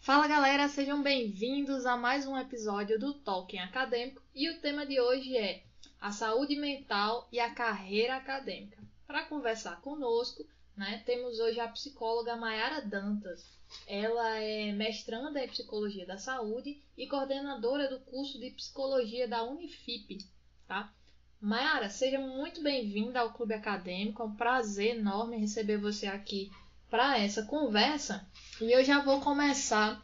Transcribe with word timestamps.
Fala 0.00 0.26
galera, 0.26 0.68
sejam 0.68 1.00
bem-vindos 1.00 1.86
a 1.86 1.96
mais 1.96 2.26
um 2.26 2.36
episódio 2.36 2.98
do 2.98 3.14
Tolkien 3.14 3.62
Acadêmico 3.62 4.20
e 4.34 4.50
o 4.50 4.60
tema 4.60 4.84
de 4.84 5.00
hoje 5.00 5.36
é 5.36 5.62
a 6.00 6.10
saúde 6.10 6.56
mental 6.56 7.28
e 7.30 7.38
a 7.38 7.54
carreira 7.54 8.16
acadêmica. 8.16 8.82
Para 9.06 9.26
conversar 9.26 9.80
conosco, 9.80 10.44
né, 10.76 11.04
temos 11.06 11.38
hoje 11.38 11.60
a 11.60 11.68
psicóloga 11.68 12.34
Mayara 12.34 12.80
Dantas. 12.80 13.48
Ela 13.86 14.40
é 14.40 14.72
mestranda 14.72 15.44
em 15.44 15.48
Psicologia 15.48 16.04
da 16.04 16.18
Saúde 16.18 16.82
e 16.98 17.06
coordenadora 17.06 17.88
do 17.88 18.00
curso 18.00 18.40
de 18.40 18.50
Psicologia 18.50 19.28
da 19.28 19.44
Unifip. 19.44 20.18
Tá? 20.66 20.92
Mayara, 21.40 21.88
seja 21.90 22.18
muito 22.18 22.60
bem-vinda 22.60 23.20
ao 23.20 23.32
Clube 23.32 23.54
Acadêmico. 23.54 24.20
É 24.20 24.26
um 24.26 24.34
prazer 24.34 24.96
enorme 24.96 25.36
receber 25.36 25.76
você 25.76 26.08
aqui 26.08 26.50
para 26.90 27.18
essa 27.18 27.42
conversa. 27.42 28.26
E 28.60 28.72
eu 28.72 28.84
já 28.84 29.02
vou 29.02 29.20
começar 29.20 30.02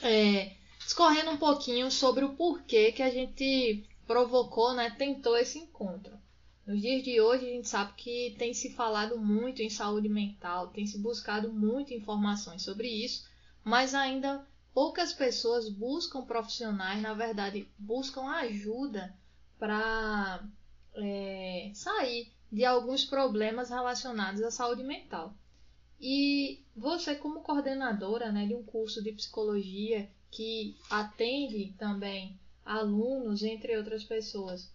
é, 0.00 0.52
discorrendo 0.78 1.30
um 1.30 1.36
pouquinho 1.36 1.90
sobre 1.90 2.24
o 2.24 2.34
porquê 2.34 2.92
que 2.92 3.02
a 3.02 3.10
gente 3.10 3.84
provocou, 4.06 4.74
né, 4.74 4.90
tentou 4.90 5.36
esse 5.36 5.58
encontro. 5.58 6.12
Nos 6.66 6.80
dias 6.80 7.02
de 7.02 7.20
hoje, 7.20 7.46
a 7.46 7.54
gente 7.54 7.68
sabe 7.68 7.92
que 7.96 8.36
tem 8.38 8.54
se 8.54 8.70
falado 8.70 9.18
muito 9.18 9.62
em 9.62 9.70
saúde 9.70 10.08
mental, 10.08 10.68
tem 10.68 10.86
se 10.86 10.98
buscado 10.98 11.52
muito 11.52 11.92
informações 11.92 12.62
sobre 12.62 12.88
isso, 12.88 13.26
mas 13.64 13.94
ainda 13.94 14.46
poucas 14.72 15.12
pessoas 15.12 15.68
buscam 15.68 16.22
profissionais, 16.22 17.02
na 17.02 17.14
verdade, 17.14 17.68
buscam 17.76 18.28
ajuda 18.28 19.12
para 19.58 20.44
é, 20.94 21.70
sair 21.74 22.32
de 22.50 22.64
alguns 22.64 23.04
problemas 23.04 23.70
relacionados 23.70 24.42
à 24.42 24.50
saúde 24.50 24.84
mental. 24.84 25.34
E 26.04 26.58
você, 26.74 27.14
como 27.14 27.42
coordenadora 27.42 28.32
né, 28.32 28.44
de 28.44 28.54
um 28.56 28.64
curso 28.64 29.00
de 29.00 29.12
psicologia 29.12 30.10
que 30.32 30.74
atende 30.90 31.72
também 31.78 32.36
alunos, 32.64 33.44
entre 33.44 33.76
outras 33.76 34.02
pessoas, 34.02 34.68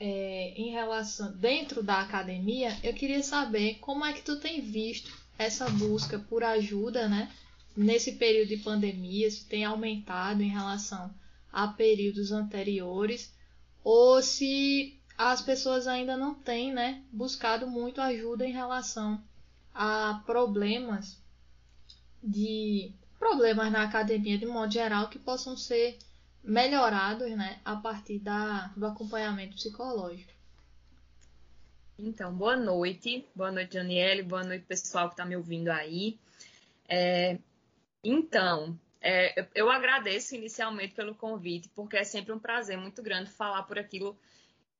é, 0.00 0.54
em 0.56 0.70
relação 0.70 1.36
dentro 1.36 1.82
da 1.82 2.00
academia, 2.00 2.74
eu 2.82 2.94
queria 2.94 3.22
saber 3.22 3.74
como 3.74 4.06
é 4.06 4.14
que 4.14 4.22
tu 4.22 4.40
tem 4.40 4.62
visto 4.62 5.12
essa 5.38 5.68
busca 5.68 6.18
por 6.18 6.42
ajuda, 6.42 7.08
né? 7.08 7.30
Nesse 7.76 8.12
período 8.12 8.48
de 8.48 8.56
pandemia, 8.56 9.30
se 9.30 9.44
tem 9.44 9.64
aumentado 9.64 10.42
em 10.42 10.48
relação 10.48 11.12
a 11.52 11.68
períodos 11.68 12.32
anteriores, 12.32 13.34
ou 13.82 14.22
se 14.22 14.98
as 15.18 15.42
pessoas 15.42 15.86
ainda 15.86 16.16
não 16.16 16.34
têm, 16.34 16.72
né, 16.72 17.02
buscado 17.12 17.66
muito 17.66 18.00
ajuda 18.00 18.46
em 18.46 18.52
relação 18.52 19.22
a 19.74 20.22
problemas 20.24 21.20
de 22.22 22.94
problemas 23.18 23.72
na 23.72 23.82
academia 23.82 24.38
de 24.38 24.46
modo 24.46 24.72
geral 24.72 25.08
que 25.08 25.18
possam 25.18 25.56
ser 25.56 25.98
melhorados 26.42 27.30
né, 27.32 27.60
a 27.64 27.76
partir 27.76 28.18
da, 28.18 28.68
do 28.76 28.86
acompanhamento 28.86 29.56
psicológico. 29.56 30.32
Então, 31.98 32.34
boa 32.34 32.56
noite. 32.56 33.26
Boa 33.34 33.52
noite, 33.52 33.74
Daniele. 33.74 34.22
Boa 34.22 34.42
noite, 34.42 34.64
pessoal 34.66 35.08
que 35.08 35.14
está 35.14 35.24
me 35.24 35.36
ouvindo 35.36 35.68
aí. 35.68 36.18
É, 36.88 37.38
então, 38.02 38.78
é, 39.00 39.46
eu 39.54 39.70
agradeço 39.70 40.34
inicialmente 40.34 40.94
pelo 40.94 41.14
convite, 41.14 41.68
porque 41.74 41.96
é 41.96 42.04
sempre 42.04 42.32
um 42.32 42.38
prazer 42.38 42.76
muito 42.76 43.02
grande 43.02 43.30
falar 43.30 43.62
por 43.62 43.78
aquilo 43.78 44.18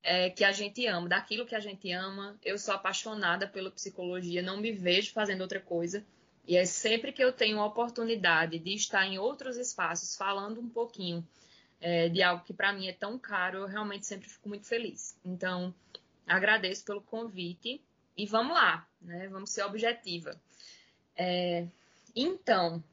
é, 0.05 0.29
que 0.29 0.43
a 0.43 0.51
gente 0.51 0.85
ama, 0.85 1.09
daquilo 1.09 1.47
que 1.47 1.55
a 1.55 1.59
gente 1.59 1.91
ama. 1.91 2.37
Eu 2.43 2.59
sou 2.59 2.75
apaixonada 2.75 3.47
pela 3.47 3.71
psicologia, 3.71 4.41
não 4.41 4.57
me 4.57 4.71
vejo 4.71 5.11
fazendo 5.11 5.41
outra 5.41 5.59
coisa. 5.59 6.05
E 6.47 6.55
é 6.55 6.63
sempre 6.63 7.11
que 7.11 7.23
eu 7.23 7.33
tenho 7.33 7.59
a 7.59 7.65
oportunidade 7.65 8.59
de 8.59 8.73
estar 8.75 9.03
em 9.05 9.17
outros 9.17 9.57
espaços 9.57 10.15
falando 10.15 10.61
um 10.61 10.69
pouquinho 10.69 11.27
é, 11.81 12.07
de 12.07 12.21
algo 12.21 12.43
que 12.43 12.53
para 12.53 12.71
mim 12.71 12.87
é 12.87 12.93
tão 12.93 13.17
caro, 13.17 13.57
eu 13.59 13.65
realmente 13.65 14.05
sempre 14.05 14.29
fico 14.29 14.47
muito 14.47 14.67
feliz. 14.67 15.17
Então, 15.25 15.73
agradeço 16.27 16.85
pelo 16.85 17.01
convite 17.01 17.81
e 18.15 18.27
vamos 18.27 18.53
lá, 18.53 18.87
né? 19.01 19.27
Vamos 19.27 19.49
ser 19.49 19.63
objetiva. 19.63 20.39
É, 21.17 21.65
então, 22.15 22.83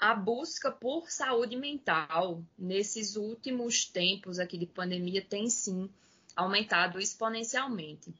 a 0.00 0.14
busca 0.14 0.70
por 0.72 1.10
saúde 1.10 1.56
mental 1.56 2.42
nesses 2.58 3.16
últimos 3.16 3.84
tempos 3.84 4.38
aqui 4.38 4.56
de 4.56 4.64
pandemia 4.64 5.22
tem 5.22 5.50
sim 5.50 5.90
aumentado 6.34 6.98
exponencialmente. 6.98 8.14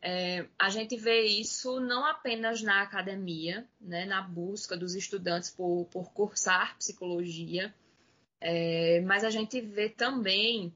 É, 0.00 0.46
a 0.58 0.70
gente 0.70 0.96
vê 0.96 1.20
isso 1.26 1.78
não 1.78 2.06
apenas 2.06 2.62
na 2.62 2.80
academia, 2.80 3.68
né, 3.78 4.06
na 4.06 4.22
busca 4.22 4.74
dos 4.74 4.94
estudantes 4.94 5.50
por, 5.50 5.86
por 5.90 6.10
cursar 6.10 6.74
psicologia, 6.78 7.74
é, 8.40 9.02
mas 9.02 9.22
a 9.22 9.28
gente 9.28 9.60
vê 9.60 9.90
também 9.90 10.74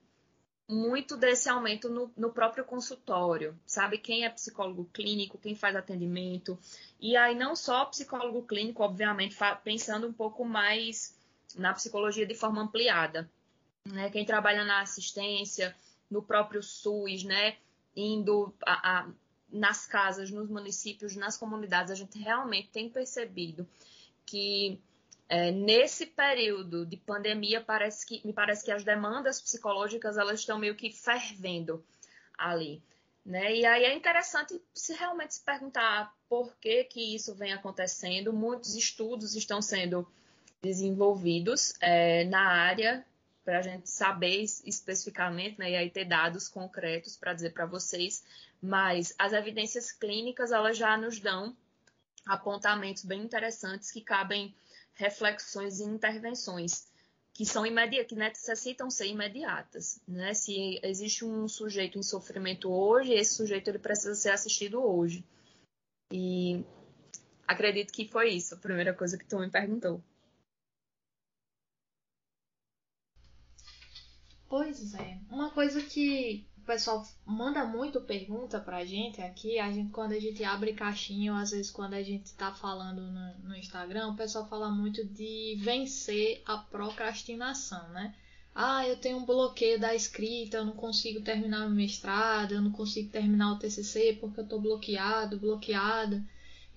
muito 0.68 1.16
desse 1.16 1.48
aumento 1.48 1.90
no, 1.90 2.10
no, 2.16 2.30
próprio 2.30 2.64
consultório, 2.64 3.58
sabe? 3.66 3.98
Quem 3.98 4.24
é 4.24 4.30
psicólogo 4.30 4.88
clínico, 4.92 5.38
quem 5.38 5.54
faz 5.54 5.76
atendimento. 5.76 6.58
E 6.98 7.16
aí, 7.16 7.34
não 7.34 7.54
só 7.54 7.84
psicólogo 7.84 8.42
clínico, 8.42 8.82
obviamente, 8.82 9.36
pensando 9.62 10.06
um 10.06 10.12
pouco 10.12 10.44
mais 10.44 11.14
na 11.54 11.72
psicologia 11.74 12.26
de 12.26 12.34
forma 12.34 12.62
ampliada. 12.62 13.30
Né? 13.86 14.08
Quem 14.10 14.24
trabalha 14.24 14.64
na 14.64 14.80
assistência, 14.80 15.76
no 16.10 16.22
próprio 16.22 16.62
SUS, 16.62 17.24
né? 17.24 17.56
Indo 17.94 18.52
a, 18.64 19.00
a, 19.00 19.08
nas 19.52 19.86
casas, 19.86 20.30
nos 20.30 20.48
municípios, 20.48 21.14
nas 21.14 21.36
comunidades, 21.36 21.92
a 21.92 21.94
gente 21.94 22.18
realmente 22.18 22.70
tem 22.70 22.88
percebido 22.88 23.68
que 24.26 24.80
é, 25.34 25.50
nesse 25.50 26.06
período 26.06 26.86
de 26.86 26.96
pandemia, 26.96 27.60
parece 27.60 28.06
que, 28.06 28.24
me 28.24 28.32
parece 28.32 28.64
que 28.64 28.70
as 28.70 28.84
demandas 28.84 29.40
psicológicas 29.40 30.16
elas 30.16 30.38
estão 30.38 30.56
meio 30.60 30.76
que 30.76 30.92
fervendo 30.92 31.84
ali. 32.38 32.80
Né? 33.26 33.56
E 33.56 33.66
aí 33.66 33.82
é 33.82 33.92
interessante 33.92 34.62
se 34.72 34.94
realmente 34.94 35.34
se 35.34 35.40
perguntar 35.40 36.14
por 36.28 36.54
que, 36.60 36.84
que 36.84 37.16
isso 37.16 37.34
vem 37.34 37.52
acontecendo. 37.52 38.32
Muitos 38.32 38.76
estudos 38.76 39.34
estão 39.34 39.60
sendo 39.60 40.06
desenvolvidos 40.62 41.74
é, 41.80 42.22
na 42.26 42.46
área 42.46 43.04
para 43.44 43.58
a 43.58 43.62
gente 43.62 43.90
saber 43.90 44.40
especificamente 44.64 45.58
né, 45.58 45.72
e 45.72 45.76
aí 45.76 45.90
ter 45.90 46.04
dados 46.04 46.48
concretos 46.48 47.16
para 47.16 47.34
dizer 47.34 47.50
para 47.50 47.66
vocês, 47.66 48.22
mas 48.62 49.12
as 49.18 49.32
evidências 49.32 49.90
clínicas 49.90 50.52
elas 50.52 50.78
já 50.78 50.96
nos 50.96 51.18
dão 51.18 51.56
apontamentos 52.24 53.04
bem 53.04 53.20
interessantes 53.20 53.90
que 53.90 54.00
cabem 54.00 54.54
reflexões 54.94 55.80
e 55.80 55.84
intervenções 55.84 56.86
que 57.32 57.44
são 57.44 57.66
imediatas, 57.66 58.08
que 58.08 58.14
necessitam 58.14 58.88
ser 58.88 59.08
imediatas, 59.08 60.00
né? 60.06 60.32
Se 60.34 60.78
existe 60.84 61.24
um 61.24 61.48
sujeito 61.48 61.98
em 61.98 62.02
sofrimento 62.02 62.70
hoje, 62.70 63.12
esse 63.12 63.34
sujeito 63.34 63.68
ele 63.68 63.78
precisa 63.80 64.14
ser 64.14 64.30
assistido 64.30 64.80
hoje. 64.80 65.24
E 66.12 66.64
acredito 67.46 67.92
que 67.92 68.06
foi 68.06 68.30
isso 68.30 68.54
a 68.54 68.58
primeira 68.58 68.94
coisa 68.94 69.18
que 69.18 69.26
tu 69.26 69.38
me 69.38 69.50
perguntou. 69.50 70.00
Pois 74.48 74.94
é, 74.94 75.18
uma 75.28 75.50
coisa 75.50 75.82
que 75.82 76.46
o 76.64 76.66
pessoal 76.66 77.06
manda 77.26 77.62
muito 77.66 78.00
pergunta 78.00 78.58
pra 78.58 78.86
gente 78.86 79.20
aqui. 79.20 79.58
A 79.58 79.70
gente, 79.70 79.92
quando 79.92 80.12
a 80.12 80.18
gente 80.18 80.42
abre 80.42 80.72
caixinha, 80.72 81.34
ou 81.34 81.38
às 81.38 81.50
vezes 81.50 81.70
quando 81.70 81.92
a 81.92 82.02
gente 82.02 82.32
tá 82.32 82.54
falando 82.54 83.02
no, 83.02 83.48
no 83.50 83.54
Instagram, 83.54 84.08
o 84.08 84.16
pessoal 84.16 84.48
fala 84.48 84.70
muito 84.70 85.04
de 85.04 85.58
vencer 85.60 86.42
a 86.46 86.56
procrastinação, 86.56 87.86
né? 87.90 88.14
Ah, 88.54 88.88
eu 88.88 88.96
tenho 88.96 89.18
um 89.18 89.26
bloqueio 89.26 89.78
da 89.78 89.94
escrita, 89.94 90.56
eu 90.56 90.64
não 90.64 90.72
consigo 90.72 91.20
terminar 91.20 91.66
o 91.66 91.70
mestrado, 91.70 92.54
eu 92.54 92.62
não 92.62 92.72
consigo 92.72 93.10
terminar 93.10 93.52
o 93.52 93.58
TCC 93.58 94.16
porque 94.18 94.40
eu 94.40 94.48
tô 94.48 94.58
bloqueado, 94.58 95.38
bloqueada. 95.38 96.24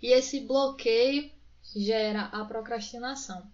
E 0.02 0.08
esse 0.08 0.42
bloqueio 0.42 1.32
gera 1.74 2.24
a 2.24 2.44
procrastinação. 2.44 3.50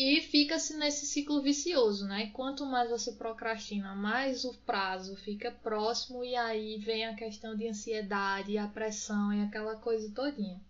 E 0.00 0.20
fica-se 0.20 0.76
nesse 0.76 1.06
ciclo 1.06 1.42
vicioso, 1.42 2.06
né? 2.06 2.30
Quanto 2.32 2.64
mais 2.64 2.88
você 2.88 3.10
procrastina, 3.10 3.96
mais 3.96 4.44
o 4.44 4.54
prazo 4.58 5.16
fica 5.16 5.50
próximo 5.50 6.24
e 6.24 6.36
aí 6.36 6.78
vem 6.78 7.04
a 7.04 7.16
questão 7.16 7.56
de 7.56 7.66
ansiedade, 7.66 8.56
a 8.56 8.68
pressão 8.68 9.32
e 9.34 9.42
aquela 9.42 9.74
coisa 9.74 10.08
todinha. 10.14 10.60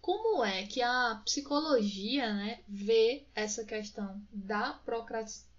Como 0.00 0.44
é 0.44 0.64
que 0.68 0.80
a 0.80 1.20
psicologia, 1.24 2.32
né, 2.32 2.60
vê 2.68 3.24
essa 3.34 3.64
questão 3.64 4.22
da 4.32 4.80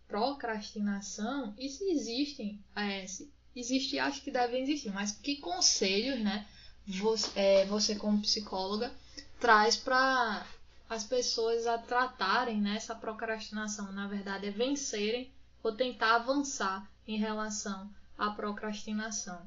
procrastinação 0.08 1.54
e 1.60 1.68
se 1.68 1.84
existem, 1.92 2.64
é, 2.78 3.06
se 3.06 3.30
existe, 3.54 4.00
acho 4.00 4.22
que 4.22 4.32
devem 4.32 4.64
existir, 4.64 4.90
mas 4.94 5.12
que 5.12 5.36
conselhos, 5.36 6.22
né, 6.22 6.48
você, 6.88 7.30
é, 7.38 7.66
você 7.66 7.94
como 7.94 8.22
psicóloga 8.22 8.90
traz 9.38 9.76
para 9.76 10.48
as 10.90 11.04
pessoas 11.04 11.66
a 11.66 11.78
tratarem 11.78 12.62
né, 12.62 12.76
essa 12.76 12.96
procrastinação, 12.96 13.92
na 13.92 14.08
verdade, 14.08 14.48
é 14.48 14.52
vencerem 14.52 15.32
ou 15.64 15.76
tentar 15.76 16.16
avançar 16.16 16.88
em 17.08 17.18
relação 17.18 17.90
à 18.18 18.30
procrastinação. 18.32 19.46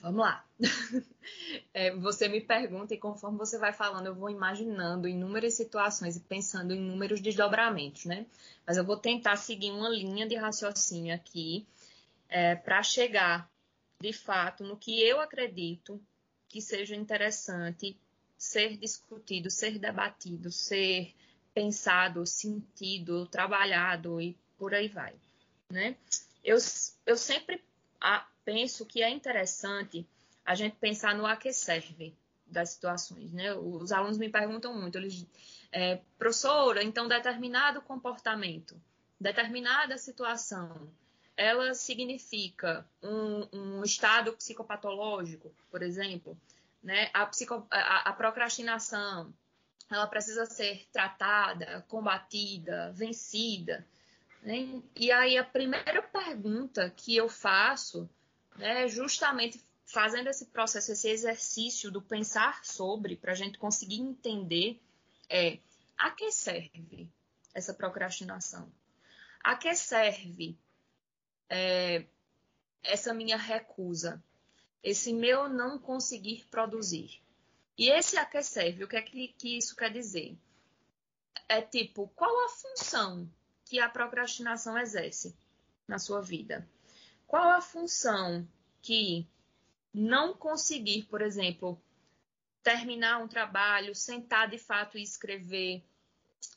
Vamos 0.00 0.20
lá. 0.20 0.44
é, 1.72 1.94
você 1.94 2.28
me 2.28 2.40
pergunta 2.40 2.92
e 2.92 2.98
conforme 2.98 3.38
você 3.38 3.56
vai 3.56 3.72
falando, 3.72 4.06
eu 4.06 4.14
vou 4.14 4.28
imaginando 4.28 5.06
inúmeras 5.06 5.54
situações 5.54 6.16
e 6.16 6.20
pensando 6.20 6.72
em 6.72 6.78
inúmeros 6.78 7.20
desdobramentos, 7.20 8.04
né? 8.04 8.26
Mas 8.66 8.76
eu 8.76 8.84
vou 8.84 8.96
tentar 8.96 9.36
seguir 9.36 9.70
uma 9.70 9.88
linha 9.88 10.26
de 10.26 10.34
raciocínio 10.34 11.14
aqui 11.14 11.64
é, 12.28 12.56
para 12.56 12.82
chegar, 12.82 13.48
de 14.00 14.12
fato, 14.12 14.64
no 14.64 14.76
que 14.76 15.00
eu 15.00 15.20
acredito 15.20 16.02
que 16.48 16.60
seja 16.60 16.96
interessante 16.96 17.96
ser 18.42 18.76
discutido, 18.76 19.48
ser 19.52 19.78
debatido, 19.78 20.50
ser 20.50 21.14
pensado, 21.54 22.26
sentido, 22.26 23.24
trabalhado 23.26 24.20
e 24.20 24.36
por 24.58 24.74
aí 24.74 24.88
vai, 24.88 25.14
né? 25.70 25.96
Eu, 26.42 26.58
eu 27.06 27.16
sempre 27.16 27.62
penso 28.44 28.84
que 28.84 29.00
é 29.00 29.08
interessante 29.08 30.04
a 30.44 30.56
gente 30.56 30.74
pensar 30.74 31.14
no 31.14 31.24
a 31.24 31.36
que 31.36 31.52
serve 31.52 32.16
das 32.44 32.70
situações, 32.70 33.32
né? 33.32 33.54
Os 33.54 33.92
alunos 33.92 34.18
me 34.18 34.28
perguntam 34.28 34.76
muito, 34.76 34.98
eles, 34.98 35.24
é, 35.70 36.00
professora, 36.18 36.82
então 36.82 37.06
determinado 37.06 37.80
comportamento, 37.80 38.74
determinada 39.20 39.96
situação, 39.96 40.92
ela 41.36 41.74
significa 41.74 42.84
um, 43.00 43.46
um 43.52 43.84
estado 43.84 44.32
psicopatológico, 44.32 45.54
por 45.70 45.80
exemplo, 45.80 46.36
né? 46.82 47.10
A, 47.12 47.26
psico, 47.26 47.66
a, 47.70 48.10
a 48.10 48.12
procrastinação, 48.12 49.32
ela 49.90 50.06
precisa 50.06 50.46
ser 50.46 50.86
tratada, 50.92 51.84
combatida, 51.88 52.92
vencida. 52.92 53.86
Né? 54.42 54.82
E 54.96 55.12
aí 55.12 55.38
a 55.38 55.44
primeira 55.44 56.02
pergunta 56.02 56.90
que 56.90 57.16
eu 57.16 57.28
faço 57.28 58.08
é 58.58 58.88
justamente 58.88 59.62
fazendo 59.86 60.28
esse 60.28 60.46
processo, 60.46 60.92
esse 60.92 61.08
exercício 61.08 61.90
do 61.90 62.00
pensar 62.00 62.64
sobre, 62.64 63.16
para 63.16 63.32
a 63.32 63.34
gente 63.36 63.58
conseguir 63.58 64.00
entender, 64.00 64.80
é 65.28 65.58
a 65.98 66.10
que 66.10 66.32
serve 66.32 67.08
essa 67.54 67.74
procrastinação? 67.74 68.72
A 69.44 69.56
que 69.56 69.74
serve 69.74 70.56
é, 71.48 72.06
essa 72.82 73.12
minha 73.12 73.36
recusa? 73.36 74.22
Esse 74.82 75.12
meu 75.12 75.48
não 75.48 75.78
conseguir 75.78 76.46
produzir? 76.50 77.22
E 77.76 77.88
esse 77.88 78.16
a 78.16 78.24
que 78.24 78.42
serve? 78.42 78.84
O 78.84 78.88
que 78.88 78.96
é 78.96 79.02
que, 79.02 79.28
que 79.28 79.56
isso 79.56 79.76
quer 79.76 79.92
dizer? 79.92 80.36
É 81.48 81.60
tipo, 81.60 82.08
qual 82.14 82.46
a 82.46 82.48
função 82.48 83.30
que 83.64 83.78
a 83.78 83.88
procrastinação 83.88 84.76
exerce 84.78 85.36
na 85.86 85.98
sua 85.98 86.20
vida? 86.20 86.68
Qual 87.26 87.50
a 87.50 87.60
função 87.60 88.46
que 88.80 89.26
não 89.94 90.34
conseguir, 90.34 91.04
por 91.04 91.22
exemplo, 91.22 91.80
terminar 92.62 93.18
um 93.18 93.28
trabalho, 93.28 93.94
sentar 93.94 94.48
de 94.48 94.58
fato 94.58 94.96
e 94.96 95.02
escrever, 95.02 95.84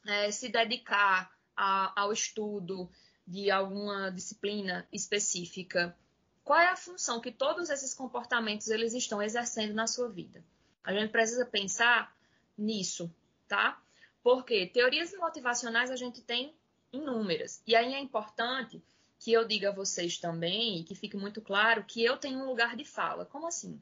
é, 0.05 0.31
se 0.31 0.49
dedicar 0.49 1.31
a, 1.55 1.99
ao 1.99 2.11
estudo 2.11 2.89
de 3.27 3.49
alguma 3.49 4.11
disciplina 4.11 4.87
específica, 4.91 5.97
qual 6.45 6.59
é 6.59 6.67
a 6.67 6.75
função 6.77 7.19
que 7.19 7.31
todos 7.31 7.71
esses 7.71 7.93
comportamentos 7.95 8.67
eles 8.67 8.93
estão 8.93 9.19
exercendo 9.19 9.73
na 9.73 9.87
sua 9.87 10.07
vida? 10.07 10.45
A 10.83 10.93
gente 10.93 11.09
precisa 11.09 11.43
pensar 11.43 12.15
nisso, 12.55 13.13
tá? 13.47 13.81
Porque 14.21 14.67
teorias 14.67 15.11
motivacionais 15.17 15.89
a 15.89 15.95
gente 15.95 16.21
tem 16.21 16.55
inúmeras. 16.93 17.63
E 17.65 17.75
aí 17.75 17.95
é 17.95 17.99
importante 17.99 18.81
que 19.19 19.33
eu 19.33 19.43
diga 19.43 19.69
a 19.69 19.73
vocês 19.73 20.19
também, 20.19 20.79
e 20.79 20.83
que 20.83 20.93
fique 20.93 21.17
muito 21.17 21.41
claro, 21.41 21.83
que 21.83 22.03
eu 22.03 22.15
tenho 22.15 22.39
um 22.39 22.45
lugar 22.45 22.75
de 22.75 22.85
fala. 22.85 23.25
Como 23.25 23.47
assim? 23.47 23.81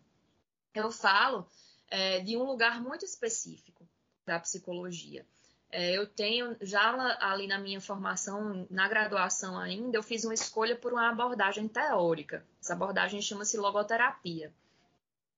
Eu 0.74 0.89
falo 0.89 1.45
é, 1.89 2.21
de 2.21 2.38
um 2.38 2.44
lugar 2.44 2.81
muito 2.81 3.04
específico 3.04 3.86
da 4.25 4.39
psicologia. 4.39 5.27
É, 5.69 5.98
eu 5.98 6.07
tenho, 6.07 6.56
já 6.62 7.18
ali 7.19 7.45
na 7.45 7.60
minha 7.60 7.81
formação, 7.81 8.65
na 8.69 8.88
graduação 8.88 9.60
ainda, 9.60 9.98
eu 9.98 10.04
fiz 10.04 10.24
uma 10.24 10.33
escolha 10.33 10.77
por 10.77 10.94
uma 10.94 11.10
abordagem 11.10 11.68
teórica. 11.68 12.45
Essa 12.63 12.75
abordagem 12.75 13.21
chama-se 13.21 13.57
logoterapia. 13.57 14.54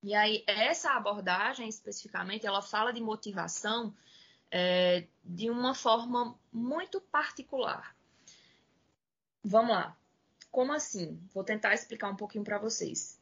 E 0.03 0.13
aí, 0.13 0.43
essa 0.45 0.91
abordagem, 0.91 1.67
especificamente, 1.67 2.45
ela 2.45 2.61
fala 2.61 2.93
de 2.93 3.01
motivação 3.01 3.91
é, 4.51 5.07
de 5.23 5.49
uma 5.49 5.73
forma 5.73 6.37
muito 6.53 7.01
particular. 7.01 7.95
Vamos 9.43 9.71
lá. 9.71 9.97
Como 10.51 10.71
assim? 10.71 11.19
Vou 11.33 11.43
tentar 11.43 11.73
explicar 11.73 12.11
um 12.11 12.15
pouquinho 12.15 12.43
para 12.43 12.59
vocês. 12.59 13.19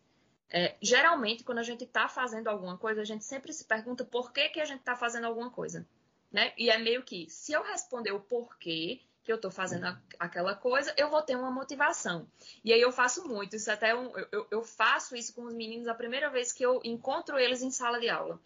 É, 0.49 0.75
geralmente, 0.81 1.45
quando 1.45 1.59
a 1.59 1.63
gente 1.63 1.85
está 1.85 2.09
fazendo 2.09 2.49
alguma 2.49 2.77
coisa, 2.77 2.99
a 2.99 3.05
gente 3.05 3.23
sempre 3.23 3.53
se 3.53 3.63
pergunta 3.63 4.03
por 4.03 4.33
que, 4.33 4.49
que 4.49 4.59
a 4.59 4.65
gente 4.65 4.79
está 4.79 4.97
fazendo 4.97 5.27
alguma 5.27 5.49
coisa. 5.49 5.87
Né? 6.29 6.51
E 6.57 6.69
é 6.69 6.77
meio 6.77 7.03
que, 7.03 7.29
se 7.29 7.53
eu 7.53 7.63
responder 7.63 8.11
o 8.11 8.19
porquê 8.19 8.99
que 9.23 9.31
eu 9.31 9.37
estou 9.37 9.51
fazendo 9.51 9.85
aquela 10.19 10.53
coisa, 10.55 10.93
eu 10.97 11.09
vou 11.09 11.21
ter 11.21 11.35
uma 11.35 11.51
motivação. 11.51 12.27
E 12.63 12.73
aí 12.73 12.81
eu 12.81 12.91
faço 12.91 13.27
muito, 13.27 13.55
isso 13.55 13.71
até 13.71 13.95
um, 13.95 14.11
eu, 14.31 14.47
eu 14.51 14.63
faço 14.63 15.15
isso 15.15 15.33
com 15.33 15.43
os 15.43 15.53
meninos 15.53 15.87
a 15.87 15.95
primeira 15.95 16.29
vez 16.29 16.51
que 16.51 16.63
eu 16.63 16.81
encontro 16.83 17.39
eles 17.39 17.61
em 17.61 17.71
sala 17.71 17.99
de 17.99 18.09
aula. 18.09 18.39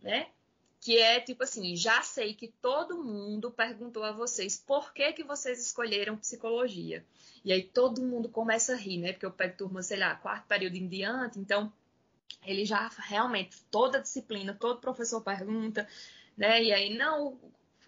Né? 0.00 0.28
que 0.82 0.98
é 0.98 1.20
tipo 1.20 1.44
assim, 1.44 1.76
já 1.76 2.02
sei 2.02 2.34
que 2.34 2.48
todo 2.60 3.04
mundo 3.04 3.52
perguntou 3.52 4.02
a 4.02 4.10
vocês 4.10 4.58
por 4.58 4.92
que, 4.92 5.12
que 5.12 5.22
vocês 5.22 5.64
escolheram 5.64 6.16
psicologia. 6.16 7.06
E 7.44 7.52
aí 7.52 7.62
todo 7.62 8.02
mundo 8.02 8.28
começa 8.28 8.72
a 8.72 8.76
rir, 8.76 8.98
né? 8.98 9.12
Porque 9.12 9.24
eu 9.24 9.30
pego 9.30 9.56
turma, 9.56 9.80
sei 9.80 9.98
lá, 9.98 10.16
quarto 10.16 10.44
período 10.48 10.74
em 10.74 10.88
diante, 10.88 11.38
então 11.38 11.72
ele 12.44 12.64
já 12.64 12.90
realmente, 12.98 13.62
toda 13.70 14.00
disciplina, 14.00 14.56
todo 14.58 14.80
professor 14.80 15.20
pergunta, 15.20 15.88
né? 16.36 16.60
E 16.60 16.72
aí, 16.72 16.98
não, 16.98 17.38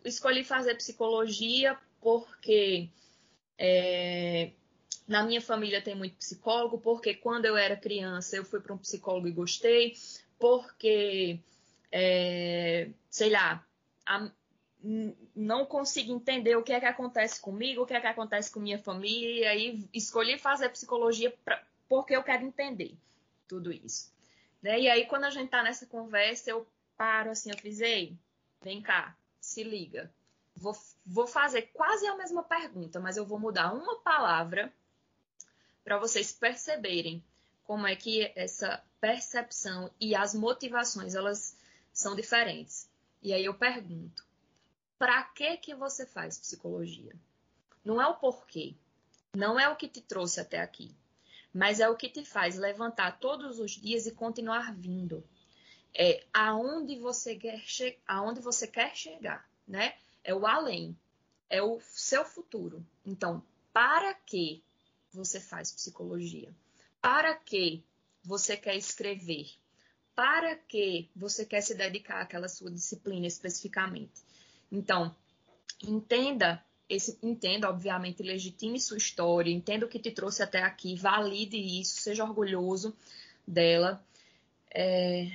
escolhi 0.05 0.45
fazer 0.45 0.77
psicologia 0.77 1.77
porque 2.05 2.91
é, 3.59 4.51
na 5.09 5.25
minha 5.25 5.41
família 5.41 5.83
tem 5.83 5.95
muito 5.95 6.17
psicólogo, 6.17 6.79
porque 6.79 7.15
quando 7.15 7.47
eu 7.47 7.56
era 7.56 7.77
criança 7.77 8.37
eu 8.37 8.45
fui 8.45 8.61
para 8.61 8.75
um 8.75 8.79
psicólogo 8.79 9.27
e 9.27 9.33
gostei, 9.33 9.97
porque 10.39 11.41
é, 11.91 12.91
sei 13.09 13.31
lá, 13.31 13.67
a, 14.05 14.31
não 15.35 15.65
consigo 15.65 16.12
entender 16.12 16.56
o 16.56 16.62
que 16.62 16.75
é 16.75 16.79
que 16.79 16.85
acontece 16.85 17.41
comigo, 17.41 17.83
o 17.83 17.87
que 17.87 17.95
é 17.95 18.01
que 18.01 18.06
acontece 18.06 18.53
com 18.53 18.61
minha 18.61 18.79
família, 18.79 19.41
e 19.41 19.45
aí 19.47 19.89
escolhi 19.95 20.39
fazer 20.39 20.69
psicologia 20.69 21.35
pra, 21.43 21.65
porque 21.89 22.15
eu 22.15 22.23
quero 22.23 22.45
entender 22.45 22.95
tudo 23.49 23.73
isso. 23.73 24.12
Né? 24.62 24.81
E 24.81 24.89
aí, 24.89 25.06
quando 25.06 25.25
a 25.25 25.31
gente 25.31 25.49
tá 25.49 25.62
nessa 25.62 25.87
conversa, 25.87 26.51
eu 26.51 26.67
paro 26.97 27.31
assim, 27.31 27.51
eu 27.51 27.58
fiz, 27.58 27.81
ei, 27.81 28.15
vem 28.63 28.82
cá, 28.82 29.17
se 29.41 29.63
liga. 29.63 30.13
Vou, 30.56 30.77
vou 31.05 31.27
fazer 31.27 31.63
quase 31.73 32.06
a 32.06 32.17
mesma 32.17 32.43
pergunta, 32.43 33.01
mas 33.01 33.17
eu 33.17 33.27
vou 33.27 33.39
mudar 33.39 33.73
uma 33.73 34.01
palavra 34.01 34.73
para 35.82 35.99
vocês 35.99 36.32
perceberem 36.32 37.23
como 37.65 37.87
é 37.87 37.96
que 37.96 38.32
essa 38.34 38.82
percepção 39.01 39.91
e 40.01 40.15
as 40.15 40.34
motivações, 40.34 41.15
elas 41.15 41.56
são 41.93 42.15
diferentes. 42.15 42.89
E 43.23 43.32
aí 43.32 43.44
eu 43.44 43.55
pergunto: 43.55 44.25
para 44.99 45.23
que 45.25 45.56
que 45.56 45.75
você 45.75 46.06
faz 46.06 46.39
psicologia? 46.39 47.15
Não 47.84 48.01
é 48.01 48.06
o 48.06 48.15
porquê, 48.15 48.75
não 49.34 49.58
é 49.58 49.69
o 49.69 49.77
que 49.77 49.89
te 49.89 50.01
trouxe 50.01 50.41
até 50.41 50.61
aqui, 50.61 50.94
mas 51.53 51.81
é 51.81 51.89
o 51.89 51.96
que 51.96 52.08
te 52.08 52.25
faz 52.25 52.56
levantar 52.56 53.19
todos 53.19 53.58
os 53.58 53.73
dias 53.73 54.06
e 54.06 54.13
continuar 54.13 54.75
vindo. 54.75 55.23
É 55.96 56.25
aonde 56.32 56.99
você 56.99 57.37
quer, 57.37 57.63
aonde 58.06 58.41
você 58.41 58.67
quer 58.67 58.96
chegar, 58.96 59.49
né? 59.67 59.94
É 60.25 60.35
o 60.35 60.47
além, 60.47 60.97
é 61.49 61.63
o 61.63 61.79
seu 61.93 62.25
futuro. 62.25 62.85
Então, 63.07 63.43
para 63.73 64.13
que 64.15 64.65
você 65.13 65.39
faz 65.39 65.71
psicologia? 65.71 66.53
Para 67.01 67.35
que 67.35 67.85
você 68.25 68.57
quer 68.57 68.77
escrever? 68.77 69.47
para 70.15 70.55
que 70.55 71.11
você 71.15 71.45
quer 71.45 71.61
se 71.61 71.75
dedicar 71.75 72.21
àquela 72.21 72.49
sua 72.49 72.71
disciplina 72.71 73.27
especificamente. 73.27 74.23
Então, 74.71 75.15
entenda 75.83 76.65
esse, 76.89 77.19
entenda, 77.23 77.69
obviamente, 77.69 78.23
legitime 78.23 78.79
sua 78.79 78.97
história, 78.97 79.51
entenda 79.51 79.87
o 79.87 79.89
que 79.89 79.99
te 79.99 80.11
trouxe 80.11 80.43
até 80.43 80.63
aqui, 80.63 80.95
valide 80.95 81.57
isso, 81.57 82.01
seja 82.01 82.25
orgulhoso 82.25 82.95
dela. 83.47 84.05
É, 84.71 85.31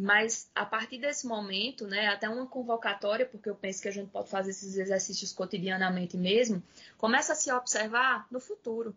mas 0.00 0.50
a 0.54 0.64
partir 0.64 0.98
desse 0.98 1.26
momento, 1.26 1.86
né, 1.86 2.06
até 2.06 2.28
uma 2.28 2.46
convocatória, 2.46 3.26
porque 3.26 3.50
eu 3.50 3.54
penso 3.54 3.82
que 3.82 3.88
a 3.88 3.92
gente 3.92 4.10
pode 4.10 4.30
fazer 4.30 4.50
esses 4.50 4.76
exercícios 4.76 5.32
cotidianamente 5.32 6.16
mesmo, 6.16 6.62
começa 6.96 7.32
a 7.32 7.36
se 7.36 7.50
observar 7.50 8.26
no 8.30 8.40
futuro. 8.40 8.94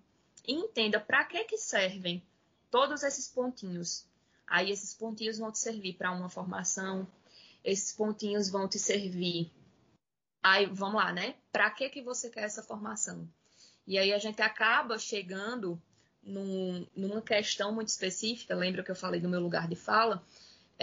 E 0.47 0.53
entenda 0.53 0.99
para 0.99 1.25
que, 1.25 1.43
que 1.45 1.57
servem 1.57 2.21
todos 2.69 3.03
esses 3.03 3.27
pontinhos 3.27 4.05
Aí 4.51 4.69
esses 4.69 4.93
pontinhos 4.93 5.39
vão 5.39 5.49
te 5.49 5.59
servir 5.59 5.93
para 5.93 6.11
uma 6.11 6.27
formação, 6.27 7.07
esses 7.63 7.93
pontinhos 7.93 8.49
vão 8.49 8.67
te 8.67 8.77
servir. 8.77 9.49
Aí, 10.43 10.65
vamos 10.65 10.95
lá, 10.95 11.13
né? 11.13 11.35
Para 11.53 11.71
que, 11.71 11.87
que 11.87 12.01
você 12.01 12.29
quer 12.29 12.43
essa 12.43 12.61
formação? 12.61 13.25
E 13.87 13.97
aí 13.97 14.11
a 14.11 14.17
gente 14.17 14.41
acaba 14.41 14.99
chegando 14.99 15.81
num, 16.21 16.85
numa 16.93 17.21
questão 17.21 17.73
muito 17.73 17.87
específica, 17.87 18.53
lembra 18.53 18.83
que 18.83 18.91
eu 18.91 18.95
falei 18.95 19.21
do 19.21 19.29
meu 19.29 19.39
lugar 19.39 19.69
de 19.69 19.75
fala? 19.77 20.21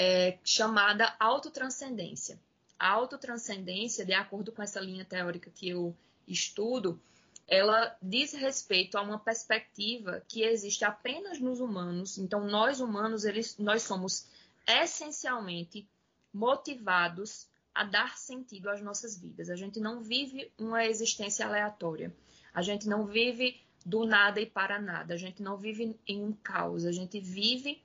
É, 0.00 0.38
chamada 0.44 1.12
autotranscendência. 1.18 2.40
A 2.78 2.88
autotranscendência, 2.92 4.06
de 4.06 4.12
acordo 4.12 4.52
com 4.52 4.62
essa 4.62 4.78
linha 4.78 5.04
teórica 5.04 5.50
que 5.50 5.68
eu 5.68 5.92
estudo, 6.24 7.02
ela 7.48 7.96
diz 8.00 8.32
respeito 8.32 8.96
a 8.96 9.02
uma 9.02 9.18
perspectiva 9.18 10.22
que 10.28 10.44
existe 10.44 10.84
apenas 10.84 11.40
nos 11.40 11.58
humanos. 11.58 12.16
Então, 12.16 12.46
nós 12.46 12.78
humanos, 12.78 13.24
eles, 13.24 13.58
nós 13.58 13.82
somos 13.82 14.28
essencialmente 14.68 15.88
motivados 16.32 17.48
a 17.74 17.82
dar 17.82 18.16
sentido 18.16 18.70
às 18.70 18.80
nossas 18.80 19.18
vidas. 19.18 19.50
A 19.50 19.56
gente 19.56 19.80
não 19.80 20.00
vive 20.00 20.52
uma 20.56 20.86
existência 20.86 21.44
aleatória. 21.44 22.14
A 22.54 22.62
gente 22.62 22.86
não 22.86 23.04
vive 23.04 23.60
do 23.84 24.06
nada 24.06 24.40
e 24.40 24.46
para 24.46 24.80
nada. 24.80 25.14
A 25.14 25.16
gente 25.16 25.42
não 25.42 25.56
vive 25.56 25.98
em 26.06 26.22
um 26.22 26.32
caos. 26.32 26.84
A 26.84 26.92
gente 26.92 27.18
vive 27.18 27.82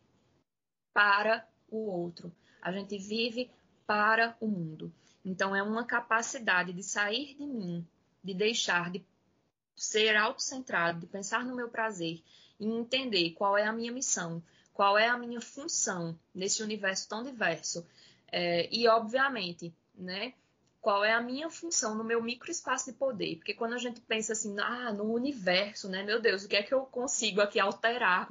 para 0.94 1.48
o 1.78 1.90
outro. 1.90 2.32
A 2.62 2.72
gente 2.72 2.98
vive 2.98 3.50
para 3.86 4.36
o 4.40 4.48
mundo. 4.48 4.94
Então, 5.26 5.56
é 5.56 5.64
uma 5.64 5.86
capacidade 5.86 6.74
de 6.74 6.84
sair 6.84 7.36
de 7.36 7.46
mim, 7.46 7.86
de 8.24 8.34
deixar 8.34 8.92
de 8.92 9.06
ser 9.76 10.16
autocentrado, 10.16 11.00
de 11.00 11.08
pensar 11.08 11.46
no 11.46 11.56
meu 11.56 11.70
prazer 11.70 12.22
e 12.60 12.66
entender 12.66 13.32
qual 13.32 13.58
é 13.58 13.66
a 13.66 13.74
minha 13.74 13.92
missão, 13.92 14.42
qual 14.74 14.98
é 14.98 15.08
a 15.08 15.18
minha 15.18 15.42
função 15.42 16.18
nesse 16.34 16.62
universo 16.62 17.08
tão 17.08 17.24
diverso. 17.24 17.86
É, 18.32 18.68
e, 18.72 18.88
obviamente, 18.88 19.74
né? 19.96 20.34
Qual 20.82 21.04
é 21.04 21.14
a 21.14 21.22
minha 21.22 21.50
função 21.50 21.96
no 21.96 22.04
meu 22.04 22.22
microespaço 22.22 22.92
de 22.92 22.98
poder? 22.98 23.38
Porque 23.38 23.54
quando 23.54 23.74
a 23.74 23.78
gente 23.78 24.02
pensa 24.02 24.34
assim, 24.34 24.60
ah, 24.60 24.92
no 24.92 25.06
universo, 25.14 25.88
né? 25.88 26.04
Meu 26.04 26.22
Deus, 26.22 26.44
o 26.44 26.48
que 26.48 26.58
é 26.58 26.64
que 26.64 26.74
eu 26.74 26.82
consigo 26.82 27.40
aqui 27.40 27.60
alterar 27.60 28.30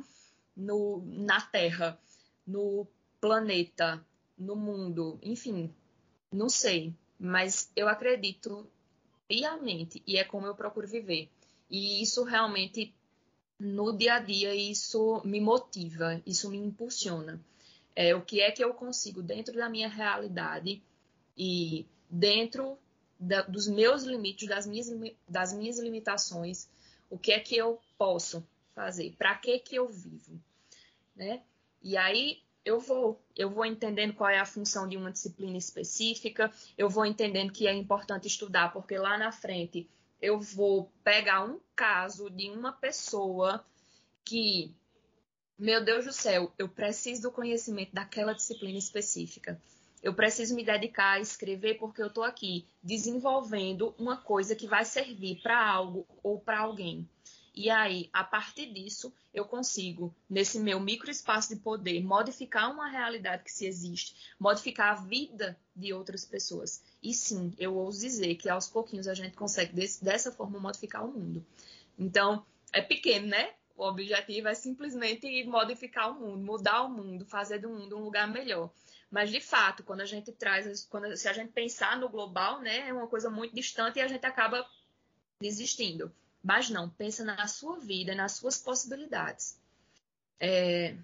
no, 0.55 1.03
na 1.07 1.41
Terra, 1.41 1.99
no 2.47 2.87
planeta, 3.23 4.05
no 4.37 4.57
mundo, 4.57 5.17
enfim, 5.23 5.73
não 6.33 6.49
sei. 6.49 6.93
Mas 7.19 7.71
eu 7.77 7.89
acredito 7.89 8.67
piamente 9.29 10.03
e 10.05 10.17
é 10.17 10.25
como 10.25 10.49
eu 10.49 10.57
procuro 10.57 10.89
viver. 10.89 11.31
E 11.71 12.03
isso 12.03 12.25
realmente 12.25 12.93
no 13.61 13.97
dia 13.97 14.15
a 14.15 14.19
dia 14.19 14.53
isso 14.53 15.23
me 15.25 15.41
motiva, 15.41 16.21
isso 16.27 16.51
me 16.51 16.59
impulsiona. 16.59 17.41
É, 17.95 18.13
o 18.13 18.23
que 18.23 18.41
é 18.41 18.51
que 18.51 18.65
eu 18.65 18.75
consigo 18.75 19.23
dentro 19.23 19.55
da 19.55 19.69
minha 19.69 19.89
realidade 19.89 20.83
e 21.39 21.87
dentro 22.11 22.77
da, 23.21 23.43
dos 23.43 23.69
meus 23.69 24.03
limites, 24.03 24.49
das 24.49 24.67
minhas, 24.67 24.89
das 25.29 25.53
minhas 25.53 25.79
limitações, 25.79 26.69
o 27.09 27.17
que 27.17 27.31
é 27.31 27.39
que 27.39 27.57
eu 27.57 27.81
posso 27.97 28.45
fazer? 28.75 29.15
Para 29.17 29.37
que 29.37 29.61
que 29.61 29.77
eu 29.77 29.87
vivo? 29.89 30.41
Né? 31.15 31.43
E 31.81 31.97
aí 31.97 32.43
eu 32.65 32.79
vou, 32.79 33.21
eu 33.37 33.51
vou 33.51 33.65
entendendo 33.65 34.15
qual 34.15 34.31
é 34.31 34.39
a 34.39 34.47
função 34.47 34.89
de 34.89 34.97
uma 34.97 35.11
disciplina 35.11 35.57
específica, 35.57 36.53
eu 36.79 36.89
vou 36.89 37.05
entendendo 37.05 37.53
que 37.53 37.67
é 37.67 37.75
importante 37.75 38.29
estudar, 38.29 38.73
porque 38.73 38.97
lá 38.97 39.19
na 39.19 39.33
frente 39.33 39.89
eu 40.21 40.39
vou 40.39 40.91
pegar 41.03 41.45
um 41.45 41.59
caso 41.75 42.31
de 42.31 42.49
uma 42.51 42.73
pessoa 42.73 43.65
que, 44.25 44.73
meu 45.59 45.85
Deus 45.85 46.05
do 46.05 46.13
céu, 46.13 46.53
eu 46.57 46.69
preciso 46.69 47.23
do 47.23 47.33
conhecimento 47.33 47.93
daquela 47.93 48.33
disciplina 48.33 48.79
específica. 48.79 49.61
Eu 50.01 50.15
preciso 50.15 50.55
me 50.55 50.65
dedicar 50.65 51.13
a 51.13 51.21
escrever 51.21 51.75
porque 51.75 52.03
eu 52.03 52.09
estou 52.09 52.25
aqui 52.25 52.67
desenvolvendo 52.83 53.95
uma 53.99 54.17
coisa 54.17 54.55
que 54.55 54.67
vai 54.67 54.85
servir 54.85 55.41
para 55.43 55.65
algo 55.65 56.07
ou 56.23 56.41
para 56.41 56.61
alguém. 56.61 57.09
E 57.55 57.69
aí, 57.69 58.09
a 58.15 58.25
partir 58.25 58.73
disso, 58.73 59.13
eu 59.33 59.45
consigo, 59.45 60.15
nesse 60.29 60.59
meu 60.59 60.81
microespaço 60.81 61.55
de 61.55 61.61
poder, 61.61 62.03
modificar 62.03 62.71
uma 62.71 62.89
realidade 62.89 63.45
que 63.45 63.53
se 63.53 63.67
existe, 63.67 64.33
modificar 64.41 64.93
a 64.93 65.01
vida 65.03 65.59
de 65.77 65.93
outras 65.93 66.25
pessoas. 66.25 66.83
E 67.03 67.13
sim, 67.13 67.53
eu 67.59 67.75
ouso 67.75 68.01
dizer 68.01 68.37
que 68.37 68.49
aos 68.49 68.69
pouquinhos 68.69 69.07
a 69.07 69.13
gente 69.13 69.37
consegue, 69.37 69.75
desse, 69.75 70.03
dessa 70.03 70.33
forma, 70.33 70.59
modificar 70.59 71.05
o 71.05 71.13
mundo. 71.13 71.45
Então, 71.99 72.45
é 72.73 72.81
pequeno, 72.81 73.27
né? 73.27 73.53
O 73.77 73.85
objetivo 73.85 74.49
é 74.49 74.55
simplesmente 74.55 75.45
modificar 75.45 76.11
o 76.11 76.21
mundo, 76.21 76.43
mudar 76.43 76.83
o 76.83 76.89
mundo, 76.89 77.27
fazer 77.27 77.59
do 77.59 77.69
mundo 77.69 77.99
um 77.99 78.05
lugar 78.05 78.27
melhor. 78.29 78.71
Mas, 79.11 79.31
de 79.31 79.41
fato, 79.41 79.83
quando 79.83 80.01
a 80.01 80.07
gente 80.07 80.33
traz, 80.33 80.87
quando, 80.87 81.15
se 81.19 81.29
a 81.29 81.35
gente 81.35 81.53
pensar 81.53 81.99
no 81.99 82.09
global, 82.09 82.63
né, 82.63 82.89
é 82.89 82.93
uma 82.95 83.07
coisa 83.07 83.29
muito 83.29 83.55
distante 83.55 83.99
e 83.99 84.03
a 84.03 84.09
gente 84.09 84.25
acaba 84.25 84.67
desistindo. 85.39 86.11
Mas 86.43 86.69
não, 86.69 86.91
pensa 86.91 87.25
na 87.25 87.47
sua 87.47 87.79
vida, 87.79 88.15
nas 88.15 88.33
suas 88.33 88.59
possibilidades. 88.59 89.59
É... 90.41 90.97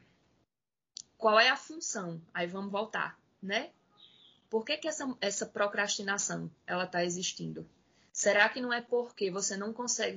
Qual 1.16 1.38
é 1.38 1.49
a 1.49 1.57
função? 1.57 2.21
Aí 2.33 2.47
vamos 2.47 2.71
voltar, 2.71 3.18
né? 3.42 3.71
Por 4.50 4.64
que, 4.64 4.76
que 4.78 4.88
essa, 4.88 5.16
essa 5.21 5.47
procrastinação 5.47 6.50
ela 6.66 6.85
está 6.85 7.04
existindo? 7.04 7.68
Será 8.12 8.49
que 8.49 8.61
não 8.61 8.73
é 8.73 8.80
porque 8.80 9.30
você 9.30 9.57
não 9.57 9.73
consegue 9.73 10.16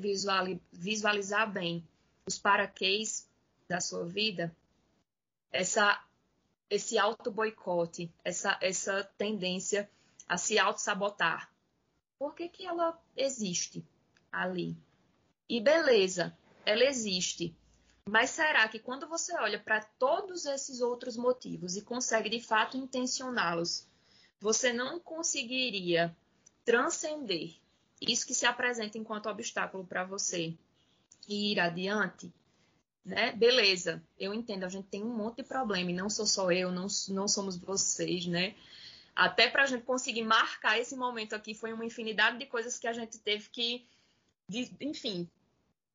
visualizar 0.71 1.51
bem 1.51 1.87
os 2.25 2.37
paraquês 2.37 3.27
da 3.67 3.79
sua 3.79 4.05
vida? 4.05 4.55
Essa 5.51 6.01
esse 6.71 6.97
auto-boicote, 6.97 8.09
essa, 8.23 8.57
essa 8.61 9.03
tendência 9.17 9.89
a 10.25 10.37
se 10.37 10.57
auto-sabotar. 10.57 11.51
Por 12.17 12.33
que, 12.33 12.47
que 12.47 12.65
ela 12.65 12.97
existe 13.15 13.85
ali? 14.31 14.77
E 15.51 15.60
beleza, 15.60 16.34
ela 16.65 16.86
existe. 16.86 17.53
Mas 18.10 18.29
será 18.29 18.70
que 18.70 18.79
quando 18.79 19.05
você 19.10 19.38
olha 19.38 19.60
para 19.60 19.81
todos 20.00 20.46
esses 20.46 20.79
outros 20.79 21.17
motivos 21.17 21.75
e 21.75 21.81
consegue 21.81 22.29
de 22.29 22.39
fato 22.39 22.77
intencioná-los, 22.77 23.86
você 24.39 24.72
não 24.72 24.98
conseguiria 24.98 26.15
transcender 26.63 27.53
isso 28.00 28.25
que 28.25 28.34
se 28.34 28.46
apresenta 28.46 28.98
enquanto 28.98 29.27
obstáculo 29.27 29.86
para 29.86 30.05
você 30.05 30.55
e 31.27 31.51
ir 31.51 31.60
adiante? 31.60 32.31
né? 33.03 33.34
Beleza, 33.34 34.01
eu 34.17 34.34
entendo, 34.34 34.63
a 34.63 34.70
gente 34.70 34.88
tem 34.88 35.03
um 35.03 35.13
monte 35.13 35.38
de 35.38 35.43
problema 35.43 35.91
e 35.91 35.93
não 35.93 36.10
sou 36.10 36.25
só 36.25 36.50
eu, 36.50 36.72
não, 36.72 36.88
não 37.10 37.27
somos 37.27 37.58
vocês, 37.58 38.25
né? 38.25 38.55
Até 39.13 39.50
para 39.50 39.63
a 39.63 39.65
gente 39.65 39.84
conseguir 39.84 40.24
marcar 40.24 40.79
esse 40.79 40.96
momento 40.96 41.36
aqui 41.36 41.53
foi 41.53 41.74
uma 41.74 41.84
infinidade 41.84 42.38
de 42.38 42.46
coisas 42.46 42.79
que 42.79 42.88
a 42.88 42.93
gente 42.93 43.20
teve 43.20 43.50
que, 43.50 43.86
enfim, 44.79 45.29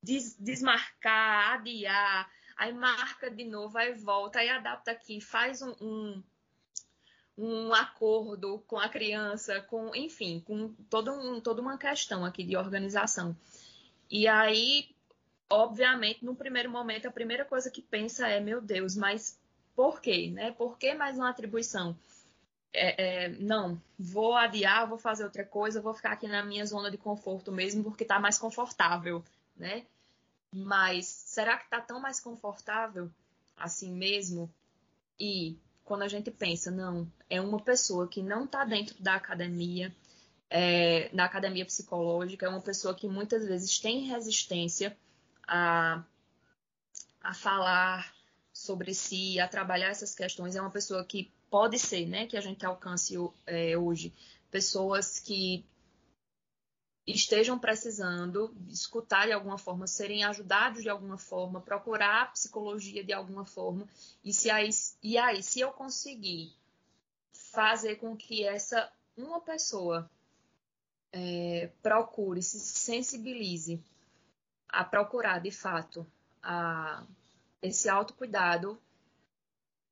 des, 0.01 0.35
desmarcar, 0.39 1.53
adiar, 1.55 2.29
aí 2.57 2.73
marca 2.73 3.29
de 3.29 3.43
novo, 3.45 3.77
aí 3.77 3.93
volta, 3.93 4.39
aí 4.39 4.49
adapta 4.49 4.91
aqui, 4.91 5.21
faz 5.21 5.61
um, 5.61 5.75
um, 5.81 6.23
um 7.37 7.73
acordo 7.73 8.63
com 8.67 8.77
a 8.77 8.89
criança, 8.89 9.61
com, 9.61 9.95
enfim, 9.95 10.41
com 10.45 10.73
todo 10.89 11.11
um, 11.11 11.39
toda 11.39 11.61
uma 11.61 11.77
questão 11.77 12.25
aqui 12.25 12.43
de 12.43 12.57
organização. 12.57 13.35
E 14.09 14.27
aí 14.27 14.89
obviamente, 15.49 16.25
no 16.25 16.35
primeiro 16.35 16.69
momento, 16.69 17.07
a 17.07 17.11
primeira 17.11 17.45
coisa 17.45 17.71
que 17.71 17.81
pensa 17.81 18.27
é, 18.27 18.39
meu 18.39 18.61
Deus, 18.61 18.95
mas 18.95 19.39
por 19.75 20.01
quê? 20.01 20.31
Né? 20.33 20.51
Por 20.51 20.77
que 20.77 20.93
mais 20.93 21.17
uma 21.17 21.29
atribuição? 21.29 21.97
É, 22.73 23.25
é, 23.25 23.29
não, 23.29 23.81
vou 23.97 24.35
adiar, 24.35 24.87
vou 24.87 24.97
fazer 24.97 25.23
outra 25.23 25.45
coisa, 25.45 25.81
vou 25.81 25.93
ficar 25.93 26.11
aqui 26.11 26.27
na 26.27 26.43
minha 26.43 26.65
zona 26.65 26.91
de 26.91 26.97
conforto 26.97 27.51
mesmo, 27.51 27.83
porque 27.83 28.03
está 28.03 28.19
mais 28.19 28.37
confortável, 28.37 29.23
né? 29.57 29.85
Mas 30.53 31.05
será 31.05 31.57
que 31.57 31.65
está 31.65 31.81
tão 31.81 31.99
mais 31.99 32.19
confortável 32.19 33.11
assim 33.55 33.91
mesmo? 33.91 34.51
E 35.19 35.57
quando 35.83 36.03
a 36.03 36.07
gente 36.07 36.31
pensa, 36.31 36.69
não, 36.71 37.11
é 37.29 37.39
uma 37.41 37.59
pessoa 37.59 38.07
que 38.07 38.21
não 38.21 38.45
está 38.45 38.63
dentro 38.65 39.01
da 39.01 39.15
academia, 39.15 39.93
é, 40.49 41.09
na 41.13 41.25
academia 41.25 41.65
psicológica, 41.65 42.45
é 42.45 42.49
uma 42.49 42.61
pessoa 42.61 42.95
que 42.95 43.07
muitas 43.07 43.45
vezes 43.45 43.79
tem 43.79 44.07
resistência 44.07 44.97
a, 45.47 46.03
a 47.21 47.33
falar 47.33 48.13
sobre 48.53 48.93
si, 48.93 49.39
a 49.39 49.47
trabalhar 49.47 49.89
essas 49.89 50.15
questões, 50.15 50.55
é 50.55 50.61
uma 50.61 50.71
pessoa 50.71 51.05
que 51.05 51.31
pode 51.49 51.77
ser, 51.79 52.05
né, 52.05 52.25
que 52.25 52.35
a 52.35 52.41
gente 52.41 52.65
alcance 52.65 53.15
é, 53.45 53.77
hoje, 53.77 54.13
pessoas 54.51 55.19
que 55.19 55.65
estejam 57.07 57.57
precisando 57.57 58.53
escutar 58.69 59.27
de 59.27 59.31
alguma 59.31 59.57
forma, 59.57 59.87
serem 59.87 60.25
ajudados 60.25 60.83
de 60.83 60.89
alguma 60.89 61.17
forma, 61.17 61.61
procurar 61.61 62.33
psicologia 62.33 63.03
de 63.03 63.13
alguma 63.13 63.45
forma, 63.45 63.87
e 64.23 64.33
se 64.33 64.49
aí, 64.49 64.69
e 65.01 65.17
aí 65.17 65.41
se 65.41 65.61
eu 65.61 65.71
conseguir 65.71 66.53
fazer 67.31 67.95
com 67.95 68.15
que 68.15 68.43
essa 68.43 68.91
uma 69.15 69.39
pessoa 69.39 70.09
é, 71.11 71.71
procure, 71.81 72.43
se 72.43 72.59
sensibilize 72.59 73.81
a 74.69 74.83
procurar, 74.83 75.39
de 75.39 75.49
fato, 75.49 76.05
a, 76.43 77.03
esse 77.61 77.89
autocuidado, 77.89 78.77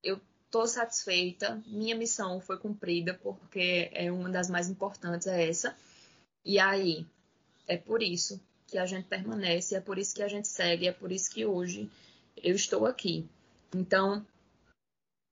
eu 0.03 0.19
estou 0.45 0.67
satisfeita, 0.67 1.61
minha 1.65 1.95
missão 1.95 2.39
foi 2.39 2.57
cumprida, 2.57 3.19
porque 3.23 3.89
é 3.93 4.11
uma 4.11 4.29
das 4.29 4.49
mais 4.49 4.69
importantes, 4.69 5.27
é 5.27 5.49
essa. 5.49 5.75
E 6.45 6.59
aí, 6.59 7.05
é 7.67 7.75
por 7.75 8.03
isso 8.03 8.39
que 8.67 8.77
a 8.77 8.85
gente 8.85 9.07
permanece, 9.07 9.75
é 9.75 9.81
por 9.81 9.97
isso 9.97 10.13
que 10.13 10.21
a 10.21 10.27
gente 10.27 10.47
segue, 10.47 10.87
é 10.87 10.91
por 10.91 11.11
isso 11.11 11.31
que 11.31 11.45
hoje 11.45 11.89
eu 12.37 12.55
estou 12.55 12.85
aqui. 12.85 13.27
Então, 13.73 14.25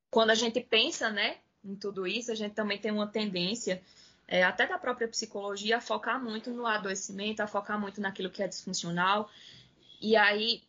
quando 0.10 0.32
a 0.32 0.36
gente 0.36 0.60
pensa, 0.60 1.10
né, 1.12 1.38
em 1.63 1.75
tudo 1.75 2.08
isso, 2.08 2.32
a 2.32 2.36
gente 2.36 2.53
também 2.53 2.79
tem 2.79 2.91
uma 2.91 3.08
tendência, 3.08 3.82
é, 4.27 4.43
até 4.43 4.65
da 4.67 4.77
própria 4.79 5.08
psicologia, 5.08 5.77
a 5.77 5.82
focar 5.82 6.24
muito 6.24 6.50
no 6.51 6.65
adoecimento, 6.65 7.41
a 7.41 7.48
focar 7.48 7.79
muito 7.79 8.01
naquilo 8.01 8.29
que 8.29 8.41
é 8.41 8.48
disfuncional. 8.48 9.29
E 10.01 10.15
aí, 10.15 10.63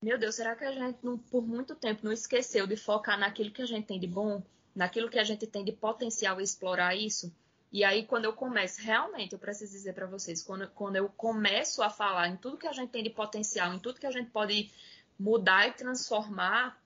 meu 0.00 0.18
Deus, 0.18 0.36
será 0.36 0.54
que 0.54 0.64
a 0.64 0.72
gente, 0.72 0.98
não, 1.02 1.18
por 1.18 1.46
muito 1.46 1.74
tempo, 1.74 2.04
não 2.04 2.12
esqueceu 2.12 2.66
de 2.66 2.76
focar 2.76 3.18
naquilo 3.18 3.50
que 3.50 3.62
a 3.62 3.66
gente 3.66 3.86
tem 3.86 3.98
de 3.98 4.06
bom, 4.06 4.42
naquilo 4.74 5.10
que 5.10 5.18
a 5.18 5.24
gente 5.24 5.46
tem 5.46 5.64
de 5.64 5.72
potencial 5.72 6.40
e 6.40 6.44
explorar 6.44 6.94
isso? 6.94 7.32
E 7.72 7.82
aí, 7.84 8.04
quando 8.04 8.26
eu 8.26 8.34
começo, 8.34 8.82
realmente, 8.82 9.32
eu 9.32 9.38
preciso 9.38 9.72
dizer 9.72 9.94
para 9.94 10.06
vocês, 10.06 10.42
quando, 10.42 10.68
quando 10.68 10.96
eu 10.96 11.08
começo 11.08 11.82
a 11.82 11.88
falar 11.88 12.28
em 12.28 12.36
tudo 12.36 12.58
que 12.58 12.66
a 12.66 12.72
gente 12.72 12.90
tem 12.90 13.02
de 13.02 13.08
potencial, 13.08 13.72
em 13.72 13.78
tudo 13.78 13.98
que 13.98 14.06
a 14.06 14.10
gente 14.10 14.30
pode 14.30 14.70
mudar 15.18 15.68
e 15.68 15.72
transformar, 15.72 16.78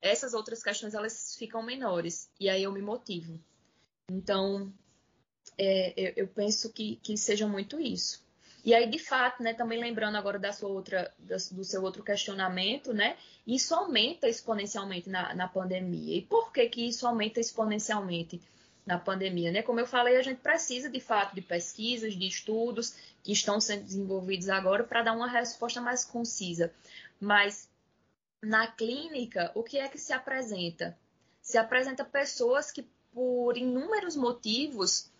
essas 0.00 0.32
outras 0.32 0.62
questões 0.62 0.94
elas 0.94 1.34
ficam 1.36 1.60
menores. 1.60 2.30
E 2.38 2.48
aí 2.48 2.62
eu 2.62 2.70
me 2.70 2.80
motivo. 2.80 3.40
Então, 4.08 4.72
é, 5.58 5.92
eu, 5.96 6.12
eu, 6.18 6.28
penso 6.28 6.72
que, 6.72 7.00
que 7.02 7.16
seja 7.16 7.48
muito 7.48 7.80
isso. 7.80 8.24
E 8.64 8.74
aí, 8.74 8.88
de 8.88 9.00
fato, 9.00 9.42
né, 9.42 9.54
também 9.54 9.80
lembrando 9.80 10.16
agora 10.16 10.38
da 10.38 10.52
sua 10.52 10.68
outra, 10.68 11.12
do 11.18 11.64
seu 11.64 11.82
outro 11.82 12.04
questionamento, 12.04 12.92
né, 12.92 13.16
isso 13.44 13.74
aumenta 13.74 14.28
exponencialmente 14.28 15.08
na, 15.08 15.34
na 15.34 15.48
pandemia. 15.48 16.16
E 16.16 16.22
por 16.22 16.52
que, 16.52 16.68
que 16.68 16.86
isso 16.86 17.06
aumenta 17.08 17.40
exponencialmente 17.40 18.40
na 18.86 18.98
pandemia? 18.98 19.50
Né? 19.50 19.62
Como 19.62 19.80
eu 19.80 19.86
falei, 19.86 20.16
a 20.16 20.22
gente 20.22 20.40
precisa, 20.40 20.88
de 20.88 21.00
fato, 21.00 21.34
de 21.34 21.42
pesquisas, 21.42 22.14
de 22.14 22.26
estudos 22.26 22.94
que 23.22 23.32
estão 23.32 23.60
sendo 23.60 23.82
desenvolvidos 23.82 24.48
agora 24.48 24.84
para 24.84 25.02
dar 25.02 25.12
uma 25.12 25.28
resposta 25.28 25.80
mais 25.80 26.04
concisa. 26.04 26.72
Mas 27.20 27.68
na 28.40 28.68
clínica, 28.68 29.50
o 29.54 29.62
que 29.64 29.78
é 29.78 29.88
que 29.88 29.98
se 29.98 30.12
apresenta? 30.12 30.96
Se 31.42 31.58
apresenta 31.58 32.04
pessoas 32.04 32.70
que, 32.70 32.88
por 33.12 33.56
inúmeros 33.56 34.14
motivos, 34.14 35.10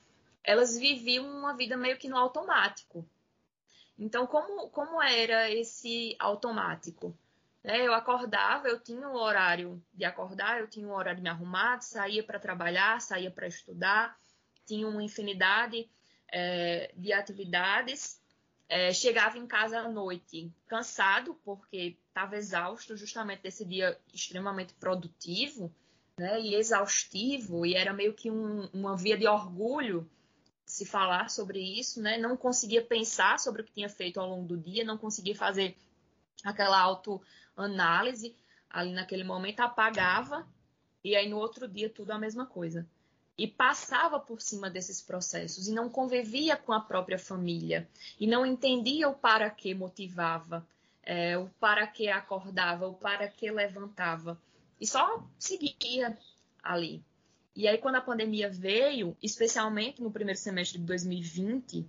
elas 0.45 0.79
viviam 0.79 1.27
uma 1.27 1.57
vida 1.57 1.77
meio 1.77 1.99
que 1.99 2.09
no 2.09 2.17
automático. 2.17 3.05
Então, 3.99 4.27
como, 4.27 4.69
como 4.69 5.03
era 5.03 5.51
esse 5.51 6.15
automático? 6.19 7.17
É, 7.67 7.87
eu 7.87 7.93
acordava, 7.93 8.69
eu 8.69 8.81
tinha 8.81 9.09
um 9.09 9.15
horário 9.15 9.83
de 9.93 10.05
acordar, 10.05 10.61
eu 10.61 10.69
tinha 10.69 10.87
um 10.87 10.95
horário 10.95 11.17
de 11.17 11.23
me 11.23 11.29
arrumar, 11.29 11.81
saía 11.81 12.23
para 12.23 12.39
trabalhar, 12.39 13.01
saía 13.01 13.31
para 13.31 13.47
estudar, 13.47 14.17
tinha 14.65 14.87
uma 14.87 15.03
infinidade 15.03 15.91
é, 16.29 16.93
de 16.97 17.13
atividades 17.13 18.21
é, 18.69 18.93
chegava 18.93 19.39
em 19.39 19.47
casa 19.47 19.79
à 19.79 19.89
noite 19.89 20.53
cansado, 20.67 21.39
porque 21.45 21.97
estava 22.09 22.37
exausto 22.37 22.97
justamente 22.97 23.43
desse 23.43 23.65
dia 23.65 23.99
extremamente 24.13 24.75
produtivo 24.75 25.73
né, 26.19 26.41
e 26.41 26.55
exaustivo, 26.55 27.65
e 27.65 27.75
era 27.75 27.93
meio 27.93 28.15
que 28.15 28.31
um, 28.31 28.69
uma 28.73 28.97
via 28.97 29.17
de 29.17 29.27
orgulho 29.27 30.11
se 30.65 30.85
falar 30.85 31.31
sobre 31.31 31.61
isso, 31.61 32.03
né? 32.03 32.19
não 32.19 32.37
conseguia 32.37 32.85
pensar 32.85 33.39
sobre 33.39 33.63
o 33.63 33.65
que 33.65 33.73
tinha 33.73 33.89
feito 33.89 34.19
ao 34.19 34.29
longo 34.29 34.49
do 34.49 34.57
dia, 34.57 34.85
não 34.85 34.99
conseguia 34.99 35.37
fazer 35.37 35.77
aquela 36.45 36.77
autoanálise 37.57 38.37
ali 38.69 38.93
naquele 38.93 39.25
momento, 39.25 39.61
apagava, 39.61 40.47
e 41.03 41.17
aí 41.17 41.29
no 41.29 41.39
outro 41.39 41.67
dia 41.67 41.89
tudo 41.89 42.11
a 42.11 42.19
mesma 42.19 42.45
coisa 42.45 42.87
e 43.39 43.47
passava 43.47 44.19
por 44.19 44.41
cima 44.41 44.71
desses 44.71 45.03
processos 45.03 45.69
e 45.69 45.73
não 45.73 45.91
convivia 45.91 46.57
com 46.57 46.73
a 46.73 46.81
própria 46.81 47.19
família 47.19 47.89
e 48.19 48.27
não 48.27 48.47
entendia 48.47 49.09
o 49.09 49.15
para 49.15 49.51
que 49.51 49.75
motivava, 49.75 50.67
é, 51.03 51.37
o 51.37 51.49
para 51.61 51.87
que 51.87 52.09
acordava, 52.09 52.89
o 52.89 52.95
para 52.95 53.29
que 53.29 53.51
levantava 53.51 54.41
e 54.81 54.87
só 54.87 55.23
seguia 55.39 56.19
ali. 56.63 57.03
E 57.55 57.69
aí 57.69 57.79
quando 57.79 57.97
a 57.97 58.01
pandemia 58.01 58.51
veio, 58.51 59.17
especialmente 59.23 60.03
no 60.03 60.11
primeiro 60.11 60.39
semestre 60.39 60.79
de 60.79 60.85
2020, 60.85 61.87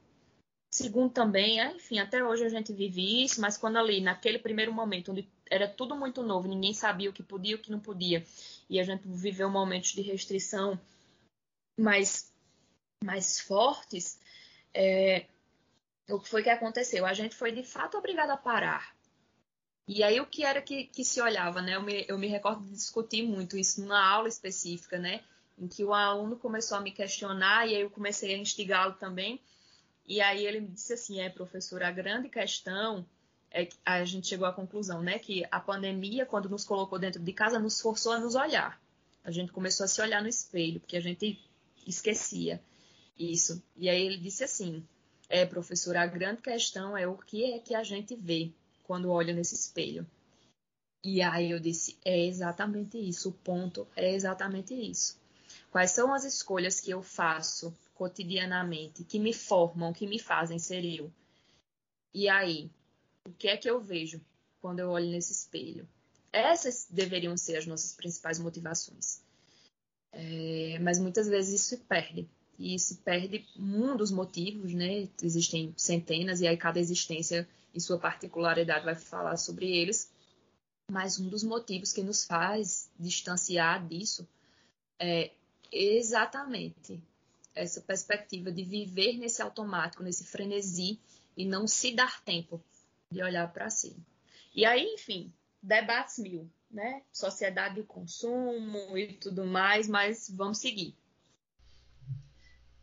segundo 0.70 1.12
também, 1.12 1.62
é, 1.62 1.74
enfim, 1.74 2.00
até 2.00 2.24
hoje 2.24 2.46
a 2.46 2.50
gente 2.50 2.74
vive 2.74 3.24
isso, 3.24 3.40
mas 3.42 3.58
quando 3.58 3.78
ali 3.78 4.02
naquele 4.02 4.38
primeiro 4.38 4.74
momento 4.74 5.12
onde 5.12 5.28
era 5.50 5.68
tudo 5.68 5.96
muito 5.96 6.24
novo, 6.24 6.48
ninguém 6.48 6.74
sabia 6.74 7.10
o 7.10 7.14
que 7.14 7.24
podia 7.24 7.54
e 7.54 7.56
o 7.56 7.62
que 7.62 7.72
não 7.72 7.80
podia, 7.80 8.26
e 8.70 8.80
a 8.80 8.84
gente 8.84 9.08
viveu 9.08 9.50
momentos 9.50 9.92
de 9.92 10.02
restrição 10.02 10.80
mais, 11.80 12.34
mais 13.04 13.40
fortes, 13.40 14.20
é, 14.74 15.26
o 16.10 16.20
que 16.20 16.30
foi 16.30 16.44
que 16.44 16.50
aconteceu? 16.50 17.06
A 17.06 17.14
gente 17.14 17.36
foi 17.36 17.52
de 17.52 17.64
fato 17.64 17.98
obrigado 17.98 18.30
a 18.32 18.38
parar. 18.38 18.96
E 19.88 20.04
aí 20.04 20.20
o 20.20 20.26
que 20.26 20.44
era 20.44 20.62
que, 20.62 20.86
que 20.86 21.04
se 21.04 21.22
olhava, 21.22 21.62
né? 21.62 21.76
Eu 21.76 21.82
me, 21.82 22.06
eu 22.08 22.18
me 22.18 22.28
recordo 22.28 22.64
de 22.66 22.72
discutir 22.72 23.24
muito 23.24 23.58
isso 23.58 23.82
numa 23.82 24.06
aula 24.06 24.28
específica, 24.28 25.00
né? 25.00 25.24
Em 25.58 25.68
que 25.68 25.84
o 25.84 25.94
aluno 25.94 26.38
começou 26.38 26.78
a 26.78 26.82
me 26.82 26.92
questionar 26.92 27.68
e 27.68 27.76
aí 27.76 27.82
eu 27.82 27.90
comecei 27.90 28.34
a 28.34 28.38
instigá-lo 28.38 28.94
também. 28.94 29.42
E 30.06 30.22
aí 30.22 30.46
ele 30.46 30.62
me 30.62 30.68
disse 30.68 30.94
assim, 30.94 31.22
é, 31.22 31.30
professor, 31.30 31.84
a 31.84 31.92
grande 31.92 32.30
questão 32.30 33.06
é 33.52 33.70
a 33.86 34.04
gente 34.04 34.28
chegou 34.28 34.48
à 34.48 34.54
conclusão, 34.54 35.02
né? 35.02 35.20
Que 35.20 35.46
a 35.52 35.60
pandemia, 35.60 36.26
quando 36.26 36.50
nos 36.50 36.64
colocou 36.64 37.00
dentro 37.00 37.22
de 37.22 37.34
casa, 37.34 37.60
nos 37.60 37.80
forçou 37.80 38.12
a 38.12 38.20
nos 38.20 38.36
olhar. 38.36 38.80
A 39.24 39.32
gente 39.32 39.52
começou 39.52 39.84
a 39.84 39.88
se 39.88 40.02
olhar 40.02 40.22
no 40.22 40.30
espelho, 40.30 40.80
porque 40.80 40.98
a 40.98 41.02
gente 41.02 41.40
esquecia 41.86 42.62
isso. 43.18 43.62
E 43.76 43.90
aí 43.90 44.06
ele 44.06 44.18
disse 44.18 44.44
assim: 44.44 44.86
É, 45.30 45.46
professor, 45.46 45.96
a 45.98 46.06
grande 46.06 46.42
questão 46.42 46.98
é 46.98 47.08
o 47.08 47.18
que 47.18 47.54
é 47.54 47.60
que 47.60 47.76
a 47.76 47.84
gente 47.84 48.16
vê 48.16 48.52
quando 48.84 49.12
olha 49.12 49.34
nesse 49.34 49.56
espelho. 49.56 50.06
E 51.04 51.22
aí 51.22 51.52
eu 51.52 51.60
disse: 51.60 51.98
É 52.04 52.26
exatamente 52.26 52.98
isso, 52.98 53.30
o 53.30 53.34
ponto 53.34 53.88
é 53.96 54.14
exatamente 54.14 54.74
isso. 54.74 55.20
Quais 55.72 55.92
são 55.92 56.14
as 56.14 56.24
escolhas 56.24 56.80
que 56.80 56.92
eu 56.92 57.02
faço 57.02 57.74
cotidianamente, 57.96 59.04
que 59.04 59.20
me 59.20 59.34
formam, 59.34 59.94
que 59.94 60.08
me 60.08 60.20
fazem 60.20 60.60
ser 60.60 60.84
eu? 60.86 61.12
E 62.14 62.30
aí, 62.30 62.70
o 63.28 63.34
que 63.34 63.50
é 63.50 63.58
que 63.58 63.70
eu 63.70 63.80
vejo 63.82 64.22
quando 64.62 64.80
eu 64.80 64.90
olho 64.90 65.10
nesse 65.10 65.34
espelho? 65.34 65.88
Essas 66.32 66.88
deveriam 66.90 67.36
ser 67.36 67.58
as 67.58 67.66
nossas 67.66 67.94
principais 67.94 68.40
motivações. 68.40 69.22
É, 70.12 70.80
mas 70.80 70.98
muitas 70.98 71.28
vezes 71.28 71.62
isso 71.62 71.70
se 71.70 71.78
perde. 71.78 72.28
E 72.58 72.80
se 72.80 72.96
perde 72.96 73.46
um 73.56 73.96
dos 73.96 74.12
motivos, 74.12 74.74
né? 74.74 75.08
Existem 75.22 75.74
centenas, 75.78 76.42
e 76.42 76.48
aí 76.48 76.58
cada 76.58 76.80
existência, 76.80 77.48
em 77.74 77.80
sua 77.80 78.00
particularidade, 78.00 78.86
vai 78.86 78.96
falar 78.96 79.38
sobre 79.38 79.70
eles. 79.70 80.10
Mas 80.90 81.20
um 81.20 81.28
dos 81.28 81.44
motivos 81.44 81.92
que 81.92 82.02
nos 82.02 82.26
faz 82.26 82.90
distanciar 82.98 83.86
disso 83.86 84.28
é 85.00 85.32
exatamente 85.72 87.00
essa 87.54 87.82
perspectiva 87.82 88.52
de 88.52 88.64
viver 88.64 89.18
nesse 89.18 89.42
automático, 89.42 90.02
nesse 90.02 90.24
frenesi, 90.24 90.98
e 91.36 91.46
não 91.46 91.68
se 91.68 91.94
dar 91.94 92.24
tempo 92.24 92.64
de 93.12 93.22
olhar 93.22 93.52
para 93.52 93.70
si. 93.70 93.96
E 94.56 94.66
aí, 94.66 94.84
enfim, 94.96 95.34
debates 95.62 96.18
mil 96.20 96.50
né? 96.70 97.02
Sociedade 97.12 97.76
de 97.76 97.84
consumo 97.84 98.98
e 98.98 99.14
tudo 99.14 99.46
mais, 99.46 99.88
mas 99.88 100.30
vamos 100.30 100.60
seguir. 100.60 100.96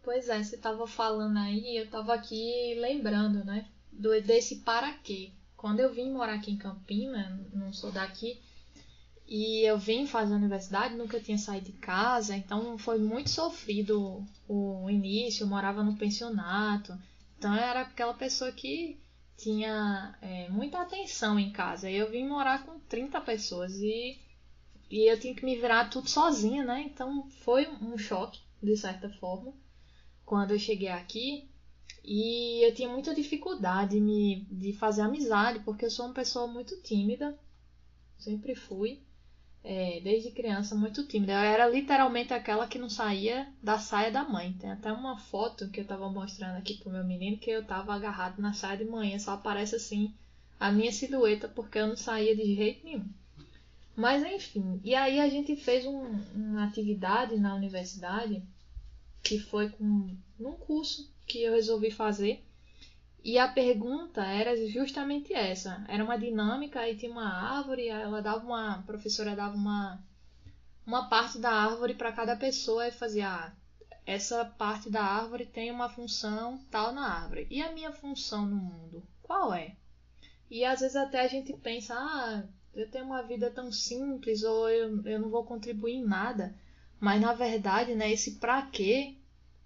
Pois 0.02 0.28
é, 0.28 0.42
você 0.42 0.56
estava 0.56 0.86
falando 0.86 1.38
aí, 1.38 1.76
eu 1.78 1.84
estava 1.84 2.14
aqui 2.14 2.74
lembrando, 2.78 3.44
né? 3.44 3.66
Do, 3.90 4.20
desse 4.20 4.56
para 4.56 4.92
quê. 4.92 5.32
Quando 5.56 5.80
eu 5.80 5.92
vim 5.92 6.10
morar 6.10 6.34
aqui 6.34 6.50
em 6.50 6.58
Campinas, 6.58 7.52
não 7.52 7.72
sou 7.72 7.90
daqui, 7.90 8.38
e 9.26 9.62
eu 9.62 9.78
vim 9.78 10.06
fazer 10.06 10.34
a 10.34 10.36
universidade, 10.36 10.94
nunca 10.94 11.18
tinha 11.18 11.38
saído 11.38 11.66
de 11.66 11.78
casa, 11.78 12.36
então 12.36 12.76
foi 12.76 12.98
muito 12.98 13.30
sofrido 13.30 14.22
o 14.46 14.90
início, 14.90 15.44
eu 15.44 15.48
morava 15.48 15.82
no 15.82 15.96
pensionato. 15.96 16.98
Então 17.38 17.54
eu 17.54 17.62
era 17.62 17.82
aquela 17.82 18.12
pessoa 18.12 18.52
que 18.52 18.98
tinha 19.36 20.16
é, 20.20 20.48
muita 20.48 20.80
atenção 20.80 21.38
em 21.38 21.52
casa. 21.52 21.90
Eu 21.90 22.10
vim 22.10 22.26
morar 22.26 22.64
com 22.64 22.78
30 22.80 23.20
pessoas 23.20 23.74
e, 23.80 24.18
e 24.90 25.10
eu 25.10 25.18
tinha 25.18 25.34
que 25.34 25.44
me 25.44 25.56
virar 25.56 25.90
tudo 25.90 26.08
sozinha, 26.08 26.64
né? 26.64 26.82
Então 26.82 27.28
foi 27.44 27.68
um 27.68 27.96
choque, 27.98 28.40
de 28.62 28.76
certa 28.76 29.08
forma, 29.08 29.52
quando 30.24 30.52
eu 30.52 30.58
cheguei 30.58 30.88
aqui. 30.88 31.48
E 32.02 32.66
eu 32.66 32.74
tinha 32.74 32.88
muita 32.88 33.14
dificuldade 33.14 33.98
me, 33.98 34.46
de 34.50 34.74
fazer 34.74 35.02
amizade, 35.02 35.60
porque 35.60 35.86
eu 35.86 35.90
sou 35.90 36.04
uma 36.04 36.14
pessoa 36.14 36.46
muito 36.46 36.80
tímida, 36.82 37.38
sempre 38.18 38.54
fui 38.54 39.02
é, 39.64 39.98
desde 40.04 40.30
criança 40.30 40.74
muito 40.74 41.06
tímida. 41.06 41.32
Eu 41.32 41.38
era 41.38 41.68
literalmente 41.68 42.34
aquela 42.34 42.66
que 42.66 42.78
não 42.78 42.90
saía 42.90 43.48
da 43.62 43.78
saia 43.78 44.10
da 44.10 44.22
mãe. 44.22 44.52
Tem 44.60 44.70
até 44.70 44.92
uma 44.92 45.18
foto 45.18 45.70
que 45.70 45.80
eu 45.80 45.86
tava 45.86 46.10
mostrando 46.10 46.58
aqui 46.58 46.74
pro 46.74 46.92
meu 46.92 47.02
menino 47.02 47.38
que 47.38 47.50
eu 47.50 47.64
tava 47.64 47.94
agarrado 47.94 48.42
na 48.42 48.52
saia 48.52 48.76
de 48.76 48.84
manhã. 48.84 49.18
Só 49.18 49.32
aparece 49.32 49.74
assim 49.74 50.12
a 50.60 50.70
minha 50.70 50.92
silhueta 50.92 51.48
porque 51.48 51.78
eu 51.78 51.86
não 51.86 51.96
saía 51.96 52.36
de 52.36 52.54
jeito 52.54 52.84
nenhum. 52.84 53.08
Mas 53.96 54.22
enfim, 54.24 54.80
e 54.84 54.94
aí 54.94 55.18
a 55.20 55.28
gente 55.28 55.56
fez 55.56 55.86
um, 55.86 56.04
uma 56.34 56.64
atividade 56.64 57.36
na 57.36 57.54
universidade 57.54 58.42
que 59.22 59.38
foi 59.38 59.70
com 59.70 60.14
num 60.38 60.52
curso 60.52 61.10
que 61.26 61.42
eu 61.42 61.52
resolvi 61.52 61.90
fazer 61.90 62.44
e 63.24 63.38
a 63.38 63.48
pergunta 63.48 64.22
era 64.22 64.54
justamente 64.68 65.32
essa. 65.32 65.82
Era 65.88 66.04
uma 66.04 66.18
dinâmica, 66.18 66.80
aí 66.80 66.94
tinha 66.94 67.10
uma 67.10 67.26
árvore, 67.26 67.88
ela 67.88 68.20
dava 68.20 68.44
uma. 68.44 68.74
A 68.74 68.82
professora 68.82 69.34
dava 69.34 69.56
uma, 69.56 69.98
uma 70.86 71.08
parte 71.08 71.38
da 71.38 71.50
árvore 71.50 71.94
para 71.94 72.12
cada 72.12 72.36
pessoa 72.36 72.86
e 72.86 72.92
fazia 72.92 73.30
ah, 73.30 73.52
essa 74.04 74.44
parte 74.44 74.90
da 74.90 75.02
árvore 75.02 75.46
tem 75.46 75.70
uma 75.70 75.88
função 75.88 76.60
tal 76.70 76.92
na 76.92 77.22
árvore. 77.22 77.46
E 77.50 77.62
a 77.62 77.72
minha 77.72 77.92
função 77.92 78.44
no 78.44 78.56
mundo, 78.56 79.02
qual 79.22 79.54
é? 79.54 79.74
E 80.50 80.62
às 80.62 80.80
vezes 80.80 80.94
até 80.94 81.20
a 81.22 81.28
gente 81.28 81.54
pensa, 81.54 81.94
ah, 81.94 82.44
eu 82.74 82.90
tenho 82.90 83.06
uma 83.06 83.22
vida 83.22 83.50
tão 83.50 83.72
simples 83.72 84.42
ou 84.42 84.68
eu, 84.68 85.02
eu 85.06 85.18
não 85.18 85.30
vou 85.30 85.44
contribuir 85.44 85.94
em 85.94 86.04
nada. 86.04 86.54
Mas 87.00 87.22
na 87.22 87.32
verdade, 87.32 87.94
né, 87.94 88.12
esse 88.12 88.32
pra 88.32 88.60
quê, 88.66 89.16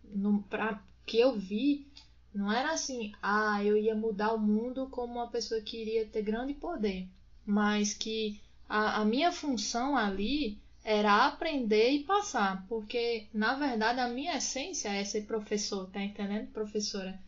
no, 0.05 0.45
pra, 0.45 0.81
que 1.05 1.19
eu 1.19 1.37
vi, 1.37 1.88
não 2.35 2.53
era 2.53 2.73
assim, 2.73 3.13
ah, 3.23 3.63
eu 3.65 3.77
ia 3.77 3.95
mudar 3.95 4.33
o 4.35 4.39
mundo 4.39 4.89
como 4.91 5.15
uma 5.15 5.29
pessoa 5.29 5.61
que 5.61 5.81
iria 5.81 6.07
ter 6.07 6.23
grande 6.23 6.55
poder. 6.55 7.09
Mas 7.45 7.95
que 7.95 8.41
a, 8.69 9.01
a 9.01 9.05
minha 9.05 9.33
função 9.33 9.97
ali 9.97 10.59
era 10.85 11.27
aprender 11.27 11.91
e 11.91 12.05
passar, 12.05 12.67
porque 12.69 13.27
na 13.33 13.55
verdade 13.55 14.01
a 14.01 14.09
minha 14.09 14.37
essência 14.37 14.89
é 14.89 15.05
ser 15.05 15.27
professor, 15.27 15.89
tá 15.91 16.03
entendendo, 16.03 16.51
professora? 16.51 17.19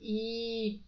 E, 0.00 0.80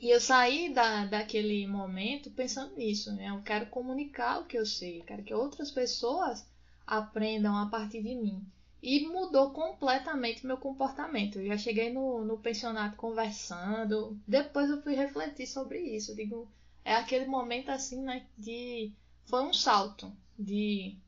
e 0.00 0.10
eu 0.10 0.20
saí 0.20 0.72
da, 0.72 1.06
daquele 1.06 1.66
momento 1.66 2.30
pensando 2.30 2.76
nisso, 2.76 3.12
né? 3.12 3.28
Eu 3.28 3.42
quero 3.42 3.66
comunicar 3.66 4.40
o 4.40 4.46
que 4.46 4.58
eu 4.58 4.66
sei, 4.66 5.00
eu 5.00 5.04
quero 5.04 5.22
que 5.22 5.34
outras 5.34 5.70
pessoas 5.70 6.46
aprendam 6.86 7.56
a 7.56 7.66
partir 7.66 8.02
de 8.02 8.14
mim. 8.14 8.44
E 8.86 9.06
mudou 9.08 9.50
completamente 9.50 10.46
meu 10.46 10.58
comportamento. 10.58 11.38
Eu 11.38 11.46
já 11.46 11.56
cheguei 11.56 11.90
no, 11.90 12.22
no 12.22 12.36
pensionato 12.36 12.96
conversando, 12.96 14.20
depois 14.28 14.68
eu 14.68 14.82
fui 14.82 14.94
refletir 14.94 15.46
sobre 15.46 15.80
isso. 15.80 16.10
Eu 16.12 16.16
digo, 16.16 16.48
é 16.84 16.94
aquele 16.94 17.24
momento 17.24 17.70
assim, 17.70 18.02
né? 18.02 18.26
De. 18.36 18.92
Foi 19.24 19.42
um 19.42 19.54
salto 19.54 20.12
de 20.38 20.98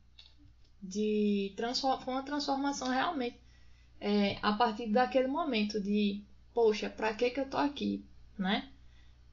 de 0.81 1.53
transform, 1.55 2.01
foi 2.01 2.13
uma 2.13 2.23
transformação 2.23 2.87
realmente 2.89 3.39
é, 3.99 4.37
a 4.41 4.53
partir 4.53 4.87
daquele 4.87 5.27
momento 5.27 5.79
de 5.79 6.23
poxa 6.53 6.89
para 6.89 7.13
que 7.13 7.29
que 7.29 7.39
eu 7.39 7.49
tô 7.49 7.57
aqui 7.57 8.05
né 8.37 8.71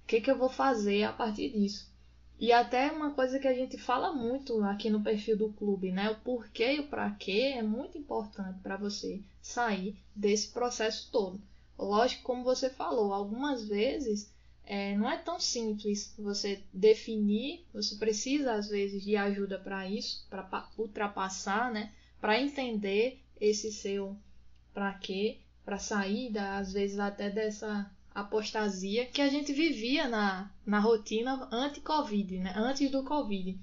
o 0.02 0.06
que 0.06 0.20
que 0.20 0.30
eu 0.30 0.38
vou 0.38 0.48
fazer 0.48 1.04
a 1.04 1.12
partir 1.12 1.50
disso 1.50 1.93
e 2.38 2.52
até 2.52 2.90
uma 2.90 3.12
coisa 3.12 3.38
que 3.38 3.48
a 3.48 3.54
gente 3.54 3.78
fala 3.78 4.12
muito 4.12 4.62
aqui 4.64 4.90
no 4.90 5.02
perfil 5.02 5.36
do 5.36 5.52
clube 5.52 5.92
né 5.92 6.10
o 6.10 6.16
porquê 6.16 6.74
e 6.76 6.80
o 6.80 6.88
para 6.88 7.10
quê 7.12 7.54
é 7.56 7.62
muito 7.62 7.96
importante 7.96 8.58
para 8.60 8.76
você 8.76 9.22
sair 9.40 9.96
desse 10.14 10.48
processo 10.48 11.10
todo 11.10 11.40
lógico 11.78 12.22
como 12.22 12.44
você 12.44 12.70
falou 12.70 13.12
algumas 13.12 13.66
vezes 13.68 14.32
é, 14.66 14.96
não 14.96 15.10
é 15.10 15.18
tão 15.18 15.38
simples 15.38 16.14
você 16.18 16.62
definir, 16.72 17.66
você 17.72 17.96
precisa 17.96 18.54
às 18.54 18.68
vezes 18.68 19.02
de 19.02 19.14
ajuda 19.14 19.58
para 19.58 19.86
isso, 19.86 20.26
para 20.30 20.68
ultrapassar, 20.78 21.70
né? 21.70 21.92
Para 22.20 22.40
entender 22.40 23.20
esse 23.38 23.70
seu 23.70 24.16
para 24.72 24.94
quê, 24.94 25.38
para 25.64 25.78
sair 25.78 26.36
às 26.38 26.72
vezes 26.72 26.98
até 26.98 27.28
dessa 27.28 27.90
apostasia 28.14 29.06
que 29.06 29.20
a 29.20 29.28
gente 29.28 29.52
vivia 29.52 30.08
na, 30.08 30.50
na 30.64 30.78
rotina 30.78 31.48
anti-Covid, 31.50 32.38
né? 32.38 32.52
Antes 32.56 32.90
do 32.90 33.02
Covid. 33.02 33.58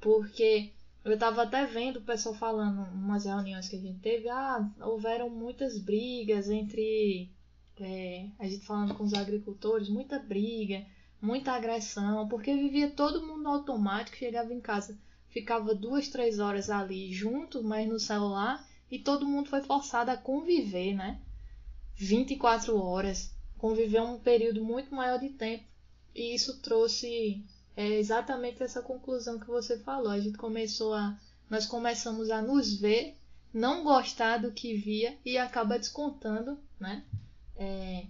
Porque 0.00 0.72
eu 1.04 1.12
estava 1.12 1.42
até 1.42 1.66
vendo 1.66 1.98
o 1.98 2.02
pessoal 2.02 2.34
falando 2.34 2.82
umas 2.92 3.24
reuniões 3.24 3.68
que 3.68 3.76
a 3.76 3.80
gente 3.80 3.98
teve, 3.98 4.28
ah, 4.28 4.70
houveram 4.80 5.28
muitas 5.28 5.78
brigas 5.78 6.48
entre 6.48 7.30
é, 7.80 8.28
a 8.38 8.46
gente 8.46 8.64
falando 8.64 8.94
com 8.94 9.04
os 9.04 9.14
agricultores, 9.14 9.88
muita 9.88 10.18
briga, 10.18 10.86
muita 11.20 11.52
agressão, 11.52 12.28
porque 12.28 12.54
vivia 12.54 12.90
todo 12.90 13.26
mundo 13.26 13.48
automático, 13.48 14.16
chegava 14.16 14.52
em 14.52 14.60
casa, 14.60 14.98
ficava 15.28 15.74
duas, 15.74 16.08
três 16.08 16.38
horas 16.38 16.70
ali 16.70 17.12
junto, 17.12 17.62
mas 17.62 17.88
no 17.88 17.98
celular, 17.98 18.64
e 18.90 18.98
todo 18.98 19.26
mundo 19.26 19.48
foi 19.48 19.62
forçado 19.62 20.10
a 20.10 20.16
conviver, 20.16 20.94
né? 20.94 21.20
24 21.94 22.76
horas, 22.76 23.34
conviver 23.62 24.02
um 24.02 24.18
período 24.18 24.62
muito 24.62 24.94
maior 24.94 25.18
de 25.18 25.30
tempo. 25.30 25.64
E 26.14 26.34
isso 26.34 26.60
trouxe 26.60 27.42
é, 27.74 27.86
exatamente 27.98 28.62
essa 28.62 28.82
conclusão 28.82 29.38
que 29.38 29.46
você 29.46 29.78
falou. 29.78 30.10
A 30.10 30.20
gente 30.20 30.36
começou 30.36 30.92
a. 30.92 31.18
Nós 31.48 31.64
começamos 31.64 32.28
a 32.30 32.42
nos 32.42 32.74
ver, 32.74 33.16
não 33.54 33.84
gostar 33.84 34.38
do 34.38 34.52
que 34.52 34.74
via 34.74 35.16
e 35.24 35.38
acaba 35.38 35.78
descontando, 35.78 36.58
né? 36.78 37.04
é, 37.56 38.06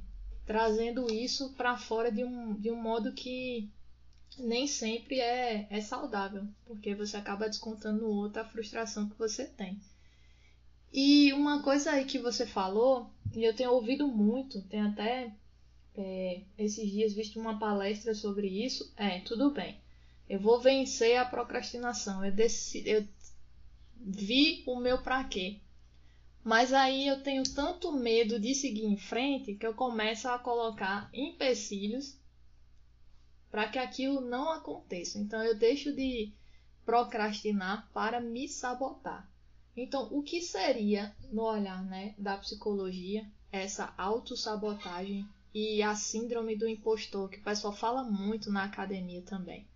trazendo 0.46 1.12
isso 1.12 1.52
para 1.52 1.76
fora 1.76 2.10
de 2.10 2.24
um, 2.24 2.54
de 2.54 2.70
um 2.70 2.80
modo 2.80 3.12
que 3.12 3.70
nem 4.38 4.66
sempre 4.66 5.20
é, 5.20 5.66
é 5.68 5.80
saudável, 5.80 6.46
porque 6.64 6.94
você 6.94 7.16
acaba 7.16 7.48
descontando 7.48 8.02
no 8.02 8.08
outro 8.08 8.40
a 8.40 8.44
frustração 8.44 9.08
que 9.08 9.18
você 9.18 9.44
tem. 9.44 9.78
E 10.92 11.32
uma 11.32 11.62
coisa 11.62 11.92
aí 11.92 12.04
que 12.04 12.18
você 12.18 12.46
falou, 12.46 13.10
e 13.34 13.44
eu 13.44 13.54
tenho 13.54 13.72
ouvido 13.72 14.06
muito, 14.08 14.62
tenho 14.62 14.88
até 14.88 15.34
é, 15.96 16.42
esses 16.58 16.90
dias 16.90 17.12
visto 17.12 17.38
uma 17.38 17.58
palestra 17.58 18.14
sobre 18.14 18.48
isso, 18.48 18.92
é, 18.96 19.20
tudo 19.20 19.50
bem. 19.50 19.80
Eu 20.28 20.40
vou 20.40 20.60
vencer 20.60 21.16
a 21.16 21.24
procrastinação. 21.24 22.24
Eu, 22.24 22.32
decidi, 22.32 22.88
eu 22.88 23.06
vi 23.96 24.62
o 24.66 24.80
meu 24.80 25.02
pra 25.02 25.24
quê. 25.24 25.60
Mas 26.44 26.72
aí 26.72 27.06
eu 27.06 27.22
tenho 27.22 27.42
tanto 27.42 27.92
medo 27.92 28.40
de 28.40 28.54
seguir 28.54 28.84
em 28.84 28.96
frente 28.96 29.54
que 29.54 29.66
eu 29.66 29.74
começo 29.74 30.28
a 30.28 30.38
colocar 30.38 31.08
empecilhos 31.12 32.18
para 33.50 33.68
que 33.68 33.78
aquilo 33.78 34.20
não 34.20 34.50
aconteça. 34.50 35.18
Então 35.18 35.42
eu 35.42 35.56
deixo 35.56 35.92
de 35.94 36.32
procrastinar 36.84 37.88
para 37.92 38.20
me 38.20 38.48
sabotar. 38.48 39.30
Então, 39.76 40.08
o 40.10 40.22
que 40.22 40.42
seria, 40.42 41.14
no 41.30 41.42
olhar 41.44 41.82
né, 41.84 42.14
da 42.18 42.36
psicologia, 42.36 43.26
essa 43.50 43.94
autossabotagem 43.96 45.26
e 45.54 45.82
a 45.82 45.94
síndrome 45.94 46.56
do 46.56 46.68
impostor, 46.68 47.28
que 47.28 47.38
o 47.38 47.44
pessoal 47.44 47.72
fala 47.72 48.02
muito 48.02 48.50
na 48.50 48.64
academia 48.64 49.22
também? 49.22 49.68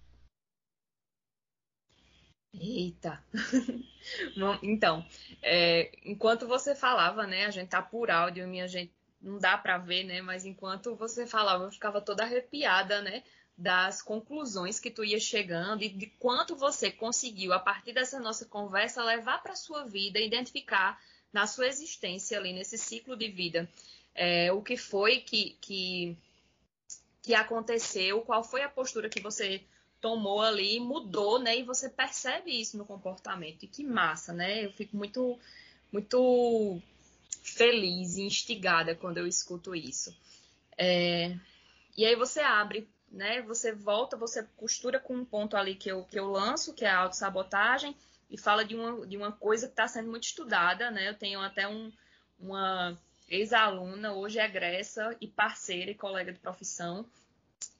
Eita! 2.58 3.22
então, 4.62 5.06
é, 5.42 5.92
enquanto 6.04 6.46
você 6.46 6.74
falava, 6.74 7.26
né? 7.26 7.44
A 7.44 7.50
gente 7.50 7.68
tá 7.68 7.82
por 7.82 8.10
áudio, 8.10 8.48
minha 8.48 8.66
gente 8.66 8.92
não 9.20 9.38
dá 9.38 9.58
para 9.58 9.78
ver, 9.78 10.04
né? 10.04 10.22
Mas 10.22 10.44
enquanto 10.46 10.96
você 10.96 11.26
falava, 11.26 11.64
eu 11.64 11.70
ficava 11.70 12.00
toda 12.00 12.24
arrepiada, 12.24 13.02
né? 13.02 13.22
Das 13.56 14.00
conclusões 14.00 14.80
que 14.80 14.90
tu 14.90 15.04
ia 15.04 15.20
chegando 15.20 15.82
e 15.82 15.88
de 15.88 16.06
quanto 16.06 16.56
você 16.56 16.90
conseguiu, 16.90 17.52
a 17.52 17.58
partir 17.58 17.92
dessa 17.92 18.18
nossa 18.20 18.46
conversa, 18.46 19.04
levar 19.04 19.42
para 19.42 19.54
sua 19.56 19.84
vida, 19.84 20.18
identificar 20.18 20.98
na 21.32 21.46
sua 21.46 21.66
existência 21.66 22.38
ali, 22.38 22.52
nesse 22.52 22.78
ciclo 22.78 23.16
de 23.16 23.28
vida, 23.28 23.68
é, 24.16 24.50
o 24.50 24.62
que 24.62 24.76
foi 24.76 25.20
que, 25.20 25.56
que, 25.60 26.16
que 27.22 27.34
aconteceu, 27.34 28.22
qual 28.22 28.42
foi 28.42 28.62
a 28.62 28.68
postura 28.68 29.10
que 29.10 29.20
você 29.20 29.62
tomou 30.00 30.40
ali, 30.40 30.80
mudou, 30.80 31.38
né? 31.38 31.58
E 31.58 31.62
você 31.62 31.88
percebe 31.88 32.50
isso 32.50 32.78
no 32.78 32.86
comportamento. 32.86 33.62
E 33.62 33.68
que 33.68 33.84
massa, 33.84 34.32
né? 34.32 34.64
Eu 34.64 34.72
fico 34.72 34.96
muito, 34.96 35.38
muito 35.92 36.80
feliz 37.42 38.16
e 38.16 38.22
instigada 38.22 38.94
quando 38.94 39.18
eu 39.18 39.26
escuto 39.26 39.74
isso. 39.74 40.16
É... 40.78 41.36
E 41.96 42.04
aí 42.04 42.16
você 42.16 42.40
abre, 42.40 42.88
né? 43.10 43.42
Você 43.42 43.72
volta, 43.72 44.16
você 44.16 44.42
costura 44.56 44.98
com 44.98 45.14
um 45.14 45.24
ponto 45.24 45.56
ali 45.56 45.74
que 45.74 45.90
eu, 45.90 46.04
que 46.04 46.18
eu 46.18 46.26
lanço, 46.26 46.74
que 46.74 46.84
é 46.84 46.88
a 46.90 46.98
autossabotagem, 46.98 47.94
e 48.30 48.38
fala 48.38 48.64
de 48.64 48.74
uma, 48.74 49.06
de 49.06 49.16
uma 49.16 49.32
coisa 49.32 49.66
que 49.66 49.72
está 49.72 49.86
sendo 49.86 50.10
muito 50.10 50.24
estudada, 50.24 50.90
né? 50.90 51.08
Eu 51.08 51.14
tenho 51.14 51.40
até 51.40 51.68
um, 51.68 51.92
uma 52.38 52.98
ex-aluna, 53.28 54.14
hoje 54.14 54.38
egressa 54.38 55.16
e 55.20 55.26
parceira 55.26 55.90
e 55.90 55.94
colega 55.94 56.32
de 56.32 56.38
profissão, 56.38 57.06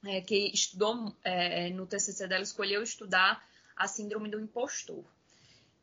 é, 0.04 0.20
que 0.20 0.50
estudou 0.52 1.14
é, 1.22 1.70
no 1.70 1.86
TCC 1.86 2.26
dela, 2.26 2.42
escolheu 2.42 2.82
estudar 2.82 3.46
a 3.76 3.86
síndrome 3.86 4.28
do 4.28 4.40
impostor. 4.40 5.04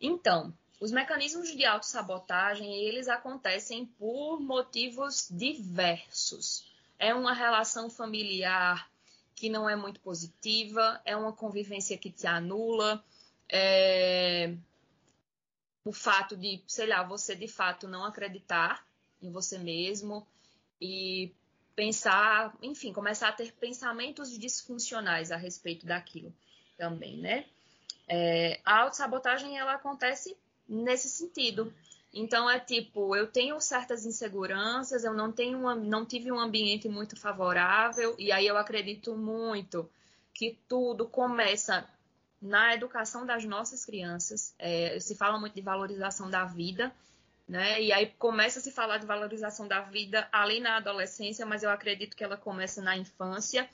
Então, 0.02 0.54
os 0.80 0.92
mecanismos 0.92 1.56
de 1.56 1.64
autossabotagem, 1.64 2.74
eles 2.84 3.08
acontecem 3.08 3.86
por 3.86 4.40
motivos 4.42 5.28
diversos. 5.32 6.66
É 7.00 7.14
uma 7.14 7.34
relação 7.34 7.90
familiar 7.90 8.90
que 9.36 9.50
não 9.50 9.70
é 9.70 9.76
muito 9.76 10.00
positiva, 10.00 11.02
é 11.06 11.16
uma 11.16 11.34
convivência 11.34 11.98
que 11.98 12.12
te 12.12 12.28
anula, 12.28 13.04
é 13.48 14.54
o 15.86 15.92
fato 15.92 16.38
de, 16.38 16.64
sei 16.66 16.88
lá, 16.88 17.04
você 17.04 17.36
de 17.36 17.48
fato 17.48 17.88
não 17.88 18.06
acreditar 18.06 18.86
em 19.26 19.32
você 19.32 19.58
mesmo 19.58 20.26
e 20.82 21.32
pensar, 21.76 22.56
enfim, 22.62 22.94
começar 22.94 23.30
a 23.30 23.34
ter 23.34 23.52
pensamentos 23.54 24.38
disfuncionais 24.38 25.32
a 25.32 25.38
respeito 25.38 25.86
daquilo 25.86 26.34
também, 26.78 27.18
né? 27.18 27.46
É, 28.08 28.60
a 28.66 28.82
autossabotagem, 28.82 29.58
ela 29.58 29.74
acontece 29.74 30.36
nesse 30.68 31.10
sentido. 31.10 31.74
Então, 32.14 32.50
é 32.50 32.60
tipo, 32.60 33.16
eu 33.16 33.28
tenho 33.28 33.60
certas 33.60 34.06
inseguranças, 34.06 35.04
eu 35.04 35.14
não, 35.14 35.32
tenho 35.32 35.58
uma, 35.58 35.74
não 35.74 36.06
tive 36.06 36.32
um 36.32 36.40
ambiente 36.40 36.88
muito 36.88 37.20
favorável, 37.20 38.16
e 38.20 38.32
aí 38.32 38.46
eu 38.46 38.58
acredito 38.58 39.16
muito 39.16 39.90
que 40.34 40.60
tudo 40.68 41.08
começa 41.08 41.88
na 42.42 42.74
educação 42.74 43.26
das 43.26 43.46
nossas 43.46 43.86
crianças. 43.86 44.54
É, 44.60 45.00
se 45.00 45.16
fala 45.16 45.40
muito 45.40 45.56
de 45.56 45.62
valorização 45.62 46.30
da 46.30 46.46
vida, 46.46 46.94
né? 47.54 47.80
E 47.80 47.94
aí 47.94 48.08
começa 48.18 48.58
a 48.58 48.62
se 48.64 48.72
falar 48.72 48.98
de 48.98 49.06
valorização 49.06 49.68
da 49.68 49.82
vida 49.82 50.28
ali 50.32 50.60
na 50.60 50.78
adolescência, 50.78 51.46
mas 51.46 51.62
eu 51.62 51.70
acredito 51.70 52.18
que 52.18 52.24
ela 52.24 52.36
começa 52.36 52.82
na 52.82 52.98
infância, 52.98 53.70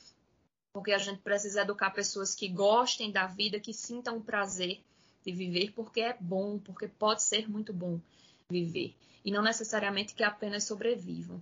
porque 0.73 0.91
a 0.91 0.97
gente 0.97 1.21
precisa 1.21 1.61
educar 1.61 1.91
pessoas 1.91 2.35
que 2.35 2.49
gostem 2.49 3.09
da 3.09 3.25
vida, 3.25 3.57
que 3.57 3.73
sintam 3.73 4.17
o 4.17 4.21
prazer 4.21 4.81
de 5.25 5.31
viver, 5.31 5.71
porque 5.71 6.01
é 6.01 6.17
bom, 6.19 6.59
porque 6.59 6.89
pode 6.89 7.23
ser 7.23 7.49
muito 7.49 7.71
bom 7.71 8.01
viver, 8.49 8.93
e 9.23 9.31
não 9.31 9.41
necessariamente 9.41 10.13
que 10.13 10.23
apenas 10.23 10.65
sobrevivam. 10.65 11.41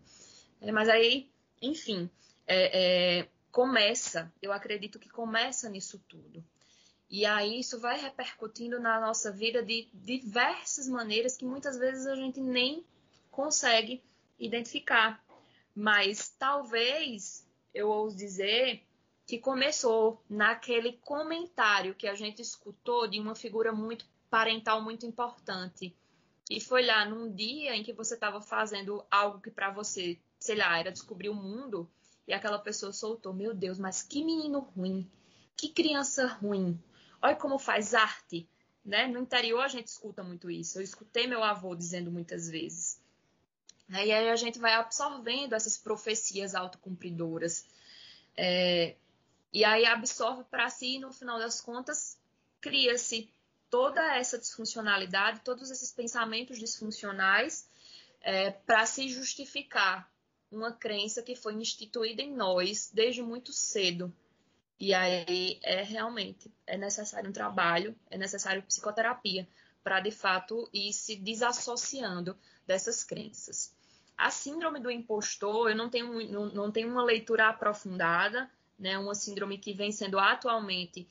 É, 0.62 0.72
mas 0.72 0.90
aí, 0.90 1.28
enfim, 1.60 2.08
é, 2.46 3.22
é, 3.22 3.28
começa, 3.52 4.32
eu 4.44 4.54
acredito 4.54 5.00
que 5.00 5.10
começa 5.10 5.68
nisso 5.70 6.00
tudo. 6.08 6.46
E 7.10 7.26
aí 7.26 7.60
isso 7.60 7.80
vai 7.80 8.00
repercutindo 8.00 8.80
na 8.80 9.00
nossa 9.00 9.32
vida 9.32 9.64
de 9.64 9.88
diversas 9.94 10.88
maneiras 10.88 11.38
que 11.38 11.46
muitas 11.46 11.78
vezes 11.78 12.06
a 12.06 12.16
gente 12.16 12.40
nem 12.42 12.86
consegue 13.32 14.04
identificar. 14.38 15.24
Mas 15.74 16.30
talvez 16.30 17.48
eu 17.74 17.88
ouso 17.90 18.18
dizer 18.18 18.84
que 19.26 19.38
começou 19.38 20.22
naquele 20.30 20.94
comentário 20.94 21.96
que 21.96 22.08
a 22.08 22.16
gente 22.16 22.42
escutou 22.42 23.08
de 23.08 23.20
uma 23.20 23.36
figura 23.36 23.72
muito 23.72 24.06
parental 24.30 24.82
muito 24.82 25.06
importante. 25.06 25.96
E 26.50 26.62
foi 26.62 26.86
lá 26.86 27.06
num 27.06 27.34
dia 27.34 27.76
em 27.76 27.84
que 27.84 27.94
você 27.94 28.14
estava 28.14 28.42
fazendo 28.42 29.06
algo 29.12 29.42
que 29.42 29.52
para 29.52 29.70
você, 29.70 30.18
sei 30.40 30.56
lá, 30.56 30.78
era 30.80 30.92
descobrir 30.92 31.30
o 31.30 31.36
mundo, 31.36 31.90
e 32.26 32.34
aquela 32.34 32.60
pessoa 32.60 32.94
soltou: 32.94 33.34
Meu 33.34 33.54
Deus, 33.54 33.78
mas 33.78 34.02
que 34.02 34.24
menino 34.24 34.60
ruim, 34.60 35.10
que 35.56 35.70
criança 35.70 36.26
ruim, 36.26 36.82
olha 37.22 37.36
como 37.36 37.60
faz 37.60 37.94
arte. 37.94 38.48
Né? 38.84 39.08
No 39.08 39.20
interior 39.20 39.62
a 39.62 39.68
gente 39.68 39.88
escuta 39.88 40.24
muito 40.24 40.50
isso. 40.50 40.80
Eu 40.80 40.84
escutei 40.84 41.28
meu 41.28 41.44
avô 41.44 41.76
dizendo 41.76 42.12
muitas 42.12 42.50
vezes. 42.50 43.02
E 43.90 43.96
aí 43.96 44.30
a 44.30 44.36
gente 44.36 44.60
vai 44.60 44.74
absorvendo 44.74 45.54
essas 45.54 45.78
profecias 45.78 46.56
autocumpridoras. 46.56 47.66
É, 48.36 48.96
e 49.52 49.64
aí 49.64 49.86
absorve 49.86 50.44
para 50.46 50.70
si 50.70 50.96
e 50.96 51.00
no 51.00 51.12
final 51.12 51.40
das 51.40 51.62
contas 51.62 52.18
cria-se 52.60 53.30
toda 53.70 54.16
essa 54.16 54.38
disfuncionalidade, 54.38 55.42
todos 55.42 55.72
esses 55.72 55.92
pensamentos 55.92 56.60
disfuncionais 56.60 57.68
é, 58.22 58.52
para 58.52 58.86
se 58.86 59.08
justificar 59.10 60.10
uma 60.52 60.72
crença 60.72 61.22
que 61.22 61.36
foi 61.36 61.54
instituída 61.54 62.22
em 62.22 62.34
nós 62.34 62.90
desde 62.94 63.22
muito 63.22 63.52
cedo. 63.52 64.14
E 64.80 64.94
aí 64.94 65.60
é 65.64 65.82
realmente 65.82 66.52
é 66.66 66.78
necessário 66.78 67.30
um 67.30 67.34
trabalho, 67.34 67.96
é 68.10 68.18
necessário 68.18 68.62
psicoterapia 68.64 69.48
para 69.84 70.00
de 70.00 70.12
fato 70.12 70.70
ir 70.74 70.94
se 70.94 71.16
desassociando 71.16 72.38
dessas 72.66 73.04
crenças. 73.04 73.74
A 74.18 74.30
síndrome 74.30 74.80
do 74.80 74.92
impostor, 74.92 75.70
eu 75.70 75.76
não 75.76 75.90
tenho, 75.90 76.30
não, 76.30 76.46
não 76.48 76.72
tenho 76.72 76.90
uma 76.90 77.04
leitura 77.04 77.48
aprofundada, 77.48 78.50
né, 78.78 78.98
uma 78.98 79.16
síndrome 79.16 79.58
que 79.58 79.74
vem 79.74 79.92
sendo 79.92 80.20
atualmente 80.20 81.08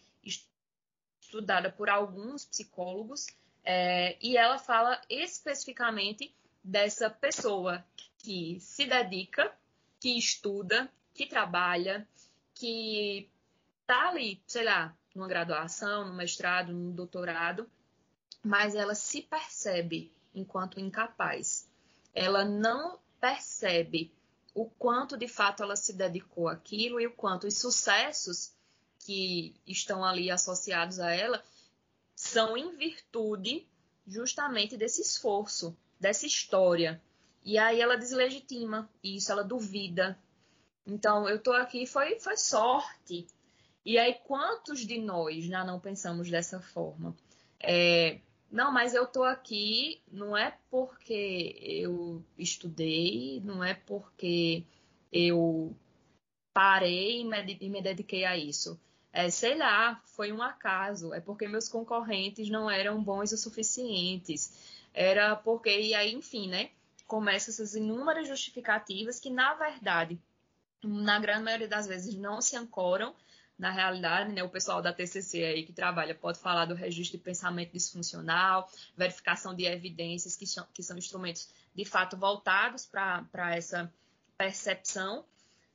estudada 1.20 1.70
por 1.70 1.88
alguns 1.88 2.44
psicólogos, 2.44 3.26
é, 3.64 4.16
e 4.20 4.36
ela 4.36 4.58
fala 4.58 5.00
especificamente 5.10 6.32
dessa 6.62 7.10
pessoa 7.10 7.84
que 8.18 8.58
se 8.60 8.86
dedica, 8.86 9.52
que 10.00 10.16
estuda, 10.16 10.90
que 11.14 11.26
trabalha, 11.26 12.06
que 12.54 13.28
está 13.86 14.08
ali, 14.08 14.42
sei 14.48 14.64
lá, 14.64 14.92
numa 15.14 15.28
graduação, 15.28 16.08
no 16.08 16.12
mestrado, 16.12 16.72
no 16.72 16.92
doutorado, 16.92 17.70
mas 18.42 18.74
ela 18.74 18.96
se 18.96 19.22
percebe 19.22 20.12
enquanto 20.34 20.80
incapaz. 20.80 21.70
Ela 22.12 22.44
não 22.44 22.98
percebe 23.20 24.12
o 24.52 24.68
quanto 24.68 25.16
de 25.16 25.28
fato 25.28 25.62
ela 25.62 25.76
se 25.76 25.92
dedicou 25.92 26.48
àquilo 26.48 27.00
e 27.00 27.06
o 27.06 27.12
quanto 27.12 27.46
os 27.46 27.58
sucessos 27.58 28.52
que 28.98 29.54
estão 29.64 30.04
ali 30.04 30.30
associados 30.32 30.98
a 30.98 31.12
ela 31.12 31.42
são 32.14 32.56
em 32.56 32.76
virtude 32.76 33.68
justamente 34.04 34.76
desse 34.76 35.00
esforço, 35.00 35.76
dessa 36.00 36.26
história. 36.26 37.00
E 37.44 37.56
aí 37.56 37.80
ela 37.80 37.96
deslegitima 37.96 38.90
isso, 39.02 39.30
ela 39.30 39.44
duvida. 39.44 40.18
Então, 40.84 41.28
eu 41.28 41.40
tô 41.40 41.52
aqui, 41.52 41.86
foi, 41.86 42.18
foi 42.18 42.36
sorte. 42.36 43.26
E 43.86 43.98
aí, 43.98 44.14
quantos 44.24 44.80
de 44.80 44.98
nós 44.98 45.44
já 45.44 45.64
não 45.64 45.78
pensamos 45.78 46.28
dessa 46.28 46.60
forma? 46.60 47.16
É, 47.60 48.18
não, 48.50 48.72
mas 48.72 48.94
eu 48.94 49.06
tô 49.06 49.22
aqui 49.22 50.02
não 50.10 50.36
é 50.36 50.58
porque 50.68 51.56
eu 51.62 52.20
estudei, 52.36 53.40
não 53.44 53.62
é 53.62 53.74
porque 53.74 54.64
eu 55.12 55.72
parei 56.52 57.20
e 57.20 57.24
me, 57.24 57.58
e 57.60 57.70
me 57.70 57.80
dediquei 57.80 58.24
a 58.24 58.36
isso. 58.36 58.76
É, 59.12 59.30
sei 59.30 59.56
lá, 59.56 60.02
foi 60.04 60.32
um 60.32 60.42
acaso, 60.42 61.14
é 61.14 61.20
porque 61.20 61.46
meus 61.46 61.68
concorrentes 61.68 62.50
não 62.50 62.68
eram 62.68 63.00
bons 63.00 63.30
o 63.30 63.36
suficientes. 63.36 64.52
Era 64.92 65.36
porque, 65.36 65.70
e 65.70 65.94
aí, 65.94 66.12
enfim, 66.12 66.48
né? 66.48 66.70
Começam 67.06 67.52
essas 67.52 67.76
inúmeras 67.76 68.26
justificativas 68.26 69.20
que, 69.20 69.30
na 69.30 69.54
verdade, 69.54 70.18
na 70.82 71.20
grande 71.20 71.44
maioria 71.44 71.68
das 71.68 71.86
vezes, 71.86 72.16
não 72.16 72.40
se 72.42 72.56
ancoram 72.56 73.14
na 73.58 73.70
realidade, 73.70 74.32
né, 74.32 74.42
o 74.42 74.48
pessoal 74.48 74.82
da 74.82 74.92
TCC 74.92 75.42
aí 75.42 75.64
que 75.64 75.72
trabalha 75.72 76.14
pode 76.14 76.38
falar 76.38 76.66
do 76.66 76.74
registro 76.74 77.16
de 77.16 77.24
pensamento 77.24 77.72
disfuncional, 77.72 78.70
verificação 78.96 79.54
de 79.54 79.64
evidências, 79.64 80.36
que 80.36 80.46
são, 80.46 80.66
que 80.74 80.82
são 80.82 80.96
instrumentos 80.98 81.48
de 81.74 81.84
fato 81.84 82.16
voltados 82.16 82.84
para 82.86 83.56
essa 83.56 83.92
percepção, 84.36 85.24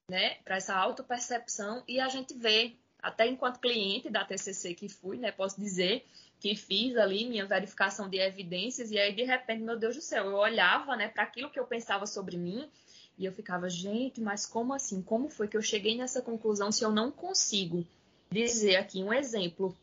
né, 0.08 0.36
para 0.44 0.58
essa 0.58 0.76
autopercepção, 0.76 1.84
e 1.88 2.00
a 2.00 2.08
gente 2.08 2.36
vê, 2.36 2.76
até 3.02 3.26
enquanto 3.26 3.60
cliente 3.60 4.10
da 4.10 4.24
TCC 4.24 4.76
que 4.76 4.88
fui, 4.88 5.17
né, 5.17 5.32
posso 5.32 5.60
dizer 5.60 6.06
que 6.39 6.56
fiz 6.56 6.98
ali 6.98 7.28
minha 7.28 7.46
verificação 7.46 8.10
de 8.10 8.17
evidências, 8.17 8.91
e 8.91 9.00
aí 9.00 9.13
de 9.13 9.24
repente, 9.24 9.63
meu 9.63 9.78
Deus 9.78 9.96
do 9.96 10.02
céu, 10.02 10.26
eu 10.26 10.36
olhava 10.36 10.96
né, 10.96 11.08
para 11.08 11.24
aquilo 11.24 11.50
que 11.50 11.60
eu 11.60 11.65
pensava 11.65 12.06
sobre 12.06 12.38
mim 12.38 12.70
e 13.17 13.26
eu 13.26 13.32
ficava, 13.32 13.69
gente, 13.69 14.19
mas 14.19 14.45
como 14.45 14.74
assim? 14.74 15.02
Como 15.02 15.30
foi 15.30 15.47
que 15.47 15.58
eu 15.58 15.62
cheguei 15.62 15.95
nessa 15.95 16.21
conclusão 16.21 16.71
se 16.71 16.84
eu 16.84 16.91
não 16.91 17.12
consigo 17.12 17.86
dizer 18.32 18.78
aqui 18.78 19.04
um 19.04 19.13
exemplo 19.13 19.78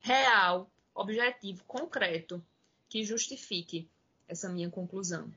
real, 0.00 0.70
objetivo, 0.94 1.64
concreto, 1.64 2.42
que 2.88 3.02
justifique 3.02 3.88
essa 4.28 4.48
minha 4.48 4.70
conclusão? 4.70 5.32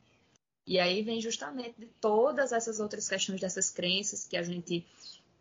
E 0.65 0.79
aí 0.79 1.01
vem 1.01 1.21
justamente 1.21 1.79
de 1.79 1.87
todas 2.01 2.51
essas 2.51 2.79
outras 2.79 3.07
questões 3.07 3.39
dessas 3.39 3.71
crenças 3.71 4.27
que 4.27 4.35
a 4.35 4.43
gente 4.43 4.85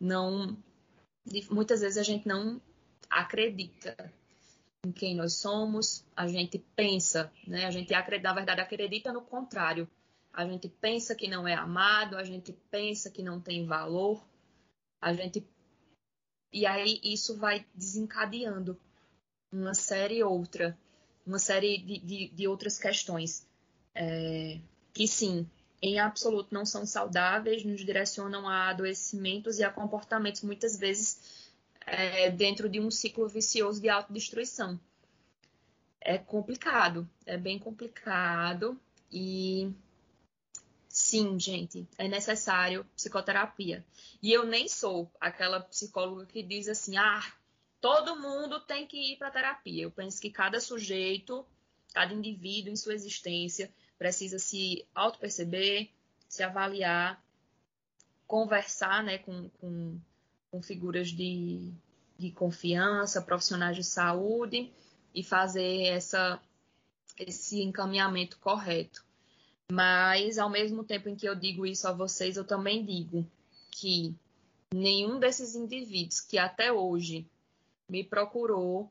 não. 0.01 0.57
Muitas 1.51 1.81
vezes 1.81 1.99
a 1.99 2.03
gente 2.05 2.29
não 2.29 2.61
acredita 3.11 4.13
em 4.87 4.93
quem 4.93 5.17
nós 5.17 5.35
somos, 5.35 6.05
a 6.15 6.29
gente 6.29 6.65
pensa, 6.77 7.33
né? 7.45 7.67
A 7.67 7.73
gente 7.73 7.93
acredita, 7.93 8.29
na 8.29 8.35
verdade 8.35 8.61
acredita 8.61 9.13
no 9.13 9.21
contrário 9.21 9.89
a 10.37 10.45
gente 10.45 10.69
pensa 10.69 11.15
que 11.15 11.27
não 11.27 11.49
é 11.49 11.55
amado, 11.55 12.15
a 12.15 12.23
gente 12.23 12.53
pensa 12.71 13.11
que 13.11 13.23
não 13.23 13.41
tem 13.41 13.65
valor, 13.65 14.23
a 15.01 15.15
gente. 15.15 15.43
E 16.53 16.67
aí 16.67 17.01
isso 17.03 17.39
vai 17.39 17.65
desencadeando 17.75 18.79
uma 19.51 19.73
série 19.73 20.23
outra, 20.23 20.79
uma 21.27 21.39
série 21.39 21.79
de, 21.79 21.99
de, 21.99 22.29
de 22.29 22.47
outras 22.47 22.79
questões 22.79 23.49
é, 23.95 24.61
que 24.93 25.09
sim, 25.09 25.49
em 25.81 25.99
absoluto 25.99 26.53
não 26.53 26.67
são 26.67 26.85
saudáveis, 26.85 27.65
nos 27.65 27.83
direcionam 27.83 28.47
a 28.47 28.69
adoecimentos 28.69 29.59
e 29.59 29.65
a 29.65 29.71
comportamentos 29.71 30.43
muitas 30.43 30.77
vezes 30.77 31.51
é, 31.87 32.31
dentro 32.31 32.69
de 32.69 32.79
um 32.79 32.91
ciclo 32.91 33.27
vicioso 33.27 33.81
de 33.81 33.89
autodestruição. 33.89 34.79
É 35.99 36.19
complicado, 36.19 37.09
é 37.25 37.39
bem 37.39 37.59
complicado 37.59 38.79
e 39.11 39.73
Sim, 40.97 41.39
gente, 41.39 41.87
é 41.99 42.09
necessário 42.09 42.83
psicoterapia. 42.97 43.85
E 44.23 44.33
eu 44.33 44.47
nem 44.47 44.67
sou 44.67 45.13
aquela 45.21 45.61
psicóloga 45.61 46.25
que 46.25 46.43
diz 46.43 46.69
assim: 46.69 46.97
ah, 46.97 47.23
todo 47.83 48.19
mundo 48.19 48.61
tem 48.61 48.87
que 48.87 49.13
ir 49.13 49.19
para 49.19 49.31
terapia. 49.31 49.83
Eu 49.83 49.91
penso 49.91 50.19
que 50.19 50.31
cada 50.31 50.59
sujeito, 50.59 51.45
cada 51.93 52.15
indivíduo 52.15 52.73
em 52.73 52.77
sua 52.77 52.95
existência 52.95 53.71
precisa 53.99 54.39
se 54.39 54.87
auto-perceber, 54.95 55.91
se 56.27 56.43
avaliar, 56.43 57.23
conversar 58.27 59.05
né, 59.05 59.19
com, 59.19 59.51
com, 59.61 60.01
com 60.51 60.63
figuras 60.63 61.09
de, 61.09 61.75
de 62.19 62.31
confiança, 62.31 63.21
profissionais 63.21 63.77
de 63.77 63.85
saúde 63.85 64.73
e 65.15 65.23
fazer 65.23 65.89
essa, 65.89 66.41
esse 67.19 67.61
encaminhamento 67.61 68.39
correto. 68.39 69.06
Mas, 69.71 70.39
ao 70.39 70.49
mesmo 70.49 70.85
tempo 70.85 71.09
em 71.09 71.17
que 71.17 71.29
eu 71.29 71.35
digo 71.35 71.67
isso 71.67 71.89
a 71.89 71.93
vocês, 71.93 72.37
eu 72.37 72.45
também 72.45 72.85
digo 72.85 73.27
que 73.71 74.15
nenhum 74.73 75.19
desses 75.19 75.55
indivíduos 75.55 76.21
que 76.21 76.39
até 76.39 76.73
hoje 76.73 77.29
me 77.89 78.05
procurou 78.05 78.91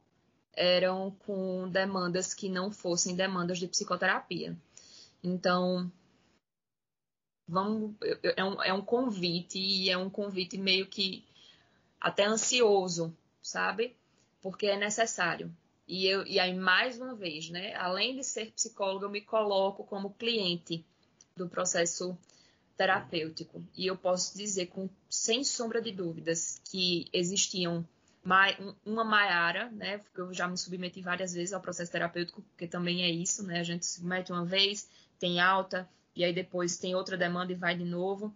eram 0.53 1.11
com 1.25 1.69
demandas 1.69 2.33
que 2.33 2.49
não 2.49 2.71
fossem 2.71 3.15
demandas 3.15 3.59
de 3.59 3.67
psicoterapia. 3.67 4.57
Então, 5.23 5.91
vamos, 7.47 7.95
é 8.23 8.43
um, 8.43 8.63
é 8.63 8.73
um 8.73 8.81
convite 8.81 9.59
e 9.59 9.89
é 9.89 9.97
um 9.97 10.09
convite 10.09 10.57
meio 10.57 10.87
que 10.87 11.25
até 11.99 12.25
ansioso, 12.25 13.15
sabe? 13.41 13.95
Porque 14.41 14.67
é 14.67 14.77
necessário. 14.77 15.53
E, 15.87 16.07
eu, 16.07 16.25
e 16.25 16.39
aí, 16.39 16.53
mais 16.55 16.99
uma 16.99 17.15
vez, 17.15 17.49
né? 17.49 17.75
Além 17.75 18.15
de 18.15 18.23
ser 18.23 18.51
psicóloga, 18.51 19.05
eu 19.05 19.11
me 19.11 19.21
coloco 19.21 19.83
como 19.83 20.13
cliente 20.13 20.85
do 21.35 21.47
processo 21.47 22.17
terapêutico. 22.75 23.63
E 23.75 23.87
eu 23.87 23.95
posso 23.95 24.37
dizer, 24.37 24.67
com, 24.67 24.89
sem 25.09 25.43
sombra 25.43 25.81
de 25.81 25.91
dúvidas, 25.91 26.61
que 26.69 27.07
existiam 27.13 27.87
uma 28.83 29.03
Maiara, 29.03 29.69
né? 29.71 29.99
Porque 29.99 30.19
eu 30.19 30.33
já 30.33 30.47
me 30.47 30.57
submeti 30.57 31.01
várias 31.01 31.33
vezes 31.33 31.53
ao 31.53 31.61
processo 31.61 31.91
terapêutico, 31.91 32.41
porque 32.41 32.67
também 32.67 33.03
é 33.03 33.09
isso, 33.09 33.43
né? 33.43 33.59
A 33.59 33.63
gente 33.63 33.85
se 33.85 33.95
submete 33.95 34.31
uma 34.31 34.43
vez, 34.43 34.89
tem 35.19 35.39
alta, 35.39 35.87
e 36.15 36.23
aí 36.23 36.33
depois 36.33 36.77
tem 36.77 36.95
outra 36.95 37.15
demanda 37.15 37.51
e 37.51 37.55
vai 37.55 37.77
de 37.77 37.85
novo. 37.85 38.35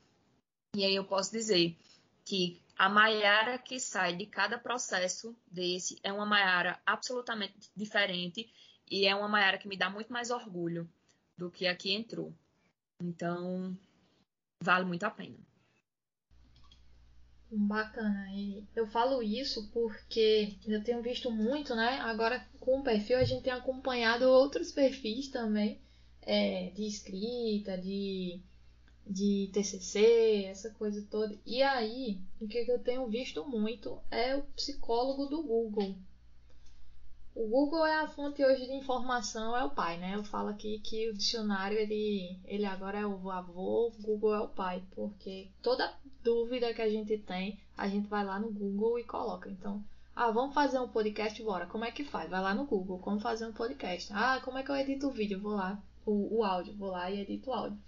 E 0.76 0.86
aí 0.86 0.94
eu 0.94 1.04
posso 1.04 1.32
dizer 1.32 1.76
que 2.24 2.62
a 2.80 2.88
Maiara 2.88 3.58
que 3.58 3.78
sai 3.78 4.16
de 4.16 4.26
cada 4.26 4.58
processo 4.58 5.36
desse 5.52 6.00
é 6.02 6.14
uma 6.14 6.26
Maiara 6.26 6.80
absolutamente 6.86 7.70
diferente 7.76 8.50
e 8.90 9.06
é 9.06 9.14
uma 9.14 9.28
Maiara 9.28 9.58
que 9.58 9.68
me 9.68 9.76
dá 9.76 9.90
muito 9.90 10.14
mais 10.14 10.32
orgulho 10.32 10.90
do 11.38 11.52
que 11.52 11.68
a 11.68 11.76
que 11.76 11.94
entrou. 11.94 12.34
Então, 13.02 13.78
vale 14.62 14.86
muito 14.86 15.04
a 15.04 15.12
pena. 15.12 15.36
Bacana. 17.52 18.32
E 18.34 18.66
eu 18.74 18.88
falo 18.88 19.22
isso 19.22 19.70
porque 19.72 20.58
eu 20.66 20.82
tenho 20.82 21.02
visto 21.02 21.30
muito, 21.30 21.76
né? 21.76 22.00
Agora 22.00 22.48
com 22.62 22.80
o 22.80 22.84
perfil 22.84 23.18
a 23.18 23.26
gente 23.26 23.44
tem 23.44 23.52
acompanhado 23.52 24.24
outros 24.24 24.72
perfis 24.72 25.28
também 25.28 25.82
é, 26.22 26.70
de 26.70 26.88
escrita, 26.88 27.78
de, 27.78 28.42
de 29.10 29.50
TCC, 29.52 30.46
essa 30.46 30.70
coisa 30.70 31.06
toda. 31.10 31.36
E 31.44 31.64
aí, 31.64 32.20
o 32.40 32.48
que 32.48 32.60
eu 32.60 32.78
tenho 32.78 33.08
visto 33.08 33.44
muito 33.44 34.00
é 34.12 34.36
o 34.36 34.44
psicólogo 34.56 35.26
do 35.26 35.42
Google. 35.42 35.96
O 37.34 37.48
Google 37.48 37.86
é 37.86 38.02
a 38.02 38.08
fonte 38.08 38.44
hoje 38.44 38.68
de 38.68 38.74
informação, 38.74 39.56
é 39.58 39.64
o 39.64 39.72
pai, 39.72 39.98
né? 39.98 40.14
Eu 40.16 40.24
falo 40.24 40.50
aqui 40.50 40.80
que 40.80 41.10
o 41.10 41.14
dicionário, 41.14 41.78
ele, 41.78 42.38
ele 42.46 42.66
agora 42.66 43.00
é 43.00 43.06
o 43.06 43.32
avô, 43.32 43.88
o 43.88 44.02
Google 44.02 44.36
é 44.36 44.42
o 44.42 44.50
pai, 44.50 44.84
porque 44.92 45.48
toda 45.62 45.94
dúvida 46.24 46.74
que 46.74 46.82
a 46.82 46.90
gente 46.90 47.18
tem, 47.18 47.58
a 47.78 47.88
gente 47.88 48.08
vai 48.08 48.24
lá 48.24 48.40
no 48.40 48.52
Google 48.52 49.00
e 49.00 49.04
coloca. 49.04 49.50
Então, 49.50 49.84
ah, 50.16 50.30
vamos 50.32 50.54
fazer 50.54 50.80
um 50.80 50.88
podcast, 50.88 51.42
bora. 51.42 51.66
Como 51.66 51.86
é 51.86 51.92
que 51.92 52.04
faz? 52.04 52.30
Vai 52.30 52.42
lá 52.42 52.54
no 52.54 52.66
Google, 52.66 53.00
como 53.00 53.20
fazer 53.20 53.48
um 53.48 53.54
podcast. 53.54 54.12
Ah, 54.14 54.42
como 54.44 54.58
é 54.58 54.64
que 54.64 54.70
eu 54.70 54.76
edito 54.76 55.08
o 55.08 55.12
vídeo? 55.12 55.40
Vou 55.40 55.56
lá, 55.56 55.82
o, 56.06 56.40
o 56.40 56.44
áudio, 56.44 56.76
vou 56.76 56.92
lá 56.92 57.10
e 57.10 57.22
edito 57.22 57.50
o 57.50 57.54
áudio. 57.54 57.80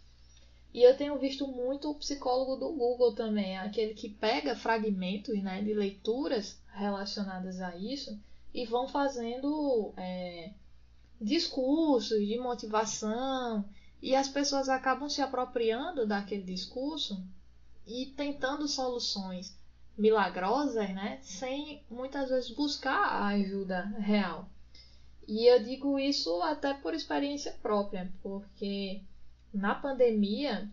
E 0.73 0.83
eu 0.83 0.95
tenho 0.95 1.17
visto 1.17 1.45
muito 1.47 1.89
o 1.91 1.95
psicólogo 1.95 2.55
do 2.55 2.71
Google 2.71 3.13
também, 3.13 3.57
aquele 3.57 3.93
que 3.93 4.09
pega 4.09 4.55
fragmentos 4.55 5.37
né, 5.41 5.61
de 5.61 5.73
leituras 5.73 6.61
relacionadas 6.73 7.59
a 7.59 7.75
isso 7.75 8.17
e 8.53 8.65
vão 8.65 8.87
fazendo 8.87 9.93
é, 9.97 10.51
discursos 11.19 12.25
de 12.25 12.37
motivação 12.37 13.65
e 14.01 14.15
as 14.15 14.29
pessoas 14.29 14.69
acabam 14.69 15.09
se 15.09 15.21
apropriando 15.21 16.07
daquele 16.07 16.43
discurso 16.43 17.21
e 17.85 18.07
tentando 18.17 18.67
soluções 18.67 19.53
milagrosas, 19.97 20.89
né, 20.89 21.19
sem 21.21 21.83
muitas 21.89 22.29
vezes 22.29 22.49
buscar 22.49 22.95
a 22.95 23.27
ajuda 23.27 23.83
real. 23.99 24.49
E 25.27 25.45
eu 25.45 25.61
digo 25.61 25.99
isso 25.99 26.41
até 26.41 26.73
por 26.73 26.93
experiência 26.93 27.51
própria, 27.61 28.11
porque 28.23 29.01
na 29.53 29.75
pandemia 29.75 30.69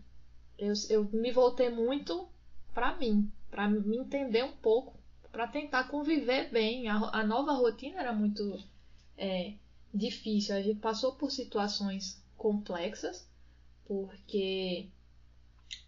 eu, 0.57 0.73
eu 0.89 1.09
me 1.11 1.31
voltei 1.31 1.69
muito 1.69 2.27
para 2.73 2.95
mim, 2.97 3.31
para 3.49 3.67
me 3.67 3.97
entender 3.97 4.43
um 4.43 4.51
pouco 4.51 4.99
para 5.31 5.47
tentar 5.47 5.85
conviver 5.85 6.49
bem. 6.51 6.87
A, 6.87 6.97
a, 7.19 7.23
nova 7.23 7.53
rotina 7.53 7.99
era 7.99 8.13
muito 8.13 8.61
é, 9.17 9.53
difícil. 9.93 10.55
A 10.55 10.61
gente 10.61 10.79
passou 10.79 11.13
por 11.13 11.31
situações 11.31 12.21
complexas, 12.37 13.27
porque 13.85 14.87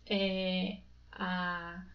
é, 0.06 0.78
a, 1.12 1.86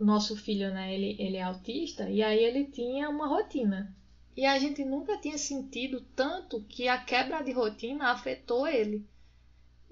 nosso 0.00 0.36
filho, 0.36 0.72
né, 0.72 0.94
ele, 0.94 1.16
ele 1.18 1.36
é 1.36 1.42
autista, 1.42 2.08
e 2.08 2.22
aí 2.22 2.42
ele 2.42 2.64
tinha 2.66 3.08
uma 3.08 3.26
rotina. 3.26 3.94
E 4.36 4.44
a 4.44 4.58
gente 4.58 4.84
nunca 4.84 5.16
tinha 5.18 5.38
sentido 5.38 6.00
tanto 6.16 6.60
que 6.64 6.88
a 6.88 6.98
quebra 6.98 7.42
de 7.42 7.52
rotina 7.52 8.10
afetou 8.10 8.66
ele. 8.66 9.06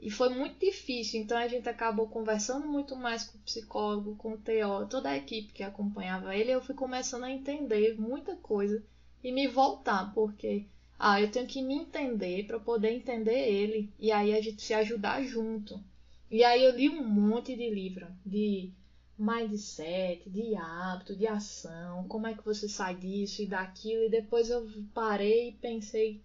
E 0.02 0.10
foi 0.10 0.30
muito 0.30 0.58
difícil, 0.58 1.20
então 1.20 1.38
a 1.38 1.46
gente 1.46 1.68
acabou 1.68 2.08
conversando 2.08 2.66
muito 2.66 2.96
mais 2.96 3.22
com 3.22 3.38
o 3.38 3.42
psicólogo, 3.42 4.16
com 4.16 4.32
o 4.32 4.36
TO, 4.36 4.88
toda 4.90 5.08
a 5.10 5.16
equipe 5.16 5.52
que 5.52 5.62
acompanhava 5.62 6.34
ele. 6.34 6.50
Eu 6.50 6.60
fui 6.60 6.74
começando 6.74 7.22
a 7.22 7.30
entender 7.30 7.94
muita 8.00 8.34
coisa 8.34 8.84
e 9.22 9.30
me 9.30 9.46
voltar, 9.46 10.12
porque 10.12 10.66
ah, 10.98 11.20
eu 11.20 11.30
tenho 11.30 11.46
que 11.46 11.62
me 11.62 11.74
entender 11.74 12.48
para 12.48 12.58
poder 12.58 12.90
entender 12.90 13.48
ele 13.48 13.92
e 13.96 14.10
aí 14.10 14.34
a 14.34 14.40
gente 14.40 14.60
se 14.60 14.74
ajudar 14.74 15.22
junto. 15.22 15.80
E 16.28 16.42
aí 16.42 16.64
eu 16.64 16.74
li 16.74 16.88
um 16.88 17.04
monte 17.04 17.54
de 17.54 17.70
livro 17.70 18.08
de 18.26 18.72
mindset, 19.16 20.28
de 20.28 20.56
hábito, 20.56 21.14
de 21.14 21.28
ação, 21.28 22.08
como 22.08 22.26
é 22.26 22.34
que 22.34 22.44
você 22.44 22.68
sai 22.68 22.96
disso 22.96 23.40
e 23.40 23.46
daquilo, 23.46 24.02
e 24.02 24.10
depois 24.10 24.50
eu 24.50 24.68
parei 24.92 25.50
e 25.50 25.52
pensei, 25.52 26.20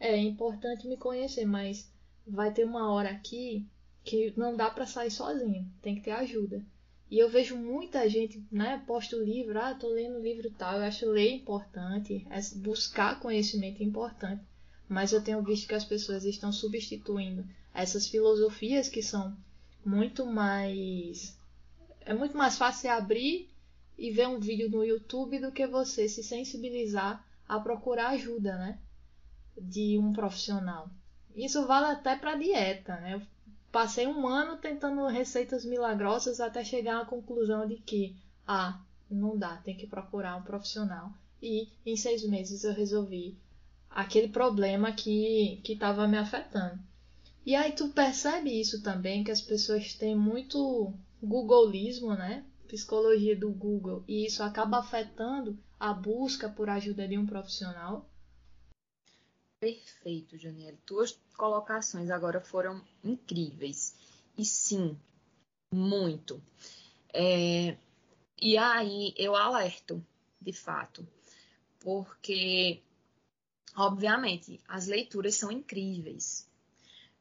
é, 0.00 0.14
é 0.14 0.18
importante 0.18 0.88
me 0.88 0.96
conhecer, 0.96 1.46
mas 1.46 1.88
vai 2.26 2.52
ter 2.52 2.64
uma 2.64 2.90
hora 2.90 3.10
aqui 3.10 3.66
que 4.04 4.32
não 4.36 4.56
dá 4.56 4.70
para 4.70 4.86
sair 4.86 5.10
sozinho, 5.10 5.70
tem 5.82 5.94
que 5.94 6.02
ter 6.02 6.12
ajuda. 6.12 6.64
E 7.10 7.18
eu 7.18 7.28
vejo 7.28 7.56
muita 7.56 8.08
gente, 8.08 8.42
né, 8.52 8.82
posta 8.86 9.16
o 9.16 9.22
livro, 9.22 9.58
ah, 9.60 9.74
tô 9.74 9.88
lendo 9.88 10.18
o 10.18 10.22
livro 10.22 10.48
tal, 10.50 10.76
eu 10.76 10.84
acho 10.84 11.06
ler 11.10 11.32
importante, 11.32 12.24
é 12.30 12.40
buscar 12.58 13.18
conhecimento 13.18 13.82
importante, 13.82 14.42
mas 14.88 15.12
eu 15.12 15.22
tenho 15.22 15.42
visto 15.42 15.66
que 15.66 15.74
as 15.74 15.84
pessoas 15.84 16.24
estão 16.24 16.52
substituindo 16.52 17.44
essas 17.74 18.06
filosofias 18.06 18.88
que 18.88 19.02
são 19.02 19.36
muito 19.84 20.24
mais 20.26 21.36
é 22.02 22.14
muito 22.14 22.36
mais 22.36 22.56
fácil 22.56 22.90
abrir 22.90 23.48
e 23.98 24.10
ver 24.10 24.28
um 24.28 24.40
vídeo 24.40 24.70
no 24.70 24.84
YouTube 24.84 25.38
do 25.38 25.52
que 25.52 25.66
você 25.66 26.08
se 26.08 26.22
sensibilizar 26.22 27.24
a 27.46 27.58
procurar 27.60 28.10
ajuda, 28.10 28.56
né, 28.56 28.78
de 29.56 29.98
um 29.98 30.12
profissional. 30.12 30.88
Isso 31.34 31.66
vale 31.66 31.86
até 31.86 32.16
para 32.16 32.36
dieta, 32.36 32.96
né? 32.96 33.14
Eu 33.14 33.22
passei 33.70 34.06
um 34.06 34.26
ano 34.26 34.56
tentando 34.56 35.06
receitas 35.06 35.64
milagrosas 35.64 36.40
até 36.40 36.64
chegar 36.64 37.00
à 37.00 37.04
conclusão 37.04 37.66
de 37.66 37.76
que, 37.76 38.16
ah, 38.46 38.80
não 39.10 39.38
dá, 39.38 39.56
tem 39.58 39.76
que 39.76 39.86
procurar 39.86 40.36
um 40.36 40.42
profissional. 40.42 41.12
E 41.42 41.68
em 41.86 41.96
seis 41.96 42.22
meses 42.24 42.64
eu 42.64 42.74
resolvi 42.74 43.38
aquele 43.88 44.28
problema 44.28 44.92
que 44.92 45.60
estava 45.64 46.06
me 46.06 46.18
afetando. 46.18 46.78
E 47.44 47.54
aí 47.54 47.72
tu 47.72 47.88
percebe 47.88 48.60
isso 48.60 48.82
também, 48.82 49.24
que 49.24 49.30
as 49.30 49.40
pessoas 49.40 49.94
têm 49.94 50.14
muito 50.14 50.92
googlismo, 51.22 52.14
né? 52.14 52.44
Psicologia 52.68 53.34
do 53.34 53.50
Google, 53.50 54.04
e 54.06 54.26
isso 54.26 54.42
acaba 54.42 54.78
afetando 54.78 55.58
a 55.78 55.92
busca 55.92 56.48
por 56.48 56.68
ajuda 56.68 57.08
de 57.08 57.16
um 57.16 57.26
profissional. 57.26 58.09
Perfeito, 59.60 60.38
Janiele. 60.38 60.78
Tuas 60.86 61.20
colocações 61.36 62.10
agora 62.10 62.40
foram 62.40 62.82
incríveis. 63.04 63.94
E 64.36 64.44
sim, 64.44 64.98
muito. 65.70 66.42
É, 67.12 67.76
e 68.40 68.56
aí 68.56 69.12
eu 69.18 69.36
alerto, 69.36 70.04
de 70.40 70.52
fato, 70.54 71.06
porque, 71.78 72.82
obviamente, 73.76 74.58
as 74.66 74.86
leituras 74.86 75.34
são 75.34 75.52
incríveis, 75.52 76.48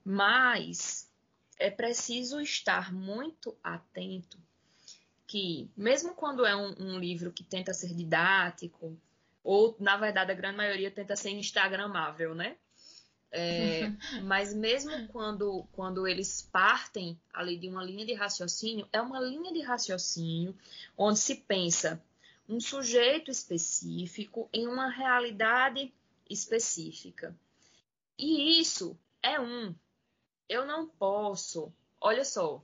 mas 0.06 1.12
é 1.58 1.70
preciso 1.70 2.40
estar 2.40 2.94
muito 2.94 3.54
atento 3.62 4.40
que, 5.28 5.70
mesmo 5.76 6.16
quando 6.16 6.46
é 6.46 6.56
um, 6.56 6.74
um 6.80 7.00
livro 7.00 7.32
que 7.32 7.44
tenta 7.44 7.74
ser 7.74 7.94
didático, 7.94 8.98
ou, 9.50 9.76
na 9.80 9.97
verdade, 9.97 10.32
a 10.32 10.36
grande 10.36 10.58
maioria 10.58 10.91
tenta 10.91 11.16
ser 11.16 11.32
instagramável, 11.32 12.36
né? 12.36 12.56
É, 13.32 13.89
mas 14.22 14.54
mesmo 14.54 15.08
quando, 15.08 15.68
quando 15.72 16.08
eles 16.08 16.47
partem 16.52 17.20
ali 17.34 17.58
de 17.58 17.68
uma 17.68 17.84
linha 17.84 18.06
de 18.06 18.14
raciocínio, 18.14 18.88
é 18.93 19.02
uma 19.02 19.20
linha 19.20 19.52
de 19.52 19.62
raciocínio 19.62 20.56
onde 20.95 21.18
se 21.18 21.34
pensa 21.34 22.00
um 22.47 22.60
sujeito 22.60 23.32
específico 23.32 24.47
em 24.54 24.68
uma 24.68 24.88
realidade 24.88 25.91
específica. 26.30 27.36
E 28.20 28.62
isso 28.62 28.95
é 29.24 29.39
um. 29.39 29.74
Eu 30.47 30.64
não 30.68 30.88
posso, 30.88 31.74
olha 32.00 32.24
só, 32.24 32.64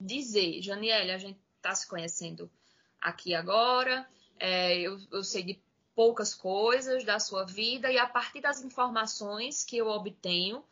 dizer, 0.00 0.62
Janiele, 0.62 1.10
a 1.10 1.18
gente 1.18 1.38
está 1.58 1.74
se 1.74 1.86
conhecendo 1.86 2.50
aqui 2.98 3.34
agora, 3.34 4.08
é, 4.38 4.78
eu, 4.78 4.98
eu 5.12 5.22
sei 5.22 5.42
de 5.42 5.65
poucas 5.96 6.34
coisas 6.34 7.04
da 7.04 7.18
sua 7.18 7.44
vida 7.44 7.90
e 7.90 7.98
a 7.98 8.06
partir 8.06 8.42
das 8.42 8.62
informações 8.62 9.64
que 9.64 9.78
eu 9.78 9.88
obtenho, 9.88 10.62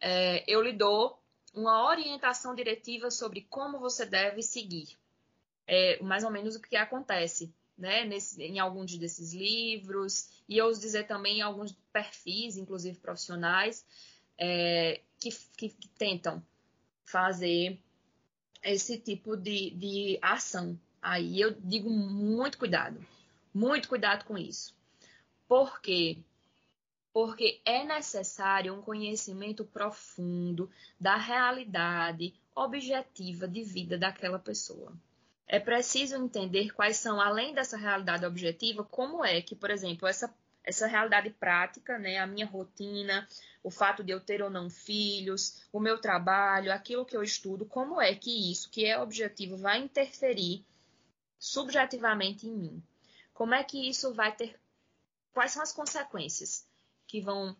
é, 0.00 0.44
eu 0.46 0.62
lhe 0.62 0.72
dou 0.72 1.20
uma 1.52 1.88
orientação 1.88 2.54
diretiva 2.54 3.10
sobre 3.10 3.42
como 3.50 3.80
você 3.80 4.06
deve 4.06 4.42
seguir. 4.42 4.96
É 5.66 6.00
mais 6.00 6.22
ou 6.22 6.30
menos 6.30 6.54
o 6.54 6.62
que 6.62 6.76
acontece 6.76 7.52
né, 7.76 8.04
nesse, 8.04 8.40
em 8.42 8.60
alguns 8.60 8.96
desses 8.96 9.32
livros, 9.32 10.28
e 10.48 10.58
eu 10.58 10.66
ouso 10.66 10.80
dizer 10.80 11.06
também 11.06 11.38
em 11.38 11.42
alguns 11.42 11.72
perfis, 11.92 12.56
inclusive 12.56 12.98
profissionais, 12.98 13.84
é, 14.38 15.00
que, 15.18 15.30
que, 15.56 15.68
que, 15.70 15.88
tentam 15.88 16.42
fazer 17.04 17.78
esse 18.62 18.98
tipo 18.98 19.36
de, 19.36 19.70
de 19.70 20.18
ação. 20.22 20.78
Aí 21.02 21.40
eu 21.40 21.52
digo 21.52 21.90
muito 21.90 22.58
cuidado, 22.58 23.04
muito 23.52 23.88
cuidado 23.88 24.24
com 24.24 24.38
isso. 24.38 24.74
Por 25.48 25.80
quê? 25.80 26.18
Porque 27.12 27.60
é 27.64 27.84
necessário 27.84 28.72
um 28.72 28.82
conhecimento 28.82 29.64
profundo 29.64 30.70
da 30.98 31.16
realidade 31.16 32.34
objetiva 32.54 33.48
de 33.48 33.62
vida 33.62 33.98
daquela 33.98 34.38
pessoa. 34.38 34.92
É 35.46 35.58
preciso 35.58 36.16
entender 36.16 36.70
quais 36.72 36.98
são, 36.98 37.20
além 37.20 37.52
dessa 37.52 37.76
realidade 37.76 38.24
objetiva, 38.24 38.84
como 38.84 39.24
é 39.24 39.42
que, 39.42 39.56
por 39.56 39.70
exemplo, 39.70 40.06
essa, 40.06 40.32
essa 40.62 40.86
realidade 40.86 41.30
prática, 41.30 41.98
né, 41.98 42.18
a 42.18 42.26
minha 42.26 42.46
rotina, 42.46 43.26
o 43.60 43.70
fato 43.70 44.04
de 44.04 44.12
eu 44.12 44.20
ter 44.20 44.42
ou 44.42 44.48
não 44.48 44.70
filhos, 44.70 45.64
o 45.72 45.80
meu 45.80 46.00
trabalho, 46.00 46.72
aquilo 46.72 47.04
que 47.04 47.16
eu 47.16 47.22
estudo, 47.22 47.66
como 47.66 48.00
é 48.00 48.14
que 48.14 48.52
isso, 48.52 48.70
que 48.70 48.86
é 48.86 48.96
objetivo, 48.96 49.56
vai 49.56 49.80
interferir 49.80 50.64
subjetivamente 51.36 52.46
em 52.46 52.52
mim? 52.52 52.82
Como 53.40 53.54
é 53.54 53.64
que 53.64 53.88
isso 53.88 54.12
vai 54.12 54.36
ter. 54.36 54.60
Quais 55.32 55.52
são 55.52 55.62
as 55.62 55.72
consequências 55.72 56.68
que 57.06 57.22
vão, 57.22 57.56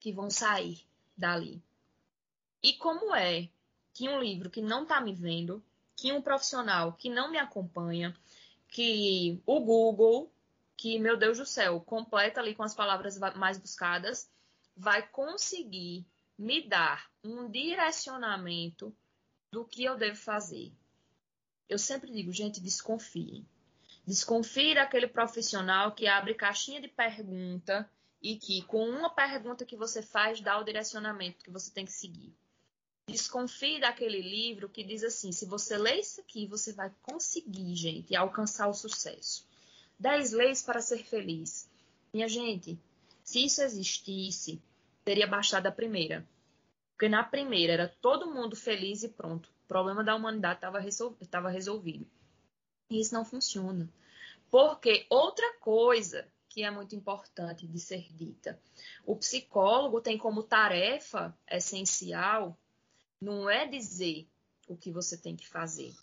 que 0.00 0.10
vão 0.10 0.30
sair 0.30 0.86
dali? 1.14 1.62
E 2.62 2.72
como 2.78 3.14
é 3.14 3.50
que 3.92 4.08
um 4.08 4.18
livro 4.18 4.48
que 4.48 4.62
não 4.62 4.84
está 4.84 5.02
me 5.02 5.12
vendo, 5.12 5.62
que 5.94 6.10
um 6.14 6.22
profissional 6.22 6.94
que 6.94 7.10
não 7.10 7.30
me 7.30 7.36
acompanha, 7.36 8.16
que 8.68 9.38
o 9.44 9.60
Google, 9.60 10.32
que, 10.78 10.98
meu 10.98 11.18
Deus 11.18 11.36
do 11.36 11.44
céu, 11.44 11.78
completa 11.78 12.40
ali 12.40 12.54
com 12.54 12.62
as 12.62 12.74
palavras 12.74 13.18
mais 13.36 13.58
buscadas, 13.58 14.30
vai 14.74 15.06
conseguir 15.06 16.06
me 16.38 16.66
dar 16.66 17.12
um 17.22 17.50
direcionamento 17.50 18.96
do 19.50 19.62
que 19.62 19.84
eu 19.84 19.94
devo 19.94 20.16
fazer. 20.16 20.72
Eu 21.68 21.78
sempre 21.78 22.10
digo, 22.10 22.32
gente, 22.32 22.62
desconfiem. 22.62 23.46
Desconfie 24.04 24.74
daquele 24.74 25.06
profissional 25.06 25.92
que 25.92 26.08
abre 26.08 26.34
caixinha 26.34 26.80
de 26.80 26.88
pergunta 26.88 27.88
e 28.20 28.36
que, 28.36 28.62
com 28.62 28.88
uma 28.88 29.10
pergunta 29.10 29.64
que 29.64 29.76
você 29.76 30.02
faz, 30.02 30.40
dá 30.40 30.58
o 30.58 30.64
direcionamento 30.64 31.44
que 31.44 31.50
você 31.50 31.70
tem 31.70 31.84
que 31.84 31.92
seguir. 31.92 32.34
Desconfie 33.08 33.80
daquele 33.80 34.20
livro 34.20 34.68
que 34.68 34.82
diz 34.82 35.04
assim: 35.04 35.30
se 35.30 35.46
você 35.46 35.76
ler 35.76 36.00
isso 36.00 36.20
aqui, 36.20 36.46
você 36.46 36.72
vai 36.72 36.92
conseguir, 37.02 37.74
gente, 37.76 38.14
alcançar 38.16 38.68
o 38.68 38.74
sucesso. 38.74 39.46
10 39.98 40.32
leis 40.32 40.62
para 40.62 40.80
ser 40.80 41.04
feliz. 41.04 41.70
Minha 42.12 42.28
gente, 42.28 42.78
se 43.22 43.44
isso 43.44 43.62
existisse, 43.62 44.60
teria 45.04 45.26
baixado 45.26 45.66
a 45.66 45.72
primeira. 45.72 46.26
Porque 46.92 47.08
na 47.08 47.22
primeira 47.22 47.72
era 47.72 47.88
todo 48.00 48.32
mundo 48.32 48.56
feliz 48.56 49.02
e 49.02 49.08
pronto. 49.08 49.48
O 49.64 49.68
problema 49.68 50.02
da 50.02 50.14
humanidade 50.14 50.60
estava 51.20 51.48
resolvido. 51.50 52.06
Isso 53.00 53.14
não 53.14 53.24
funciona. 53.24 53.88
Porque 54.50 55.06
outra 55.08 55.58
coisa 55.60 56.28
que 56.48 56.62
é 56.62 56.70
muito 56.70 56.94
importante 56.94 57.66
de 57.66 57.80
ser 57.80 58.06
dita, 58.12 58.60
o 59.06 59.16
psicólogo 59.16 60.02
tem 60.02 60.18
como 60.18 60.42
tarefa 60.42 61.34
essencial 61.50 62.58
não 63.18 63.48
é 63.48 63.66
dizer 63.66 64.28
o 64.68 64.76
que 64.76 64.90
você 64.90 65.16
tem 65.16 65.34
que 65.34 65.48
fazer, 65.48 65.94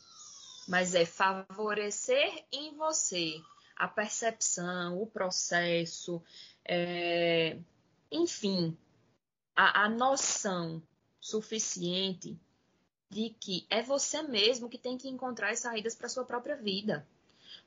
mas 0.68 0.96
é 0.96 1.06
favorecer 1.06 2.46
em 2.52 2.76
você 2.76 3.40
a 3.76 3.88
percepção, 3.88 5.00
o 5.00 5.06
processo, 5.06 6.22
é, 6.66 7.60
enfim, 8.12 8.76
a, 9.56 9.84
a 9.84 9.90
noção 9.90 10.82
suficiente 11.20 12.40
de 13.10 13.32
que 13.40 13.66
é 13.70 13.82
você 13.82 14.22
mesmo 14.22 14.70
que 14.70 14.78
tem 14.78 14.98
que 14.98 15.10
encontrar 15.10 15.52
as 15.52 15.60
saídas 15.60 15.96
para 15.96 16.10
sua 16.10 16.26
própria 16.26 16.56
vida. 16.56 17.08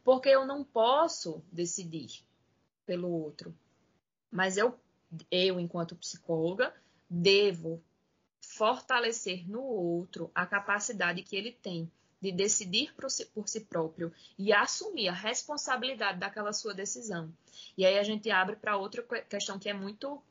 Porque 0.05 0.28
eu 0.28 0.47
não 0.47 0.62
posso 0.62 1.43
decidir 1.51 2.24
pelo 2.86 3.11
outro. 3.11 3.55
Mas 4.30 4.57
eu, 4.57 4.78
eu 5.30 5.59
enquanto 5.59 5.97
psicóloga, 5.97 6.72
devo 7.11 7.82
fortalecer 8.40 9.49
no 9.49 9.62
outro 9.62 10.30
a 10.34 10.47
capacidade 10.47 11.22
que 11.22 11.36
ele 11.36 11.53
tem 11.53 11.90
de 12.20 12.30
decidir 12.30 12.95
por 12.95 13.11
si, 13.11 13.26
por 13.26 13.49
si, 13.49 13.61
próprio 13.61 14.12
e 14.38 14.53
assumir 14.53 15.09
a 15.09 15.12
responsabilidade 15.12 16.20
daquela 16.20 16.53
sua 16.53 16.72
decisão. 16.72 17.32
E 17.76 17.84
aí 17.84 17.99
a 17.99 18.03
gente 18.05 18.30
abre 18.30 18.55
para 18.55 18.76
outra 18.76 19.03
questão 19.24 19.59
que 19.59 19.68
é 19.68 19.74
muito 19.74 20.22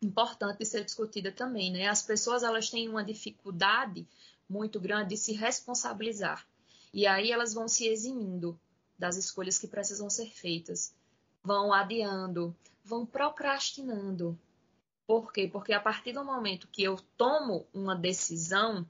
importante 0.00 0.58
de 0.58 0.64
ser 0.64 0.84
discutida 0.84 1.32
também, 1.32 1.72
né? 1.72 1.88
As 1.88 2.02
pessoas 2.02 2.42
elas 2.42 2.70
têm 2.70 2.88
uma 2.88 3.02
dificuldade 3.02 4.06
muito 4.48 4.80
grande 4.80 5.10
de 5.10 5.16
se 5.16 5.32
responsabilizar. 5.32 6.46
E 6.92 7.06
aí 7.06 7.32
elas 7.32 7.54
vão 7.54 7.66
se 7.68 7.86
eximindo 7.86 8.58
das 8.98 9.16
escolhas 9.16 9.58
que 9.58 9.66
precisam 9.66 10.08
ser 10.08 10.30
feitas. 10.30 10.94
Vão 11.42 11.72
adiando, 11.72 12.56
vão 12.84 13.04
procrastinando. 13.04 14.38
Por 15.06 15.32
quê? 15.32 15.48
Porque 15.52 15.72
a 15.72 15.80
partir 15.80 16.12
do 16.12 16.24
momento 16.24 16.68
que 16.68 16.82
eu 16.82 16.96
tomo 17.16 17.66
uma 17.74 17.94
decisão 17.94 18.88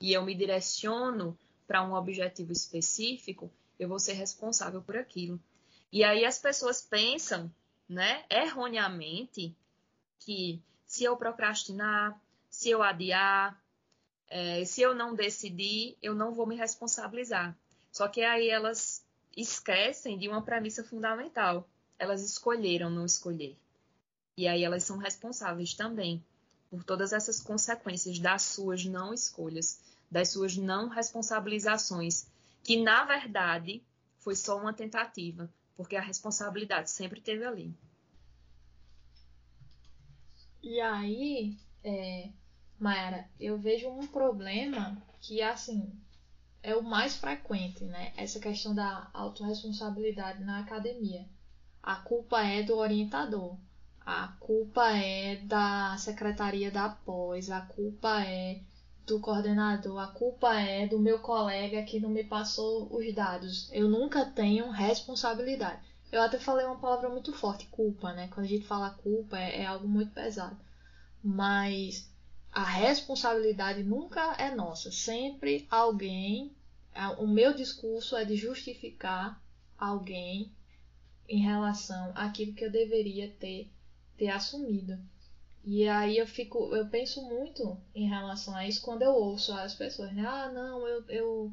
e 0.00 0.12
eu 0.12 0.24
me 0.24 0.34
direciono 0.34 1.38
para 1.66 1.82
um 1.82 1.94
objetivo 1.94 2.52
específico, 2.52 3.50
eu 3.78 3.88
vou 3.88 3.98
ser 3.98 4.14
responsável 4.14 4.82
por 4.82 4.96
aquilo. 4.96 5.40
E 5.90 6.02
aí 6.04 6.24
as 6.24 6.38
pessoas 6.38 6.80
pensam, 6.80 7.52
né, 7.88 8.24
erroneamente, 8.30 9.54
que 10.18 10.62
se 10.86 11.04
eu 11.04 11.16
procrastinar, 11.16 12.18
se 12.48 12.70
eu 12.70 12.82
adiar, 12.82 13.61
é, 14.32 14.64
se 14.64 14.80
eu 14.80 14.94
não 14.94 15.14
decidir, 15.14 15.94
eu 16.00 16.14
não 16.14 16.32
vou 16.32 16.46
me 16.46 16.56
responsabilizar. 16.56 17.54
Só 17.90 18.08
que 18.08 18.22
aí 18.22 18.48
elas 18.48 19.04
esquecem 19.36 20.16
de 20.16 20.26
uma 20.26 20.40
premissa 20.40 20.82
fundamental. 20.82 21.68
Elas 21.98 22.22
escolheram 22.22 22.88
não 22.88 23.04
escolher. 23.04 23.58
E 24.34 24.48
aí 24.48 24.64
elas 24.64 24.84
são 24.84 24.96
responsáveis 24.96 25.74
também 25.74 26.24
por 26.70 26.82
todas 26.82 27.12
essas 27.12 27.40
consequências 27.40 28.18
das 28.18 28.40
suas 28.40 28.86
não 28.86 29.12
escolhas, 29.12 29.82
das 30.10 30.30
suas 30.30 30.56
não 30.56 30.88
responsabilizações, 30.88 32.26
que 32.64 32.82
na 32.82 33.04
verdade 33.04 33.82
foi 34.16 34.34
só 34.34 34.56
uma 34.56 34.72
tentativa, 34.72 35.52
porque 35.76 35.94
a 35.94 36.00
responsabilidade 36.00 36.90
sempre 36.90 37.18
esteve 37.18 37.44
ali. 37.44 37.74
E 40.62 40.80
aí, 40.80 41.58
é, 41.84 42.30
Mayara, 42.82 43.28
eu 43.38 43.56
vejo 43.56 43.88
um 43.88 44.08
problema 44.08 45.00
que, 45.20 45.40
assim, 45.40 45.88
é 46.60 46.74
o 46.74 46.82
mais 46.82 47.14
frequente, 47.14 47.84
né? 47.84 48.12
Essa 48.16 48.40
questão 48.40 48.74
da 48.74 49.08
autorresponsabilidade 49.14 50.42
na 50.42 50.58
academia. 50.58 51.24
A 51.80 51.94
culpa 51.94 52.42
é 52.42 52.60
do 52.64 52.76
orientador, 52.76 53.56
a 54.04 54.26
culpa 54.40 54.96
é 54.96 55.36
da 55.44 55.96
secretaria 55.96 56.72
da 56.72 56.88
pós, 56.88 57.50
a 57.50 57.60
culpa 57.60 58.24
é 58.24 58.60
do 59.06 59.20
coordenador, 59.20 60.00
a 60.00 60.08
culpa 60.08 60.52
é 60.58 60.84
do 60.84 60.98
meu 60.98 61.20
colega 61.20 61.84
que 61.84 62.00
não 62.00 62.10
me 62.10 62.24
passou 62.24 62.92
os 62.92 63.14
dados. 63.14 63.70
Eu 63.72 63.88
nunca 63.88 64.24
tenho 64.24 64.68
responsabilidade. 64.70 65.80
Eu 66.10 66.20
até 66.20 66.36
falei 66.36 66.66
uma 66.66 66.80
palavra 66.80 67.08
muito 67.08 67.32
forte, 67.32 67.64
culpa, 67.66 68.12
né? 68.12 68.26
Quando 68.34 68.46
a 68.46 68.48
gente 68.48 68.66
fala 68.66 68.90
culpa 68.90 69.38
é, 69.38 69.60
é 69.60 69.66
algo 69.66 69.86
muito 69.86 70.10
pesado. 70.10 70.58
Mas 71.22 72.11
a 72.52 72.64
responsabilidade 72.64 73.82
nunca 73.82 74.34
é 74.34 74.54
nossa. 74.54 74.92
Sempre 74.92 75.66
alguém. 75.70 76.52
O 77.18 77.26
meu 77.26 77.54
discurso 77.54 78.16
é 78.16 78.24
de 78.24 78.36
justificar 78.36 79.42
alguém 79.78 80.52
em 81.28 81.40
relação 81.40 82.12
àquilo 82.14 82.52
que 82.52 82.64
eu 82.64 82.70
deveria 82.70 83.30
ter, 83.40 83.70
ter 84.18 84.28
assumido. 84.28 84.98
E 85.64 85.88
aí 85.88 86.18
eu 86.18 86.26
fico, 86.26 86.74
eu 86.76 86.86
penso 86.88 87.22
muito 87.22 87.80
em 87.94 88.08
relação 88.08 88.54
a 88.54 88.66
isso 88.66 88.82
quando 88.82 89.02
eu 89.02 89.12
ouço 89.12 89.52
as 89.52 89.74
pessoas, 89.74 90.12
né? 90.12 90.24
Ah, 90.26 90.50
não, 90.52 90.86
eu, 90.86 91.04
eu 91.08 91.52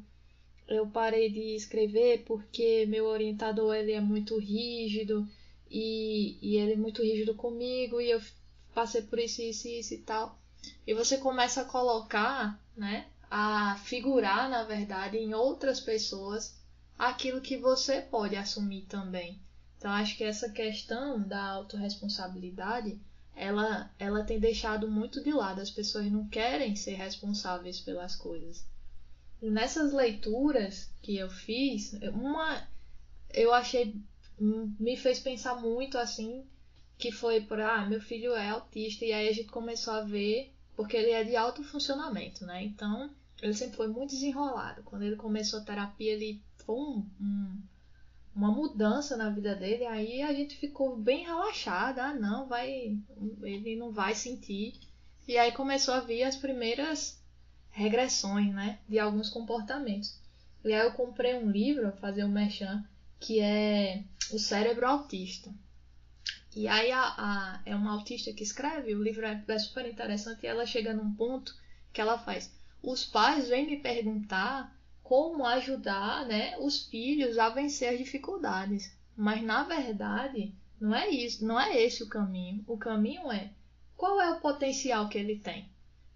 eu 0.70 0.86
parei 0.86 1.28
de 1.28 1.56
escrever 1.56 2.22
porque 2.24 2.86
meu 2.86 3.06
orientador 3.06 3.74
ele 3.74 3.92
é 3.92 4.00
muito 4.00 4.38
rígido 4.38 5.28
e, 5.68 6.38
e 6.40 6.56
ele 6.56 6.74
é 6.74 6.76
muito 6.76 7.02
rígido 7.02 7.34
comigo 7.34 8.00
e 8.00 8.10
eu 8.10 8.20
passei 8.72 9.02
por 9.02 9.18
isso, 9.18 9.42
isso, 9.42 9.66
isso 9.66 9.94
e 9.94 9.98
tal. 9.98 10.38
E 10.86 10.94
você 10.94 11.18
começa 11.18 11.62
a 11.62 11.64
colocar, 11.64 12.58
né, 12.76 13.06
a 13.30 13.76
figurar, 13.84 14.48
na 14.48 14.64
verdade, 14.64 15.16
em 15.16 15.34
outras 15.34 15.80
pessoas 15.80 16.58
aquilo 16.98 17.40
que 17.40 17.56
você 17.56 18.00
pode 18.00 18.36
assumir 18.36 18.82
também. 18.82 19.40
Então 19.78 19.90
acho 19.90 20.16
que 20.16 20.24
essa 20.24 20.50
questão 20.50 21.22
da 21.22 21.42
autorresponsabilidade, 21.42 23.00
ela, 23.34 23.90
ela 23.98 24.24
tem 24.24 24.38
deixado 24.38 24.90
muito 24.90 25.22
de 25.22 25.32
lado. 25.32 25.60
As 25.60 25.70
pessoas 25.70 26.10
não 26.12 26.28
querem 26.28 26.76
ser 26.76 26.94
responsáveis 26.94 27.80
pelas 27.80 28.14
coisas. 28.14 28.66
Nessas 29.40 29.92
leituras 29.92 30.92
que 31.00 31.16
eu 31.16 31.30
fiz, 31.30 31.94
uma 32.12 32.68
eu 33.32 33.54
achei 33.54 33.96
me 34.38 34.96
fez 34.96 35.18
pensar 35.18 35.54
muito 35.54 35.96
assim 35.96 36.44
que 36.98 37.12
foi 37.12 37.40
por 37.40 37.60
ah, 37.60 37.86
meu 37.86 38.00
filho 38.00 38.34
é 38.34 38.50
autista 38.50 39.04
e 39.04 39.12
aí 39.12 39.28
a 39.28 39.32
gente 39.32 39.48
começou 39.48 39.94
a 39.94 40.02
ver 40.02 40.52
porque 40.80 40.96
ele 40.96 41.10
é 41.10 41.22
de 41.22 41.36
alto 41.36 41.62
funcionamento, 41.62 42.46
né? 42.46 42.64
Então, 42.64 43.10
ele 43.42 43.52
sempre 43.52 43.76
foi 43.76 43.86
muito 43.86 44.12
desenrolado. 44.12 44.82
Quando 44.82 45.02
ele 45.02 45.14
começou 45.14 45.60
a 45.60 45.62
terapia, 45.62 46.14
ele 46.14 46.42
foi 46.64 46.74
um, 46.74 47.06
um 47.20 47.62
uma 48.34 48.50
mudança 48.50 49.14
na 49.14 49.28
vida 49.28 49.54
dele, 49.54 49.84
aí 49.84 50.22
a 50.22 50.32
gente 50.32 50.56
ficou 50.56 50.96
bem 50.96 51.26
relaxada, 51.26 52.02
ah, 52.02 52.14
não, 52.14 52.46
vai, 52.46 52.96
ele 53.42 53.76
não 53.76 53.92
vai 53.92 54.14
sentir. 54.14 54.80
E 55.28 55.36
aí 55.36 55.52
começou 55.52 55.92
a 55.92 56.00
vir 56.00 56.22
as 56.22 56.36
primeiras 56.36 57.22
regressões, 57.70 58.54
né, 58.54 58.78
de 58.88 58.98
alguns 58.98 59.28
comportamentos. 59.28 60.18
E 60.64 60.72
aí 60.72 60.86
eu 60.86 60.92
comprei 60.92 61.34
um 61.34 61.50
livro, 61.50 61.92
fazer 62.00 62.24
um 62.24 62.32
merchan, 62.32 62.82
que 63.18 63.38
é 63.40 64.02
O 64.32 64.38
Cérebro 64.38 64.86
Autista. 64.86 65.52
E 66.54 66.66
aí 66.66 66.90
a, 66.90 67.02
a, 67.02 67.60
é 67.64 67.76
uma 67.76 67.92
autista 67.92 68.32
que 68.32 68.42
escreve, 68.42 68.94
o 68.94 69.02
livro 69.02 69.24
é, 69.24 69.42
é 69.46 69.58
super 69.58 69.86
interessante 69.86 70.42
e 70.42 70.46
ela 70.46 70.66
chega 70.66 70.92
num 70.92 71.14
ponto 71.14 71.54
que 71.92 72.00
ela 72.00 72.18
faz. 72.18 72.52
Os 72.82 73.04
pais 73.04 73.48
vêm 73.48 73.66
me 73.66 73.76
perguntar 73.76 74.76
como 75.02 75.44
ajudar 75.44 76.26
né, 76.26 76.56
os 76.58 76.86
filhos 76.86 77.38
a 77.38 77.48
vencer 77.48 77.92
as 77.92 77.98
dificuldades. 77.98 78.92
Mas 79.16 79.42
na 79.42 79.62
verdade, 79.64 80.54
não 80.80 80.94
é 80.94 81.08
isso, 81.08 81.44
não 81.44 81.60
é 81.60 81.80
esse 81.80 82.02
o 82.02 82.08
caminho. 82.08 82.64
O 82.66 82.76
caminho 82.76 83.30
é 83.30 83.50
qual 83.96 84.20
é 84.20 84.30
o 84.30 84.40
potencial 84.40 85.08
que 85.08 85.18
ele 85.18 85.36
tem. 85.36 85.68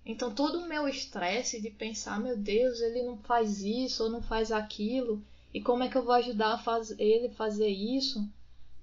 Então 0.06 0.34
todo 0.34 0.58
o 0.58 0.68
meu 0.68 0.88
estresse 0.88 1.60
de 1.60 1.70
pensar, 1.70 2.20
meu 2.20 2.36
Deus, 2.36 2.80
ele 2.80 3.02
não 3.02 3.16
faz 3.18 3.62
isso 3.62 4.04
ou 4.04 4.10
não 4.10 4.22
faz 4.22 4.50
aquilo, 4.50 5.22
e 5.52 5.60
como 5.60 5.84
é 5.84 5.88
que 5.88 5.96
eu 5.96 6.02
vou 6.02 6.14
ajudar 6.14 6.54
a 6.54 6.58
faz, 6.58 6.90
ele 6.98 7.28
fazer 7.28 7.68
isso? 7.68 8.28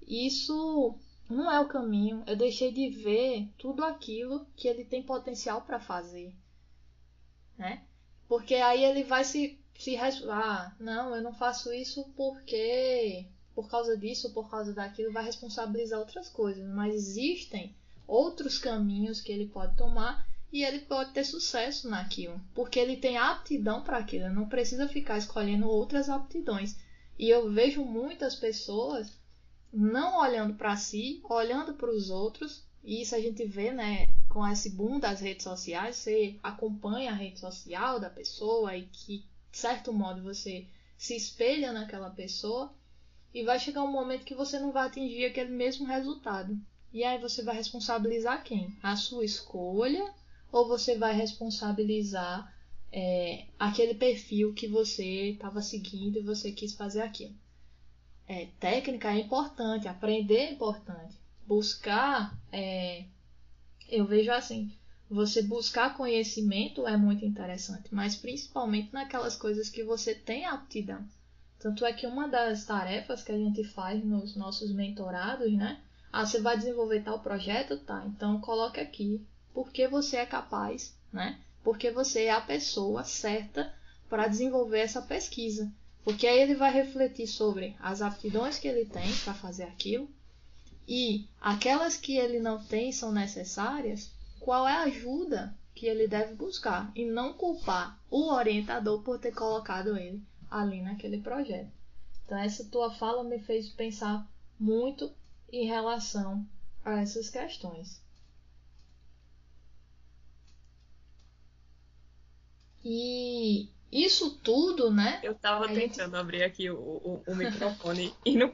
Isso 0.08 0.94
não 1.32 1.50
é 1.50 1.58
o 1.60 1.68
caminho. 1.68 2.22
Eu 2.26 2.36
deixei 2.36 2.70
de 2.72 2.88
ver 2.90 3.48
tudo 3.58 3.84
aquilo 3.84 4.46
que 4.56 4.68
ele 4.68 4.84
tem 4.84 5.02
potencial 5.02 5.62
para 5.62 5.80
fazer, 5.80 6.34
né? 7.58 7.82
Porque 8.28 8.54
aí 8.54 8.84
ele 8.84 9.04
vai 9.04 9.24
se 9.24 9.58
se 9.78 9.96
ah, 9.96 10.72
não, 10.78 11.14
eu 11.16 11.22
não 11.22 11.34
faço 11.34 11.72
isso 11.72 12.04
porque 12.16 13.26
por 13.54 13.68
causa 13.68 13.96
disso, 13.96 14.32
por 14.32 14.50
causa 14.50 14.72
daquilo, 14.72 15.12
vai 15.12 15.24
responsabilizar 15.24 15.98
outras 15.98 16.28
coisas, 16.28 16.66
mas 16.68 16.94
existem 16.94 17.74
outros 18.06 18.58
caminhos 18.58 19.20
que 19.20 19.32
ele 19.32 19.46
pode 19.46 19.76
tomar 19.76 20.26
e 20.52 20.62
ele 20.62 20.80
pode 20.80 21.12
ter 21.12 21.24
sucesso 21.24 21.88
naquilo, 21.88 22.40
porque 22.54 22.78
ele 22.78 22.96
tem 22.96 23.16
aptidão 23.16 23.82
para 23.82 23.98
aquilo, 23.98 24.30
não 24.30 24.48
precisa 24.48 24.88
ficar 24.88 25.18
escolhendo 25.18 25.68
outras 25.68 26.08
aptidões. 26.08 26.76
E 27.18 27.28
eu 27.28 27.50
vejo 27.50 27.84
muitas 27.84 28.34
pessoas 28.34 29.12
não 29.72 30.20
olhando 30.20 30.54
para 30.54 30.76
si, 30.76 31.20
olhando 31.24 31.74
para 31.74 31.90
os 31.90 32.10
outros, 32.10 32.64
e 32.84 33.00
isso 33.00 33.14
a 33.14 33.20
gente 33.20 33.44
vê, 33.44 33.72
né, 33.72 34.06
com 34.28 34.46
esse 34.46 34.70
boom 34.70 34.98
das 34.98 35.20
redes 35.20 35.44
sociais, 35.44 35.96
você 35.96 36.38
acompanha 36.42 37.10
a 37.10 37.14
rede 37.14 37.38
social 37.38 38.00
da 38.00 38.10
pessoa 38.10 38.76
e 38.76 38.86
que 38.86 39.24
de 39.50 39.58
certo 39.58 39.92
modo 39.92 40.22
você 40.22 40.66
se 40.96 41.14
espelha 41.14 41.72
naquela 41.72 42.10
pessoa 42.10 42.74
e 43.34 43.44
vai 43.44 43.58
chegar 43.58 43.82
um 43.82 43.92
momento 43.92 44.24
que 44.24 44.34
você 44.34 44.58
não 44.58 44.72
vai 44.72 44.86
atingir 44.86 45.26
aquele 45.26 45.50
mesmo 45.50 45.86
resultado. 45.86 46.58
E 46.92 47.04
aí 47.04 47.18
você 47.18 47.42
vai 47.42 47.54
responsabilizar 47.54 48.42
quem? 48.44 48.76
A 48.82 48.96
sua 48.96 49.24
escolha 49.24 50.12
ou 50.50 50.68
você 50.68 50.96
vai 50.96 51.14
responsabilizar 51.14 52.54
é, 52.90 53.46
aquele 53.58 53.94
perfil 53.94 54.52
que 54.52 54.66
você 54.66 55.30
estava 55.30 55.62
seguindo 55.62 56.18
e 56.18 56.22
você 56.22 56.52
quis 56.52 56.74
fazer 56.74 57.00
aquilo? 57.00 57.34
É, 58.28 58.48
técnica 58.58 59.12
é 59.12 59.20
importante, 59.20 59.88
aprender 59.88 60.36
é 60.36 60.52
importante, 60.52 61.16
buscar, 61.46 62.36
é, 62.50 63.04
eu 63.88 64.04
vejo 64.06 64.30
assim, 64.30 64.72
você 65.10 65.42
buscar 65.42 65.96
conhecimento 65.96 66.86
é 66.86 66.96
muito 66.96 67.24
interessante, 67.24 67.94
mas 67.94 68.16
principalmente 68.16 68.92
naquelas 68.92 69.36
coisas 69.36 69.68
que 69.68 69.82
você 69.82 70.14
tem 70.14 70.46
aptidão. 70.46 71.04
Tanto 71.58 71.84
é 71.84 71.92
que 71.92 72.06
uma 72.06 72.26
das 72.26 72.64
tarefas 72.64 73.22
que 73.22 73.30
a 73.30 73.36
gente 73.36 73.62
faz 73.62 74.02
nos 74.04 74.34
nossos 74.34 74.72
mentorados, 74.72 75.52
né? 75.52 75.80
Ah, 76.12 76.26
você 76.26 76.40
vai 76.40 76.56
desenvolver 76.56 77.02
tal 77.02 77.20
projeto? 77.20 77.78
Tá, 77.78 78.04
então 78.06 78.40
coloque 78.40 78.80
aqui 78.80 79.24
porque 79.54 79.86
você 79.86 80.16
é 80.16 80.26
capaz, 80.26 80.96
né? 81.12 81.38
Porque 81.62 81.90
você 81.90 82.24
é 82.24 82.32
a 82.32 82.40
pessoa 82.40 83.04
certa 83.04 83.72
para 84.08 84.26
desenvolver 84.26 84.80
essa 84.80 85.02
pesquisa. 85.02 85.72
Porque 86.04 86.26
aí 86.26 86.40
ele 86.40 86.54
vai 86.54 86.72
refletir 86.72 87.26
sobre 87.26 87.76
as 87.80 88.02
aptidões 88.02 88.58
que 88.58 88.66
ele 88.66 88.84
tem 88.84 89.14
para 89.24 89.34
fazer 89.34 89.64
aquilo 89.64 90.08
e 90.86 91.28
aquelas 91.40 91.96
que 91.96 92.16
ele 92.16 92.40
não 92.40 92.62
tem 92.62 92.90
são 92.90 93.12
necessárias 93.12 94.10
qual 94.40 94.66
é 94.66 94.72
a 94.72 94.82
ajuda 94.82 95.56
que 95.74 95.86
ele 95.86 96.08
deve 96.08 96.34
buscar 96.34 96.90
e 96.94 97.04
não 97.04 97.32
culpar 97.32 97.98
o 98.10 98.32
orientador 98.32 99.02
por 99.02 99.18
ter 99.18 99.32
colocado 99.32 99.96
ele 99.96 100.22
ali 100.50 100.82
naquele 100.82 101.18
projeto. 101.20 101.70
Então, 102.24 102.38
essa 102.38 102.64
tua 102.64 102.90
fala 102.90 103.24
me 103.24 103.38
fez 103.38 103.68
pensar 103.68 104.28
muito 104.58 105.12
em 105.52 105.66
relação 105.66 106.46
a 106.84 107.00
essas 107.00 107.30
questões. 107.30 108.02
E 112.84 113.68
isso 113.92 114.38
tudo, 114.38 114.90
né? 114.90 115.20
Eu 115.22 115.32
estava 115.32 115.68
tentando 115.68 116.12
gente... 116.12 116.16
abrir 116.16 116.42
aqui 116.42 116.70
o, 116.70 116.78
o, 116.78 117.22
o 117.26 117.34
microfone 117.36 118.14
e 118.24 118.36
não, 118.36 118.52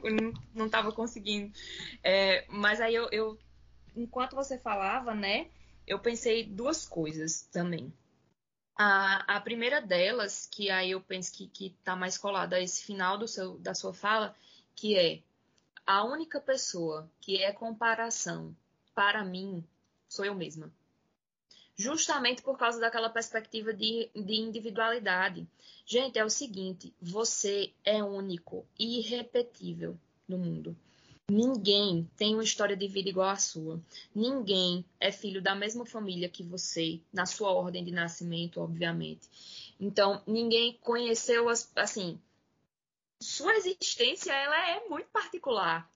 não, 0.53 0.65
estava 0.65 0.91
conseguindo. 0.91 1.51
É, 2.03 2.45
mas 2.49 2.81
aí 2.81 2.93
eu, 2.93 3.07
eu, 3.11 3.39
enquanto 3.95 4.35
você 4.35 4.57
falava, 4.57 5.15
né? 5.15 5.47
eu 5.89 5.97
pensei 5.99 6.45
duas 6.45 6.85
coisas 6.85 7.41
também. 7.51 7.91
A, 8.77 9.37
a 9.37 9.41
primeira 9.41 9.81
delas, 9.81 10.45
que 10.45 10.69
aí 10.69 10.91
eu 10.91 11.01
penso 11.01 11.33
que, 11.33 11.47
que 11.47 11.71
tá 11.83 11.95
mais 11.95 12.17
colada 12.17 12.55
a 12.55 12.61
esse 12.61 12.85
final 12.85 13.17
do 13.17 13.27
seu, 13.27 13.57
da 13.57 13.73
sua 13.73 13.93
fala, 13.93 14.33
que 14.75 14.95
é 14.95 15.21
a 15.85 16.03
única 16.03 16.39
pessoa 16.39 17.11
que 17.19 17.41
é 17.41 17.51
comparação 17.51 18.55
para 18.93 19.25
mim 19.25 19.65
sou 20.07 20.23
eu 20.23 20.35
mesma. 20.35 20.71
Justamente 21.79 22.41
por 22.41 22.57
causa 22.57 22.77
daquela 22.77 23.09
perspectiva 23.09 23.73
de, 23.73 24.09
de 24.13 24.35
individualidade. 24.35 25.47
Gente, 25.85 26.19
é 26.19 26.25
o 26.25 26.29
seguinte: 26.29 26.93
você 27.01 27.71
é 27.85 28.03
único 28.03 28.65
irrepetível 28.77 29.97
no 30.27 30.37
mundo. 30.37 30.75
Ninguém 31.31 32.05
tem 32.17 32.33
uma 32.33 32.43
história 32.43 32.75
de 32.75 32.85
vida 32.85 33.07
igual 33.07 33.29
à 33.29 33.37
sua. 33.37 33.79
Ninguém 34.13 34.83
é 34.99 35.09
filho 35.09 35.41
da 35.41 35.55
mesma 35.55 35.85
família 35.85 36.27
que 36.27 36.43
você, 36.43 36.99
na 37.13 37.25
sua 37.25 37.53
ordem 37.53 37.85
de 37.85 37.91
nascimento, 37.91 38.59
obviamente. 38.59 39.29
Então, 39.79 40.21
ninguém 40.27 40.77
conheceu 40.81 41.47
as, 41.47 41.71
assim, 41.77 42.19
sua 43.21 43.55
existência 43.55 44.33
ela 44.33 44.69
é 44.69 44.85
muito 44.89 45.07
particular. 45.11 45.89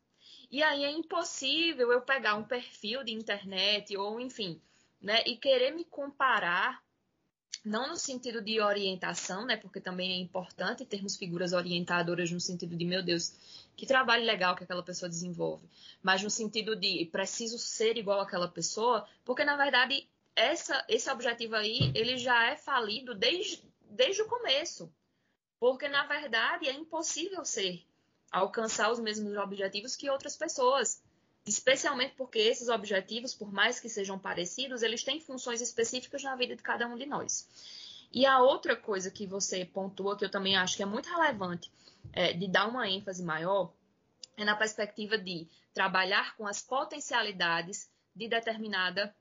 E 0.50 0.64
aí 0.64 0.86
é 0.86 0.92
impossível 0.92 1.92
eu 1.92 2.00
pegar 2.00 2.36
um 2.36 2.44
perfil 2.46 3.04
de 3.04 3.12
internet 3.12 3.98
ou 3.98 4.18
enfim, 4.22 4.62
né, 5.04 5.22
e 5.26 5.36
querer 5.36 5.72
me 5.72 5.84
comparar 5.84 6.82
não 7.64 7.90
no 7.90 7.96
sentido 7.96 8.42
de 8.42 8.60
orientação, 8.60 9.46
né, 9.46 9.56
porque 9.56 9.80
também 9.80 10.14
é 10.14 10.18
importante 10.18 10.86
termos 10.86 11.16
figuras 11.16 11.54
orientadoras 11.54 12.32
no 12.32 12.40
sentido 12.40 12.76
de, 12.76 12.84
meu 12.86 13.04
Deus, 13.04 13.34
que 13.76 13.86
trabalho 13.86 14.26
legal 14.26 14.56
que 14.56 14.64
aquela 14.64 14.84
pessoa 14.84 15.10
desenvolve, 15.10 15.70
mas 16.02 16.24
no 16.24 16.30
sentido 16.30 16.76
de 16.76 17.06
preciso 17.12 17.58
ser 17.60 17.98
igual 17.98 18.22
àquela 18.22 18.48
pessoa, 18.48 19.08
porque 19.24 19.44
na 19.44 19.56
verdade 19.56 20.08
essa, 20.36 20.84
esse 20.90 21.10
objetivo 21.10 21.56
aí 21.56 21.92
ele 21.94 22.18
já 22.18 22.50
é 22.50 22.56
falido 22.56 23.14
desde, 23.14 23.64
desde 23.90 24.22
o 24.22 24.28
começo, 24.28 24.92
porque 25.60 25.88
na 25.88 26.06
verdade 26.06 26.68
é 26.68 26.74
impossível 26.74 27.46
ser 27.46 27.86
alcançar 28.32 28.92
os 28.92 29.00
mesmos 29.00 29.38
objetivos 29.38 29.96
que 29.96 30.10
outras 30.10 30.36
pessoas, 30.36 31.02
especialmente 31.46 32.14
porque 32.16 32.40
esses 32.40 32.70
objetivos, 32.70 33.34
por 33.34 33.52
mais 33.52 33.80
que 33.80 33.90
sejam 33.90 34.18
parecidos, 34.18 34.82
eles 34.82 35.04
têm 35.04 35.20
funções 35.20 35.62
específicas 35.62 36.24
na 36.24 36.36
vida 36.36 36.56
de 36.56 36.64
cada 36.64 36.88
um 36.88 36.98
de 36.98 37.06
nós. 37.06 37.48
E 38.12 38.26
a 38.26 38.40
outra 38.40 38.76
coisa 38.76 39.10
que 39.10 39.26
você 39.26 39.66
pontua, 39.66 40.18
que 40.18 40.24
eu 40.24 40.32
também 40.32 40.56
acho 40.56 40.78
que 40.78 40.84
é 40.84 40.86
muito 40.86 41.10
relevante, 41.10 41.72
é, 42.12 42.34
de 42.34 42.48
dar 42.48 42.68
uma 42.68 42.88
ênfase 42.88 43.24
maior 43.24 43.74
é 44.38 44.44
na 44.44 44.56
perspectiva 44.56 45.18
de 45.18 45.48
trabalhar 45.74 46.36
com 46.36 46.48
as 46.48 46.62
potencialidades 46.62 47.90
de 48.16 48.28
determinada 48.28 49.16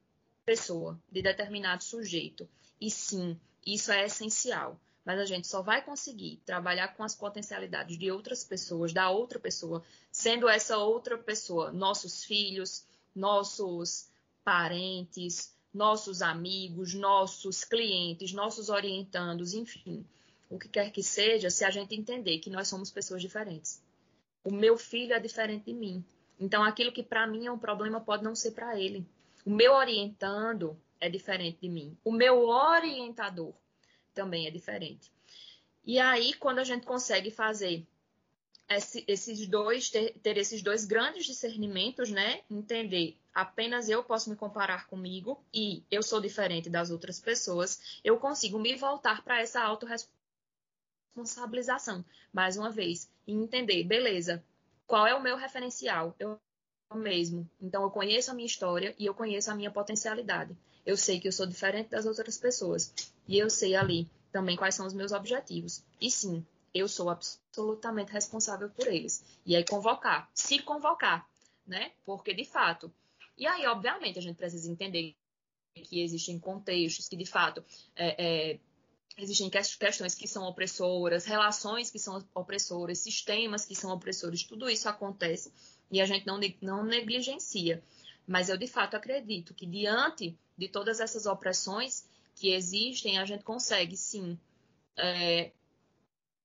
pessoa, 0.45 0.99
de 1.11 1.23
determinado 1.23 1.85
sujeito. 1.85 2.49
E 2.81 2.91
sim, 2.91 3.39
isso 3.65 3.93
é 3.93 4.07
essencial, 4.07 4.81
mas 5.05 5.19
a 5.19 5.25
gente 5.25 5.47
só 5.47 5.63
vai 5.63 5.83
conseguir 5.83 6.41
trabalhar 6.45 6.89
com 6.89 7.03
as 7.03 7.15
potencialidades 7.15 7.99
de 7.99 8.11
outras 8.11 8.45
pessoas, 8.45 8.93
da 8.93 9.11
outra 9.11 9.39
pessoa, 9.39 9.83
sendo 10.11 10.49
essa 10.49 10.77
outra 10.79 11.19
pessoa 11.19 11.73
nossos 11.73 12.25
filhos, 12.25 12.85
nossos 13.15 14.09
parentes, 14.45 15.55
nossos 15.73 16.23
amigos, 16.23 16.95
nossos 16.95 17.65
clientes, 17.65 18.33
nossos 18.33 18.69
orientandos, 18.69 19.55
enfim, 19.55 20.05
o 20.51 20.59
que 20.59 20.69
quer 20.69 20.91
que 20.91 21.03
seja, 21.03 21.51
se 21.51 21.65
a 21.65 21.71
gente 21.71 21.95
entender 21.95 22.39
que 22.39 22.51
nós 22.51 22.69
somos 22.69 22.91
pessoas 22.91 23.23
diferentes. 23.23 23.83
O 24.45 24.51
meu 24.51 24.77
filho 24.77 25.15
é 25.15 25.21
diferente 25.21 25.67
de 25.67 25.73
mim. 25.73 26.05
Então, 26.39 26.63
aquilo 26.63 26.93
que 26.93 27.03
para 27.03 27.27
mim 27.27 27.47
é 27.47 27.53
um 27.53 27.59
problema 27.59 28.01
pode 28.01 28.25
não 28.25 28.35
ser 28.35 28.51
para 28.51 28.79
ele. 28.79 29.07
O 29.47 29.51
meu 29.51 29.73
orientando 29.73 30.77
é 31.01 31.09
diferente 31.09 31.61
de 31.63 31.69
mim. 31.69 31.97
O 32.05 32.13
meu 32.13 32.47
orientador 32.47 33.55
também 34.13 34.47
é 34.47 34.51
diferente. 34.51 35.11
E 35.85 35.99
aí, 35.99 36.33
quando 36.35 36.61
a 36.61 36.65
gente 36.65 36.87
consegue 36.87 37.31
fazer 37.31 37.85
esse, 38.69 39.05
esses 39.07 39.47
dois, 39.47 39.91
ter, 39.91 40.19
ter, 40.21 40.37
esses 40.37 40.63
dois 40.63 40.85
grandes 40.85 41.27
discernimentos, 41.27 42.11
né? 42.11 42.41
Entender 42.51 43.17
apenas 43.35 43.89
eu 43.89 44.05
posso 44.05 44.31
me 44.31 44.37
comparar 44.37 44.87
comigo 44.87 45.43
e 45.53 45.83
eu 45.91 46.03
sou 46.03 46.21
diferente 46.21 46.69
das 46.69 46.91
outras 46.91 47.19
pessoas, 47.19 47.99
eu 48.05 48.19
consigo 48.19 48.59
me 48.59 48.77
voltar 48.77 49.25
para 49.25 49.41
essa 49.41 49.63
autorresponsabilização, 49.63 52.05
mais 52.33 52.57
uma 52.57 52.71
vez, 52.71 53.11
e 53.27 53.33
entender, 53.33 53.83
beleza, 53.85 54.45
qual 54.87 55.07
é 55.07 55.15
o 55.15 55.23
meu 55.23 55.37
referencial? 55.37 56.15
Eu 56.19 56.39
mesmo. 56.95 57.49
Então, 57.59 57.83
eu 57.83 57.91
conheço 57.91 58.31
a 58.31 58.35
minha 58.35 58.47
história 58.47 58.95
e 58.99 59.07
eu 59.07 59.15
conheço 59.15 59.51
a 59.51 59.55
minha 59.55 59.71
potencialidade. 59.71 60.55
Eu 60.85 60.95
sei 60.95 61.19
que 61.19 61.27
eu 61.27 61.33
sou 61.33 61.47
diferente 61.47 61.89
das 61.89 62.05
outras 62.05 62.37
pessoas. 62.37 62.93
E 63.27 63.39
eu 63.39 63.49
sei 63.49 63.75
ali 63.75 64.09
também 64.31 64.57
quais 64.57 64.75
são 64.75 64.87
os 64.87 64.95
meus 64.95 65.13
objetivos. 65.13 65.85
E 66.01 66.11
sim, 66.11 66.45
eu 66.75 66.89
sou 66.89 67.11
absolutamente 67.11 68.13
responsável 68.13 68.71
por 68.71 68.87
eles. 68.87 69.25
E 69.45 69.55
aí 69.55 69.65
convocar, 69.65 70.31
se 70.35 70.59
convocar, 70.61 71.29
né? 71.67 71.93
Porque 72.05 72.33
de 72.33 72.45
fato. 72.45 72.93
E 73.37 73.47
aí, 73.47 73.67
obviamente, 73.67 74.19
a 74.19 74.23
gente 74.23 74.37
precisa 74.37 74.71
entender 74.71 75.15
que 75.75 76.03
existem 76.03 76.39
contextos 76.39 77.09
que 77.09 77.17
de 77.17 77.25
fato 77.25 77.65
é, 77.97 78.53
é, 78.53 78.61
existem 79.17 79.49
questões 79.51 80.15
que 80.15 80.29
são 80.29 80.45
opressoras, 80.45 81.25
relações 81.25 81.91
que 81.91 81.99
são 81.99 82.23
opressoras, 82.35 82.99
sistemas 82.99 83.65
que 83.65 83.75
são 83.75 83.91
opressores, 83.91 84.43
tudo 84.43 84.69
isso 84.69 84.89
acontece 84.89 85.53
e 85.91 86.01
a 86.01 86.07
gente 86.07 86.27
não, 86.27 86.39
não 86.61 86.85
negligencia. 86.85 87.83
Mas 88.27 88.49
eu 88.49 88.57
de 88.57 88.67
fato 88.67 88.97
acredito 88.97 89.55
que 89.55 89.67
diante 89.67 90.37
de 90.57 90.69
todas 90.69 91.01
essas 91.01 91.27
opressões 91.27 92.07
que 92.35 92.53
existem, 92.53 93.19
a 93.19 93.25
gente 93.25 93.45
consegue 93.45 93.97
sim 93.97 94.39
é, 94.97 95.53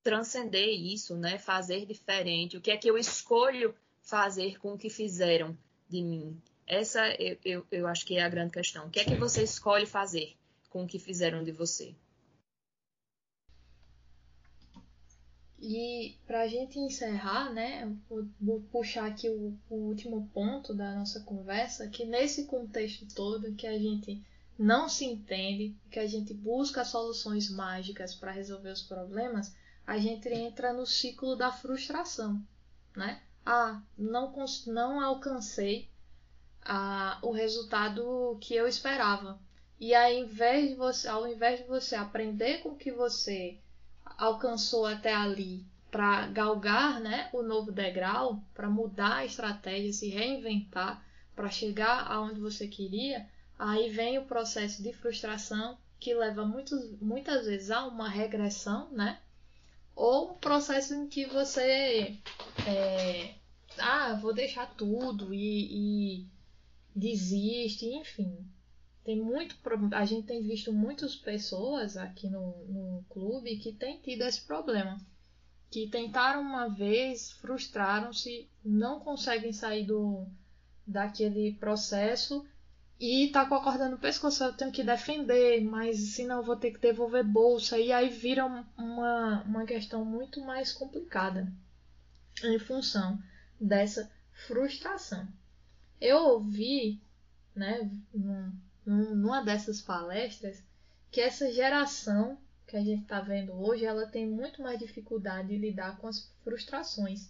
transcender 0.04 0.70
isso, 0.70 1.16
né? 1.16 1.38
Fazer 1.38 1.86
diferente. 1.86 2.58
O 2.58 2.62
que 2.62 2.72
é 2.72 2.78
que 2.78 2.90
eu 2.90 2.98
escolho 2.98 3.76
fazer 4.02 4.58
com 4.60 4.74
o 4.74 4.78
que 4.78 4.90
fizeram 4.90 5.58
de 5.90 6.02
mim? 6.02 6.42
Essa 6.66 7.10
eu, 7.22 7.38
eu, 7.44 7.68
eu 7.72 7.88
acho 7.88 8.06
que 8.06 8.18
é 8.18 8.24
a 8.24 8.30
grande 8.30 8.54
questão. 8.54 8.88
O 8.88 8.90
que 8.90 9.00
é 9.00 9.06
que 9.06 9.16
você 9.16 9.44
escolhe 9.44 9.86
fazer 9.86 10.36
com 10.70 10.84
o 10.84 10.88
que 10.88 11.00
fizeram 11.00 11.44
de 11.44 11.52
você? 11.52 11.96
E 15.60 16.16
para 16.28 16.42
a 16.42 16.48
gente 16.48 16.78
encerrar, 16.78 17.52
né, 17.52 17.92
vou 18.40 18.62
puxar 18.72 19.08
aqui 19.08 19.28
o, 19.28 19.58
o, 19.70 19.76
último 19.76 20.30
ponto 20.32 20.74
da 20.74 20.94
nossa 20.94 21.22
conversa, 21.22 21.90
que 21.90 22.06
nesse 22.06 22.46
contexto 22.46 23.08
todo 23.16 23.56
que 23.56 23.66
a 23.66 23.78
gente 23.78 24.22
não 24.58 24.89
se 24.89 25.05
entende, 25.05 25.76
que 25.91 25.99
a 25.99 26.08
gente 26.08 26.34
busca 26.34 26.84
soluções 26.84 27.49
mágicas 27.49 28.16
para 28.16 28.32
resolver 28.32 28.72
os 28.72 28.82
problemas, 28.82 29.55
a 29.86 29.97
gente 29.97 30.28
entra 30.30 30.74
no 30.74 30.86
ciclo 30.86 31.36
da 31.36 31.51
frustração, 31.51 32.41
né? 32.95 33.22
Ah, 33.45 33.82
não, 33.97 34.34
não 34.66 34.99
alcancei 34.99 35.89
ah, 36.66 37.20
o 37.22 37.32
resultado 37.32 38.38
que 38.41 38.55
eu 38.55 38.68
esperava. 38.68 39.39
E 39.80 39.93
ao 39.93 40.12
invés 40.12 40.70
de 40.70 40.76
você, 40.76 41.08
ao 41.08 41.28
invés 41.28 41.60
de 41.60 41.68
você 41.68 41.95
aprender 41.95 42.62
com 42.62 42.70
o 42.70 42.78
que 42.78 42.91
você 42.91 43.60
alcançou 44.18 44.86
até 44.86 45.14
ali 45.14 45.66
para 45.91 46.28
galgar 46.28 46.99
né, 46.99 47.30
o 47.32 47.41
novo 47.41 47.72
degrau, 47.72 48.43
para 48.53 48.70
mudar 48.70 49.18
a 49.18 49.26
estratégia, 49.26 49.93
se 49.93 50.10
reinventar, 50.10 51.05
para 51.36 51.49
chegar 51.49 52.12
aonde 52.12 52.39
você 52.39 52.68
queria, 52.68 53.28
aí 53.58 53.89
vem 53.89 54.18
o 54.18 54.26
processo 54.26 54.82
de 54.84 54.93
frustração 54.93 55.78
que 55.99 56.14
leva 56.14 56.45
muitos, 56.45 56.99
muitas 57.01 57.45
vezes 57.45 57.72
a 57.72 57.86
uma 57.86 58.10
regressão, 58.10 58.91
né? 58.91 59.20
Ou 59.95 60.32
um 60.32 60.34
processo 60.36 60.93
em 60.93 61.08
que 61.08 61.26
você 61.26 62.16
é, 62.68 63.34
ah, 63.80 64.14
vou 64.22 64.34
deixar 64.34 64.68
tudo 64.76 65.34
e, 65.34 66.20
e 66.22 66.28
desiste, 66.95 67.86
enfim 67.88 68.47
tem 69.08 69.16
muito 69.16 69.55
a 69.93 70.03
gente 70.03 70.28
tem 70.28 70.41
visto 70.41 70.74
muitas 70.74 71.16
pessoas 71.16 71.95
aqui 71.95 72.30
no, 72.30 72.66
no 72.66 73.05
clube 73.10 73.55
que 73.55 73.72
têm 73.72 74.01
tido 74.01 74.24
esse 74.24 74.41
problema 74.41 74.99
que 75.72 75.88
tentaram 75.88 76.41
uma 76.41 76.68
vez 76.68 77.32
frustraram-se 77.32 78.49
não 78.66 78.99
conseguem 78.99 79.53
sair 79.53 79.86
do 79.86 80.28
daquele 80.86 81.53
processo 81.53 82.45
e 83.00 83.30
tá 83.30 83.45
com 83.45 83.56
a 83.56 83.64
corda 83.64 83.89
no 83.89 83.98
pescoço 83.98 84.43
eu 84.43 84.54
tenho 84.54 84.72
que 84.72 84.84
defender 84.84 85.62
mas 85.62 85.98
senão 86.16 86.38
eu 86.38 86.43
vou 86.43 86.56
ter 86.56 86.72
que 86.72 86.80
devolver 86.80 87.24
bolsa 87.24 87.78
e 87.78 87.91
aí 87.91 88.10
vira 88.10 88.45
uma, 88.45 89.43
uma 89.43 89.66
questão 89.66 90.04
muito 90.04 90.41
mais 90.41 90.72
complicada 90.72 91.52
em 92.43 92.60
função 92.60 93.22
dessa 93.60 94.12
frustração 94.48 95.28
eu 96.00 96.18
ouvi 96.18 97.02
né 97.56 97.89
numa 98.86 99.41
dessas 99.41 99.82
palestras 99.82 100.64
que 101.12 101.22
essa 101.22 101.52
geração 101.52 102.38
que 102.68 102.76
a 102.76 102.84
gente 102.84 103.04
está 103.04 103.22
vendo 103.22 103.54
hoje, 103.54 103.86
ela 103.86 104.06
tem 104.06 104.28
muito 104.28 104.62
mais 104.62 104.78
dificuldade 104.78 105.48
de 105.48 105.58
lidar 105.58 105.98
com 105.98 106.08
as 106.08 106.30
frustrações. 106.43 107.30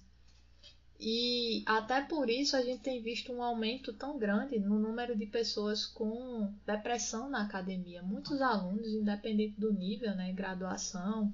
E 1.00 1.64
até 1.68 2.02
por 2.02 2.28
isso 2.28 2.56
a 2.56 2.62
gente 2.62 2.82
tem 2.82 3.02
visto 3.02 3.32
um 3.32 3.44
aumento 3.44 3.94
tão 3.94 4.18
grande 4.18 4.58
no 4.58 4.80
número 4.80 5.16
de 5.16 5.28
pessoas 5.28 5.86
com 5.86 6.52
depressão 6.66 7.30
na 7.30 7.44
academia. 7.44 8.02
Muitos 8.02 8.42
alunos, 8.42 8.88
independente 8.88 9.60
do 9.60 9.72
nível, 9.72 10.16
né, 10.16 10.34
graduação 10.34 11.32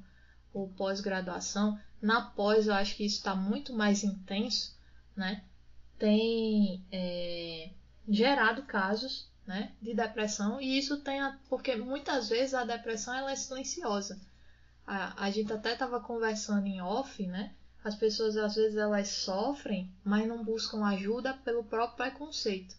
ou 0.53 0.67
pós-graduação, 0.69 1.79
na 2.01 2.21
pós 2.21 2.67
eu 2.67 2.73
acho 2.73 2.97
que 2.97 3.05
isso 3.05 3.17
está 3.17 3.33
muito 3.33 3.73
mais 3.73 4.03
intenso, 4.03 4.77
né, 5.15 5.43
tem 5.97 6.83
é, 6.91 7.71
gerado 8.07 8.63
casos 8.63 9.31
né, 9.47 9.71
de 9.81 9.93
depressão 9.93 10.61
e 10.61 10.77
isso 10.77 10.97
tem 11.01 11.21
a, 11.21 11.39
porque 11.49 11.75
muitas 11.77 12.27
vezes 12.29 12.53
a 12.53 12.65
depressão 12.65 13.13
ela 13.15 13.31
é 13.31 13.35
silenciosa. 13.35 14.19
A, 14.85 15.25
a 15.25 15.31
gente 15.31 15.51
até 15.53 15.71
estava 15.73 16.01
conversando 16.01 16.67
em 16.67 16.81
off, 16.81 17.25
né? 17.25 17.55
As 17.83 17.95
pessoas 17.95 18.37
às 18.37 18.55
vezes 18.55 18.77
elas 18.77 19.09
sofrem, 19.09 19.91
mas 20.03 20.27
não 20.27 20.43
buscam 20.43 20.85
ajuda 20.85 21.33
pelo 21.33 21.63
próprio 21.63 21.97
preconceito. 21.97 22.75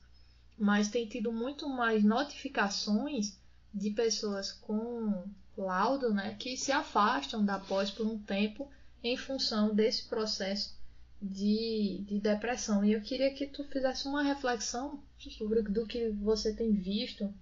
Mas 0.59 0.89
tem 0.89 1.07
tido 1.07 1.33
muito 1.33 1.69
mais 1.69 2.03
notificações 2.03 3.37
de 3.73 3.91
pessoas 3.91 4.53
com 4.53 5.25
laudo, 5.57 6.13
né, 6.13 6.37
que 6.39 6.57
se 6.57 6.73
afastam 6.73 7.45
da 7.45 7.59
pós 7.59 7.91
por 7.91 8.07
um 8.07 8.19
tempo 8.19 8.69
em 9.03 9.17
função 9.17 9.75
desse 9.75 10.05
processo 10.05 10.75
de, 11.21 12.03
de 12.07 12.19
depressão. 12.19 12.85
E 12.85 12.93
eu 12.93 13.01
queria 13.01 13.33
que 13.35 13.47
tu 13.47 13.65
fizesse 13.65 14.07
uma 14.07 14.23
reflexão 14.23 15.03
sobre 15.19 15.63
do 15.63 15.87
que 15.87 16.09
você 16.11 16.53
tem 16.53 16.73
visto 16.73 17.33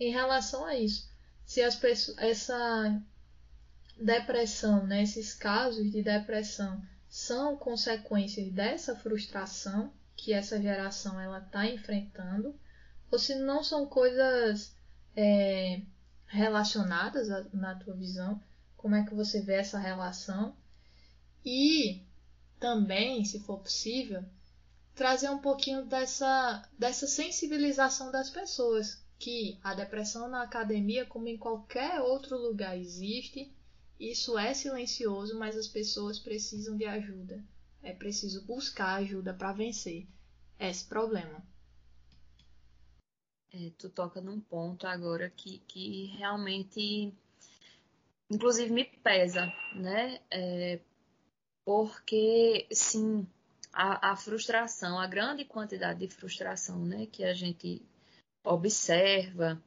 em 0.00 0.10
relação 0.10 0.64
a 0.64 0.76
isso. 0.76 1.08
Se 1.46 1.62
as 1.62 1.76
pessoas, 1.76 2.18
essa 2.18 3.00
depressão, 3.98 4.86
né, 4.86 5.02
esses 5.02 5.34
casos 5.34 5.90
de 5.90 6.02
depressão 6.02 6.82
são 7.08 7.56
consequências 7.56 8.52
dessa 8.52 8.94
frustração 8.94 9.92
que 10.16 10.32
essa 10.32 10.60
geração 10.60 11.20
ela 11.20 11.38
está 11.38 11.66
enfrentando, 11.66 12.54
ou 13.10 13.18
se 13.18 13.34
não 13.36 13.62
são 13.62 13.86
coisas 13.86 14.74
é, 15.16 15.80
relacionadas 16.26 17.30
a, 17.30 17.44
na 17.52 17.74
tua 17.74 17.94
visão, 17.94 18.40
como 18.76 18.94
é 18.94 19.04
que 19.04 19.14
você 19.14 19.40
vê 19.40 19.54
essa 19.54 19.78
relação? 19.78 20.54
E 21.44 22.02
também, 22.60 23.24
se 23.24 23.40
for 23.40 23.58
possível, 23.58 24.24
trazer 24.94 25.30
um 25.30 25.38
pouquinho 25.38 25.84
dessa, 25.84 26.68
dessa 26.78 27.06
sensibilização 27.06 28.10
das 28.10 28.30
pessoas, 28.30 29.02
que 29.18 29.58
a 29.62 29.74
depressão 29.74 30.28
na 30.28 30.42
academia, 30.42 31.04
como 31.04 31.28
em 31.28 31.36
qualquer 31.36 32.00
outro 32.00 32.36
lugar, 32.36 32.78
existe. 32.78 33.52
Isso 33.98 34.38
é 34.38 34.54
silencioso, 34.54 35.38
mas 35.38 35.56
as 35.56 35.66
pessoas 35.66 36.18
precisam 36.18 36.76
de 36.76 36.84
ajuda. 36.84 37.42
É 37.82 37.92
preciso 37.92 38.44
buscar 38.44 38.96
ajuda 38.96 39.34
para 39.34 39.52
vencer 39.52 40.06
esse 40.58 40.84
problema. 40.84 41.42
É, 43.52 43.70
tu 43.78 43.88
toca 43.88 44.20
num 44.20 44.40
ponto 44.40 44.86
agora 44.86 45.30
que, 45.30 45.58
que 45.66 46.06
realmente 46.18 47.12
inclusive 48.30 48.70
me 48.70 48.84
pesa, 48.84 49.46
né? 49.74 50.20
É, 50.30 50.80
porque, 51.64 52.66
sim, 52.70 53.26
a, 53.72 54.12
a, 54.12 54.16
frustração, 54.16 54.98
a 54.98 55.06
grande 55.06 55.44
quantidade 55.44 56.00
de 56.00 56.14
frustração, 56.14 56.84
né, 56.84 57.06
que 57.06 57.24
a 57.24 57.34
gente 57.34 57.82
observa 58.44 59.60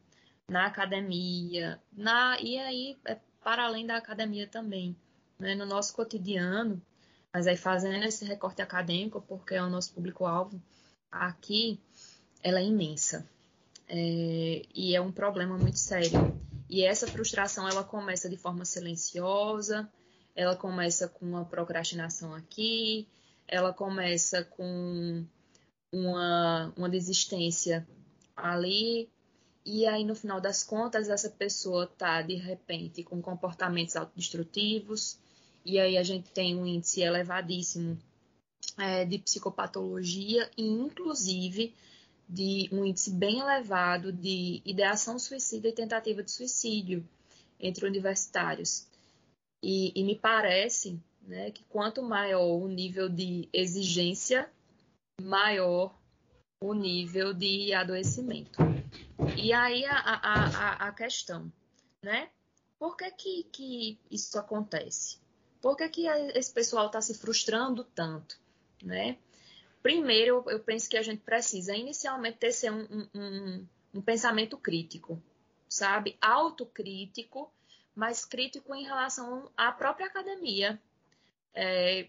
na 0.49 0.65
academia, 0.65 1.81
na 1.91 2.39
e 2.41 2.57
aí 2.57 2.97
é 3.05 3.19
para 3.43 3.65
além 3.65 3.85
da 3.85 3.97
academia 3.97 4.47
também, 4.47 4.95
né, 5.39 5.55
no 5.55 5.65
nosso 5.65 5.93
cotidiano, 5.93 6.81
mas 7.33 7.47
aí 7.47 7.57
fazendo 7.57 8.03
esse 8.03 8.25
recorte 8.25 8.61
acadêmico, 8.61 9.21
porque 9.21 9.55
é 9.55 9.63
o 9.63 9.69
nosso 9.69 9.93
público-alvo, 9.93 10.61
aqui 11.11 11.79
ela 12.43 12.59
é 12.59 12.63
imensa. 12.63 13.27
É, 13.87 14.61
e 14.73 14.95
é 14.95 15.01
um 15.01 15.11
problema 15.11 15.57
muito 15.57 15.77
sério. 15.77 16.11
E 16.69 16.83
essa 16.83 17.07
frustração 17.07 17.67
ela 17.67 17.83
começa 17.83 18.29
de 18.29 18.37
forma 18.37 18.63
silenciosa, 18.63 19.91
ela 20.35 20.55
começa 20.55 21.07
com 21.07 21.25
uma 21.25 21.43
procrastinação 21.43 22.33
aqui, 22.33 23.07
ela 23.47 23.73
começa 23.73 24.45
com 24.45 25.25
uma, 25.91 26.73
uma 26.77 26.89
desistência 26.89 27.85
ali, 28.35 29.09
e 29.65 29.85
aí 29.85 30.03
no 30.03 30.15
final 30.15 30.41
das 30.41 30.63
contas 30.63 31.09
essa 31.09 31.29
pessoa 31.29 31.87
tá 31.87 32.21
de 32.21 32.35
repente 32.35 33.03
com 33.03 33.21
comportamentos 33.21 33.95
autodestrutivos, 33.95 35.17
e 35.63 35.79
aí 35.79 35.97
a 35.97 36.03
gente 36.03 36.31
tem 36.31 36.57
um 36.57 36.65
índice 36.65 37.01
elevadíssimo 37.01 37.97
é, 38.77 39.05
de 39.05 39.19
psicopatologia 39.19 40.49
e 40.57 40.67
inclusive 40.67 41.73
de 42.27 42.69
um 42.71 42.85
índice 42.85 43.11
bem 43.11 43.39
elevado 43.39 44.11
de 44.11 44.61
ideação 44.65 45.19
suicida 45.19 45.67
e 45.67 45.73
tentativa 45.73 46.23
de 46.23 46.31
suicídio 46.31 47.07
entre 47.59 47.85
universitários. 47.85 48.87
E, 49.61 49.91
e 49.93 50.03
me 50.03 50.15
parece 50.15 50.99
né, 51.21 51.51
que 51.51 51.63
quanto 51.65 52.01
maior 52.01 52.57
o 52.57 52.67
nível 52.67 53.09
de 53.09 53.47
exigência, 53.53 54.49
maior 55.21 55.93
o 56.61 56.75
nível 56.75 57.33
de 57.33 57.73
adoecimento. 57.73 58.59
E 59.35 59.51
aí 59.51 59.83
a, 59.83 59.97
a, 59.97 60.87
a, 60.87 60.91
questão, 60.93 61.51
né? 62.03 62.29
Por 62.77 62.95
que, 62.95 63.11
que, 63.11 63.43
que 63.51 63.99
isso 64.11 64.37
acontece? 64.37 65.17
Por 65.59 65.75
que, 65.75 65.89
que 65.89 66.07
esse 66.07 66.53
pessoal 66.53 66.85
está 66.85 67.01
se 67.01 67.15
frustrando 67.15 67.83
tanto, 67.83 68.39
né? 68.83 69.17
Primeiro, 69.81 70.43
eu 70.47 70.59
penso 70.59 70.87
que 70.87 70.97
a 70.97 71.01
gente 71.01 71.21
precisa 71.23 71.75
inicialmente 71.75 72.37
ter 72.37 72.51
ser 72.51 72.71
um, 72.71 73.07
um, 73.15 73.67
um 73.95 74.01
pensamento 74.01 74.55
crítico, 74.55 75.21
sabe? 75.67 76.15
Autocrítico, 76.21 77.51
mas 77.95 78.23
crítico 78.23 78.75
em 78.75 78.83
relação 78.83 79.51
à 79.57 79.71
própria 79.71 80.05
academia. 80.05 80.79
É, 81.55 82.07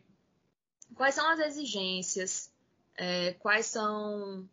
quais 0.95 1.15
são 1.15 1.27
as 1.31 1.41
exigências? 1.41 2.52
É, 2.97 3.33
quais 3.35 3.67
são 3.67 4.49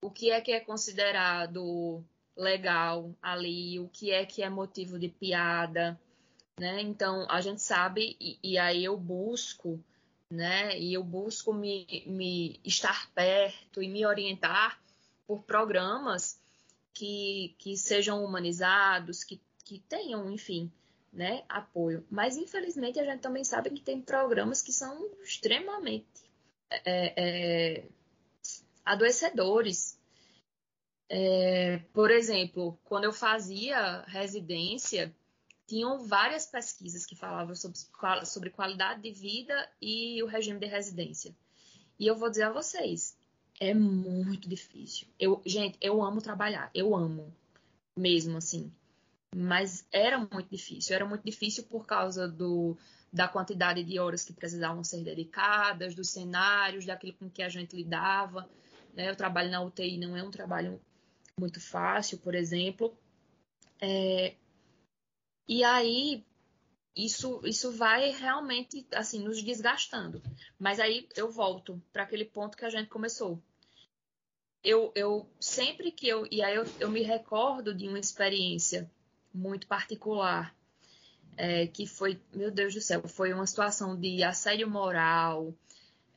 o 0.00 0.10
que 0.10 0.30
é 0.30 0.40
que 0.40 0.52
é 0.52 0.60
considerado 0.60 2.04
legal 2.36 3.14
ali? 3.20 3.78
O 3.80 3.88
que 3.88 4.10
é 4.10 4.24
que 4.24 4.42
é 4.42 4.48
motivo 4.48 4.98
de 4.98 5.08
piada? 5.08 6.00
Né? 6.58 6.80
Então, 6.82 7.26
a 7.28 7.40
gente 7.40 7.62
sabe, 7.62 8.16
e, 8.20 8.38
e 8.42 8.58
aí 8.58 8.84
eu 8.84 8.96
busco 8.96 9.82
né? 10.30 10.78
E 10.78 10.94
eu 10.94 11.02
busco 11.02 11.52
me, 11.52 12.04
me 12.06 12.60
estar 12.64 13.10
perto 13.12 13.82
e 13.82 13.88
me 13.88 14.06
orientar 14.06 14.80
por 15.26 15.42
programas 15.42 16.40
que, 16.94 17.54
que 17.58 17.76
sejam 17.76 18.24
humanizados, 18.24 19.24
que, 19.24 19.40
que 19.64 19.80
tenham, 19.80 20.30
enfim, 20.30 20.70
né, 21.12 21.44
apoio. 21.48 22.06
Mas 22.08 22.36
infelizmente 22.36 23.00
a 23.00 23.04
gente 23.04 23.20
também 23.20 23.42
sabe 23.42 23.70
que 23.70 23.82
tem 23.82 24.00
programas 24.00 24.62
que 24.62 24.72
são 24.72 25.10
extremamente 25.22 26.29
é, 26.70 27.12
é, 27.16 27.88
adoecedores. 28.84 29.98
É, 31.08 31.78
por 31.92 32.10
exemplo, 32.10 32.78
quando 32.84 33.04
eu 33.04 33.12
fazia 33.12 34.02
residência, 34.02 35.14
tinham 35.66 36.04
várias 36.04 36.46
pesquisas 36.46 37.04
que 37.04 37.16
falavam 37.16 37.54
sobre, 37.54 37.78
sobre 38.24 38.50
qualidade 38.50 39.02
de 39.02 39.12
vida 39.12 39.68
e 39.80 40.22
o 40.22 40.26
regime 40.26 40.58
de 40.58 40.66
residência. 40.66 41.34
E 41.98 42.06
eu 42.06 42.16
vou 42.16 42.30
dizer 42.30 42.44
a 42.44 42.52
vocês, 42.52 43.16
é 43.60 43.74
muito 43.74 44.48
difícil. 44.48 45.06
Eu, 45.18 45.42
gente, 45.44 45.76
eu 45.80 46.02
amo 46.02 46.22
trabalhar, 46.22 46.70
eu 46.74 46.96
amo 46.96 47.34
mesmo 47.96 48.38
assim. 48.38 48.72
Mas 49.34 49.86
era 49.92 50.18
muito 50.18 50.48
difícil. 50.50 50.94
Era 50.96 51.04
muito 51.04 51.24
difícil 51.24 51.64
por 51.64 51.86
causa 51.86 52.26
do, 52.26 52.76
da 53.12 53.26
quantidade 53.26 53.82
de 53.82 53.98
horas 53.98 54.24
que 54.24 54.32
precisavam 54.32 54.84
ser 54.84 55.02
dedicadas, 55.02 55.94
dos 55.94 56.10
cenários, 56.10 56.86
daquilo 56.86 57.14
com 57.14 57.28
que 57.28 57.42
a 57.42 57.48
gente 57.48 57.74
lidava. 57.74 58.48
Né? 58.94 59.10
O 59.10 59.16
trabalho 59.16 59.50
na 59.50 59.62
UTI 59.62 59.98
não 59.98 60.16
é 60.16 60.22
um 60.22 60.30
trabalho 60.30 60.80
muito 61.38 61.60
fácil, 61.60 62.18
por 62.18 62.34
exemplo. 62.34 62.96
É, 63.80 64.36
e 65.48 65.64
aí 65.64 66.24
isso, 66.94 67.40
isso 67.44 67.72
vai 67.72 68.10
realmente 68.10 68.86
assim 68.94 69.20
nos 69.20 69.42
desgastando. 69.42 70.22
Mas 70.58 70.78
aí 70.78 71.08
eu 71.16 71.30
volto 71.30 71.82
para 71.92 72.04
aquele 72.04 72.24
ponto 72.24 72.56
que 72.56 72.64
a 72.64 72.70
gente 72.70 72.88
começou. 72.88 73.42
Eu, 74.62 74.92
eu 74.94 75.28
sempre 75.40 75.90
que 75.90 76.06
eu 76.06 76.28
e 76.30 76.42
aí 76.42 76.54
eu, 76.54 76.64
eu 76.78 76.90
me 76.90 77.02
recordo 77.02 77.74
de 77.74 77.88
uma 77.88 77.98
experiência 77.98 78.90
muito 79.32 79.66
particular 79.66 80.54
é, 81.36 81.66
que 81.66 81.86
foi, 81.86 82.20
meu 82.34 82.50
Deus 82.50 82.74
do 82.74 82.80
céu, 82.80 83.06
foi 83.08 83.32
uma 83.32 83.46
situação 83.46 83.98
de 83.98 84.22
assédio 84.22 84.68
moral, 84.68 85.54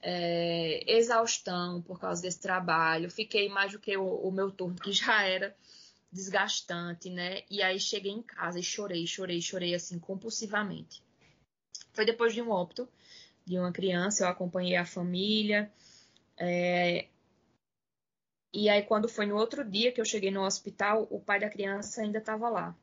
é, 0.02 0.84
exaustão 0.86 1.82
por 1.82 2.00
causa 2.00 2.22
desse 2.22 2.40
trabalho. 2.40 3.10
Fiquei 3.10 3.48
mais 3.50 3.72
do 3.72 3.80
que 3.80 3.96
o, 3.96 4.06
o 4.06 4.32
meu 4.32 4.52
turno, 4.52 4.76
que 4.76 4.92
já 4.92 5.24
era 5.24 5.56
desgastante, 6.12 7.10
né? 7.10 7.42
E 7.50 7.64
aí 7.64 7.80
cheguei 7.80 8.12
em 8.12 8.22
casa 8.22 8.60
e 8.60 8.64
chorei, 8.64 9.08
chorei, 9.08 9.42
chorei 9.42 9.74
assim 9.74 9.98
compulsivamente. 9.98 11.02
Foi 11.94 12.06
depois 12.06 12.34
de 12.34 12.42
um 12.42 12.52
óbito 12.52 12.88
de 13.46 13.58
uma 13.58 13.72
criança, 13.72 14.24
eu 14.24 14.28
acompanhei 14.28 14.76
a 14.76 14.86
família. 14.86 15.72
É... 16.38 17.08
E 18.54 18.70
aí, 18.70 18.84
quando 18.84 19.10
foi 19.10 19.26
no 19.26 19.36
outro 19.36 19.64
dia 19.64 19.92
que 19.92 20.00
eu 20.00 20.06
cheguei 20.06 20.30
no 20.30 20.44
hospital, 20.44 21.08
o 21.10 21.20
pai 21.20 21.40
da 21.40 21.50
criança 21.50 22.02
ainda 22.02 22.20
estava 22.20 22.50
lá. 22.50 22.76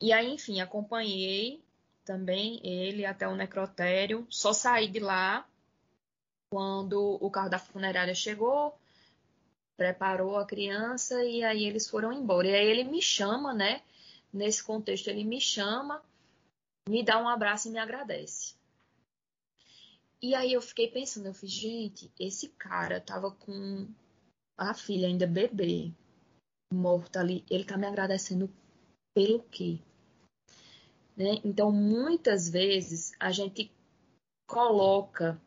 E 0.00 0.12
aí, 0.12 0.28
enfim, 0.32 0.60
acompanhei 0.60 1.62
também 2.04 2.60
ele 2.64 3.04
até 3.04 3.26
o 3.26 3.34
necrotério. 3.34 4.26
Só 4.30 4.52
saí 4.52 4.88
de 4.88 5.00
lá 5.00 5.46
quando 6.50 7.18
o 7.20 7.30
carro 7.30 7.50
da 7.50 7.58
funerária 7.58 8.14
chegou, 8.14 8.78
preparou 9.76 10.38
a 10.38 10.46
criança 10.46 11.24
e 11.24 11.42
aí 11.42 11.64
eles 11.64 11.88
foram 11.88 12.12
embora. 12.12 12.48
E 12.48 12.54
aí 12.54 12.66
ele 12.66 12.84
me 12.84 13.02
chama, 13.02 13.52
né? 13.52 13.82
Nesse 14.32 14.62
contexto, 14.62 15.08
ele 15.08 15.24
me 15.24 15.40
chama, 15.40 16.02
me 16.88 17.02
dá 17.02 17.18
um 17.18 17.28
abraço 17.28 17.68
e 17.68 17.70
me 17.70 17.78
agradece. 17.78 18.54
E 20.20 20.34
aí 20.34 20.52
eu 20.52 20.62
fiquei 20.62 20.88
pensando, 20.88 21.26
eu 21.26 21.34
fiz, 21.34 21.50
gente, 21.50 22.10
esse 22.18 22.48
cara 22.48 23.00
tava 23.00 23.30
com 23.30 23.86
a 24.56 24.72
filha 24.72 25.06
ainda 25.06 25.26
bebê, 25.26 25.92
morta 26.72 27.20
ali, 27.20 27.44
ele 27.50 27.64
tá 27.64 27.76
me 27.76 27.86
agradecendo 27.86 28.50
pelo 29.14 29.42
quê? 29.44 29.78
Né? 31.16 31.40
Então, 31.44 31.72
muitas 31.72 32.48
vezes 32.48 33.12
a 33.18 33.32
gente 33.32 33.72
coloca 34.46 35.40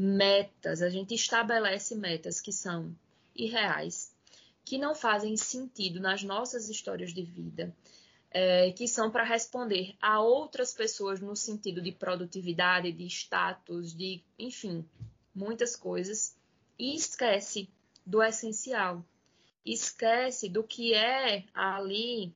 metas, 0.00 0.82
a 0.82 0.88
gente 0.88 1.14
estabelece 1.14 1.94
metas 1.94 2.40
que 2.40 2.52
são 2.52 2.94
irreais, 3.34 4.12
que 4.64 4.78
não 4.78 4.94
fazem 4.94 5.36
sentido 5.36 6.00
nas 6.00 6.22
nossas 6.22 6.68
histórias 6.68 7.12
de 7.12 7.22
vida, 7.22 7.74
é, 8.30 8.70
que 8.72 8.86
são 8.88 9.10
para 9.10 9.24
responder 9.24 9.96
a 10.00 10.20
outras 10.20 10.72
pessoas 10.72 11.20
no 11.20 11.36
sentido 11.36 11.80
de 11.80 11.92
produtividade, 11.92 12.92
de 12.92 13.06
status, 13.06 13.94
de, 13.94 14.22
enfim, 14.38 14.84
muitas 15.34 15.76
coisas, 15.76 16.36
e 16.78 16.94
esquece 16.94 17.68
do 18.06 18.22
essencial, 18.22 19.04
esquece 19.64 20.48
do 20.48 20.64
que 20.64 20.94
é 20.94 21.44
ali 21.54 22.32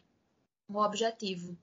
o 0.68 0.78
objetivo. 0.78 1.57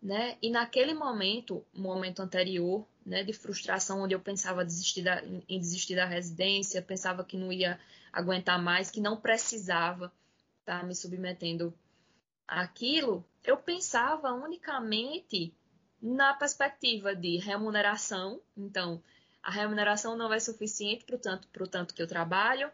Né? 0.00 0.38
E 0.40 0.50
naquele 0.50 0.94
momento, 0.94 1.64
momento 1.74 2.20
anterior, 2.20 2.86
né, 3.04 3.24
de 3.24 3.32
frustração, 3.32 4.02
onde 4.02 4.14
eu 4.14 4.20
pensava 4.20 4.64
desistir 4.64 5.02
da, 5.02 5.22
em 5.24 5.58
desistir 5.58 5.96
da 5.96 6.04
residência, 6.04 6.80
pensava 6.80 7.24
que 7.24 7.36
não 7.36 7.52
ia 7.52 7.80
aguentar 8.12 8.62
mais, 8.62 8.90
que 8.90 9.00
não 9.00 9.16
precisava 9.16 10.12
estar 10.60 10.80
tá 10.80 10.86
me 10.86 10.94
submetendo 10.94 11.74
àquilo, 12.46 13.24
eu 13.42 13.56
pensava 13.56 14.32
unicamente 14.32 15.54
na 16.00 16.34
perspectiva 16.34 17.14
de 17.14 17.38
remuneração. 17.38 18.40
Então, 18.56 19.02
a 19.42 19.50
remuneração 19.50 20.16
não 20.16 20.32
é 20.32 20.38
suficiente 20.38 21.04
para 21.04 21.16
o 21.16 21.18
tanto, 21.18 21.48
tanto 21.68 21.94
que 21.94 22.02
eu 22.02 22.06
trabalho. 22.06 22.70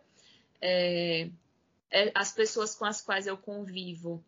É, 0.61 1.31
é, 1.91 2.11
as 2.14 2.33
pessoas 2.33 2.75
com 2.75 2.85
as 2.85 3.01
quais 3.01 3.27
eu 3.27 3.37
convivo, 3.37 4.25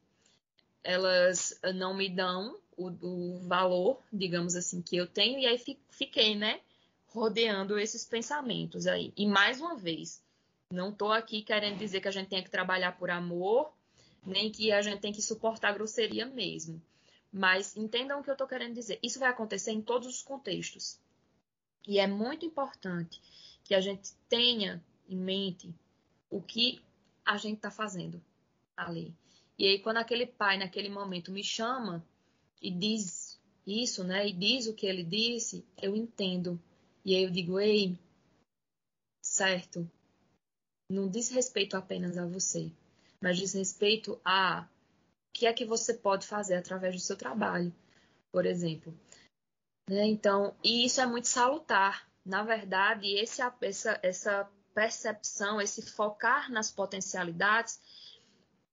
elas 0.85 1.59
não 1.75 1.95
me 1.95 2.09
dão 2.09 2.57
o, 2.77 2.89
o 2.89 3.39
valor, 3.41 4.01
digamos 4.13 4.55
assim, 4.55 4.83
que 4.83 4.97
eu 4.97 5.07
tenho, 5.07 5.39
e 5.39 5.47
aí 5.47 5.61
fiquei, 5.91 6.35
né, 6.35 6.61
rodeando 7.07 7.79
esses 7.79 8.05
pensamentos 8.05 8.87
aí. 8.87 9.13
E 9.17 9.27
mais 9.27 9.61
uma 9.61 9.77
vez, 9.77 10.23
não 10.71 10.91
estou 10.91 11.13
aqui 11.13 11.43
querendo 11.43 11.79
dizer 11.79 12.01
que 12.01 12.09
a 12.09 12.13
gente 12.13 12.29
tem 12.29 12.43
que 12.43 12.51
trabalhar 12.51 12.99
por 12.99 13.11
amor, 13.11 13.73
nem 14.25 14.51
que 14.51 14.73
a 14.73 14.83
gente 14.83 15.01
tem 15.01 15.13
que 15.13 15.23
suportar 15.23 15.73
grosseria 15.73 16.27
mesmo. 16.27 16.83
Mas 17.33 17.77
entendam 17.77 18.21
o 18.21 18.23
que 18.23 18.31
eu 18.31 18.35
estou 18.35 18.47
querendo 18.47 18.75
dizer. 18.75 18.99
Isso 19.03 19.19
vai 19.19 19.31
acontecer 19.31 19.71
em 19.73 19.81
todos 19.81 20.09
os 20.09 20.23
contextos. 20.23 20.99
E 21.87 21.99
é 21.99 22.07
muito 22.07 22.45
importante 22.45 23.21
que 23.63 23.75
a 23.75 23.81
gente 23.81 24.13
tenha 24.29 24.83
em 25.09 25.17
mente 25.17 25.73
o 26.29 26.43
que 26.43 26.83
a 27.25 27.37
gente 27.37 27.57
está 27.57 27.71
fazendo 27.71 28.23
ali. 28.77 29.15
E 29.59 29.67
aí, 29.67 29.79
quando 29.79 29.99
aquele 29.99 30.27
pai, 30.27 30.59
naquele 30.59 30.89
momento, 30.89 31.33
me 31.33 31.43
chama 31.43 32.05
e 32.61 32.71
diz 32.71 33.41
isso, 33.67 34.05
né? 34.05 34.29
E 34.29 34.33
diz 34.33 34.67
o 34.67 34.75
que 34.75 34.87
ele 34.87 35.03
disse, 35.03 35.65
eu 35.81 35.97
entendo. 35.97 36.61
E 37.05 37.15
aí 37.15 37.25
eu 37.25 37.31
digo, 37.31 37.59
ei, 37.59 37.99
certo, 39.25 39.89
não 40.91 41.09
diz 41.09 41.29
respeito 41.31 41.77
apenas 41.77 42.17
a 42.17 42.27
você, 42.27 42.71
mas 43.21 43.39
diz 43.39 43.53
respeito 43.53 44.21
a 44.25 44.69
o 45.29 45.39
que 45.39 45.47
é 45.47 45.53
que 45.53 45.65
você 45.65 45.93
pode 45.93 46.27
fazer 46.27 46.55
através 46.55 46.95
do 46.95 47.01
seu 47.01 47.17
trabalho, 47.17 47.75
por 48.33 48.47
exemplo. 48.47 48.95
Né? 49.89 50.07
Então, 50.07 50.57
e 50.65 50.85
isso 50.85 51.01
é 51.01 51.07
muito 51.07 51.29
salutar. 51.29 52.09
Na 52.25 52.43
verdade, 52.43 53.07
esse, 53.15 53.43
essa, 53.61 54.01
essa 54.03 54.51
percepção, 54.75 55.61
esse 55.61 55.83
focar 55.83 56.51
nas 56.51 56.71
potencialidades, 56.71 57.81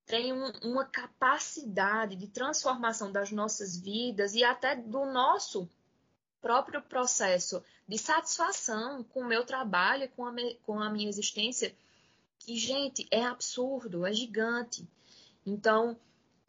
tem 0.06 0.34
um, 0.34 0.51
uma 0.64 0.86
capacidade 0.86 2.16
de 2.16 2.28
transformação 2.28 3.12
das 3.12 3.32
nossas 3.32 3.78
vidas 3.78 4.34
e 4.34 4.43
até 4.43 4.76
do 4.76 5.06
nosso 5.06 5.70
próprio 6.41 6.82
processo 6.82 7.64
de 7.88 7.97
satisfação 7.97 9.04
com 9.04 9.22
o 9.22 9.28
meu 9.28 9.45
trabalho, 9.45 10.10
com 10.10 10.26
a, 10.26 10.34
com 10.64 10.80
a 10.80 10.89
minha 10.89 11.08
existência, 11.08 11.74
que, 12.39 12.58
gente, 12.58 13.08
é 13.10 13.24
absurdo, 13.24 14.06
é 14.06 14.12
gigante. 14.12 14.86
Então, 15.45 15.97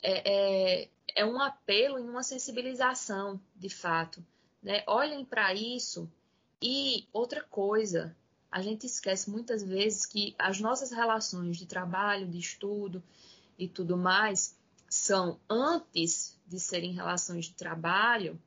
é, 0.03 0.83
é, 0.83 0.89
é 1.15 1.25
um 1.25 1.41
apelo 1.41 1.99
e 1.99 2.03
uma 2.03 2.25
sensibilização, 2.25 3.41
de 3.55 3.69
fato. 3.69 4.25
Né? 4.61 4.83
Olhem 4.87 5.25
para 5.25 5.55
isso. 5.55 6.11
E 6.61 7.07
outra 7.13 7.43
coisa, 7.45 8.17
a 8.51 8.61
gente 8.61 8.87
esquece 8.87 9.31
muitas 9.31 9.63
vezes 9.63 10.07
que 10.07 10.35
as 10.39 10.61
nossas 10.61 10.91
relações 10.91 11.57
de 11.57 11.67
trabalho, 11.67 12.27
de 12.27 12.39
estudo 12.39 13.03
e 13.59 13.69
tudo 13.69 13.97
mais 13.97 14.57
são, 14.89 15.41
antes 15.49 16.39
de 16.47 16.61
serem 16.61 16.93
relações 16.93 17.47
de 17.47 17.55
trabalho 17.55 18.41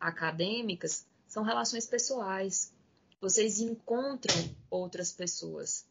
acadêmicas, 0.00 1.06
são 1.26 1.42
relações 1.42 1.86
pessoais. 1.86 2.72
Vocês 3.20 3.60
encontram 3.60 4.34
outras 4.70 5.12
pessoas 5.12 5.86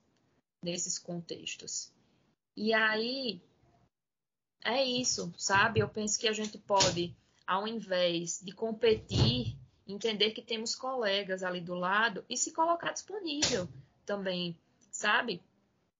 nesses 0.61 0.97
contextos. 0.97 1.91
E 2.55 2.73
aí 2.73 3.41
é 4.63 4.83
isso, 4.83 5.33
sabe? 5.37 5.79
Eu 5.79 5.89
penso 5.89 6.19
que 6.19 6.27
a 6.27 6.33
gente 6.33 6.57
pode, 6.57 7.15
ao 7.45 7.67
invés 7.67 8.41
de 8.41 8.51
competir, 8.51 9.57
entender 9.87 10.31
que 10.31 10.41
temos 10.41 10.75
colegas 10.75 11.43
ali 11.43 11.61
do 11.61 11.75
lado 11.75 12.25
e 12.29 12.35
se 12.35 12.51
colocar 12.51 12.91
disponível 12.91 13.69
também, 14.05 14.57
sabe? 14.91 15.41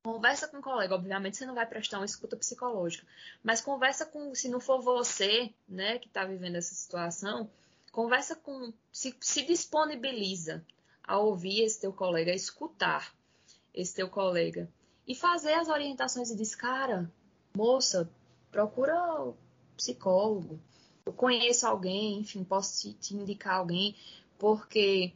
Conversa 0.04 0.48
com 0.48 0.58
um 0.58 0.62
colega, 0.62 0.96
obviamente 0.96 1.38
você 1.38 1.46
não 1.46 1.56
vai 1.56 1.66
prestar 1.66 2.00
uma 2.00 2.06
escuta 2.06 2.38
psicológica, 2.38 3.06
mas 3.44 3.60
conversa 3.60 4.06
com, 4.06 4.34
se 4.34 4.48
não 4.48 4.60
for 4.60 4.82
você, 4.82 5.54
né, 5.68 6.00
que 6.00 6.08
está 6.08 6.24
vivendo 6.24 6.56
essa 6.56 6.74
situação, 6.74 7.50
conversa 7.92 8.36
com, 8.36 8.72
se, 8.92 9.16
se 9.20 9.44
disponibiliza 9.46 10.66
a 11.04 11.18
ouvir 11.18 11.62
esse 11.64 11.82
teu 11.82 11.92
colega, 11.92 12.32
a 12.32 12.36
escutar, 12.36 13.14
esse 13.74 13.96
teu 13.96 14.10
colega. 14.10 14.70
E 15.08 15.16
fazer 15.16 15.54
as 15.54 15.70
orientações 15.70 16.30
e 16.30 16.36
diz, 16.36 16.54
cara, 16.54 17.10
moça, 17.56 18.10
procura 18.52 19.34
psicólogo. 19.76 20.60
Eu 21.06 21.14
conheço 21.14 21.66
alguém, 21.66 22.20
enfim, 22.20 22.44
posso 22.44 22.82
te, 22.82 22.94
te 22.94 23.16
indicar 23.16 23.56
alguém, 23.56 23.96
porque 24.38 25.14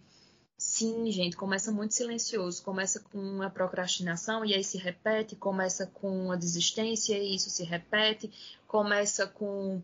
gente, 1.12 1.36
começa 1.36 1.72
muito 1.72 1.94
silencioso, 1.94 2.64
começa 2.64 3.00
com 3.00 3.18
uma 3.18 3.50
procrastinação 3.50 4.46
e 4.46 4.54
aí 4.54 4.64
se 4.64 4.78
repete, 4.78 5.36
começa 5.36 5.88
com 5.88 6.26
uma 6.26 6.38
desistência 6.38 7.18
e 7.18 7.36
isso 7.36 7.50
se 7.50 7.64
repete, 7.64 8.32
começa 8.68 9.28
com 9.28 9.82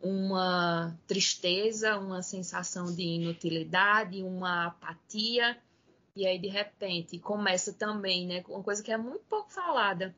uma 0.00 0.96
tristeza, 1.06 1.98
uma 1.98 2.22
sensação 2.22 2.94
de 2.94 3.02
inutilidade, 3.02 4.22
uma 4.22 4.66
apatia 4.66 5.56
e 6.18 6.26
aí, 6.26 6.36
de 6.36 6.48
repente, 6.48 7.16
começa 7.20 7.72
também, 7.72 8.26
né? 8.26 8.42
Uma 8.48 8.60
coisa 8.60 8.82
que 8.82 8.90
é 8.90 8.96
muito 8.96 9.24
pouco 9.26 9.52
falada, 9.52 10.12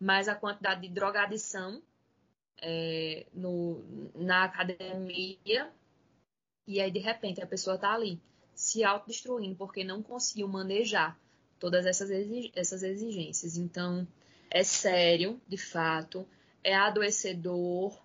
mas 0.00 0.26
a 0.26 0.34
quantidade 0.34 0.80
de 0.80 0.88
drogadição 0.88 1.82
é, 2.56 3.26
no, 3.34 3.84
na 4.14 4.44
academia. 4.44 5.70
E 6.66 6.80
aí, 6.80 6.90
de 6.90 7.00
repente, 7.00 7.42
a 7.42 7.46
pessoa 7.46 7.76
está 7.76 7.92
ali 7.92 8.18
se 8.54 8.84
autodestruindo 8.84 9.56
porque 9.56 9.84
não 9.84 10.02
conseguiu 10.02 10.48
manejar 10.48 11.18
todas 11.58 11.86
essas, 11.86 12.10
essas 12.54 12.82
exigências. 12.82 13.56
Então, 13.56 14.06
é 14.50 14.62
sério, 14.62 15.40
de 15.48 15.56
fato, 15.56 16.26
é 16.62 16.74
adoecedor 16.74 17.96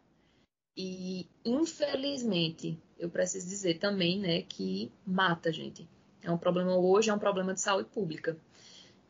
e, 0.75 1.27
infelizmente, 1.43 2.79
eu 2.99 3.09
preciso 3.09 3.47
dizer 3.47 3.79
também, 3.79 4.19
né, 4.19 4.43
que 4.43 4.91
mata, 5.05 5.51
gente. 5.51 5.87
É 6.21 6.31
um 6.31 6.37
problema 6.37 6.75
hoje, 6.75 7.09
é 7.09 7.13
um 7.13 7.19
problema 7.19 7.53
de 7.53 7.61
saúde 7.61 7.89
pública. 7.89 8.37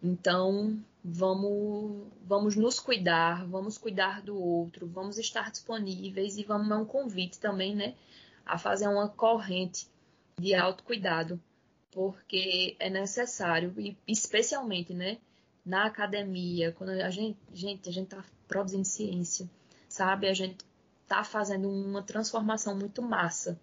Então, 0.02 0.80
vamos, 1.04 2.08
vamos 2.22 2.56
nos 2.56 2.80
cuidar, 2.80 3.46
vamos 3.48 3.78
cuidar 3.78 4.22
do 4.22 4.38
outro, 4.38 4.88
vamos 4.88 5.18
estar 5.18 5.52
disponíveis 5.52 6.38
e 6.38 6.44
vamos 6.44 6.70
é 6.70 6.76
um 6.76 6.86
convite 6.86 7.40
também, 7.40 7.76
né, 7.76 7.96
a 8.46 8.58
fazer 8.58 8.88
uma 8.88 9.10
corrente 9.10 9.88
de 10.40 10.54
autocuidado, 10.54 11.42
porque 11.92 12.76
é 12.80 12.90
necessário, 12.90 13.74
e 13.78 13.98
especialmente, 14.08 14.94
né, 14.94 15.18
na 15.66 15.86
academia, 15.86 16.72
quando 16.72 16.92
a 16.92 17.10
gente, 17.10 17.38
gente, 17.54 17.90
a 17.90 17.92
gente 17.92 18.08
tá 18.08 18.24
produzindo 18.48 18.86
ciência, 18.86 19.50
sabe? 19.90 20.28
A 20.28 20.34
gente 20.34 20.58
tá 21.08 21.24
fazendo 21.24 21.70
uma 21.70 22.02
transformação 22.02 22.78
muito 22.78 23.02
massa 23.02 23.60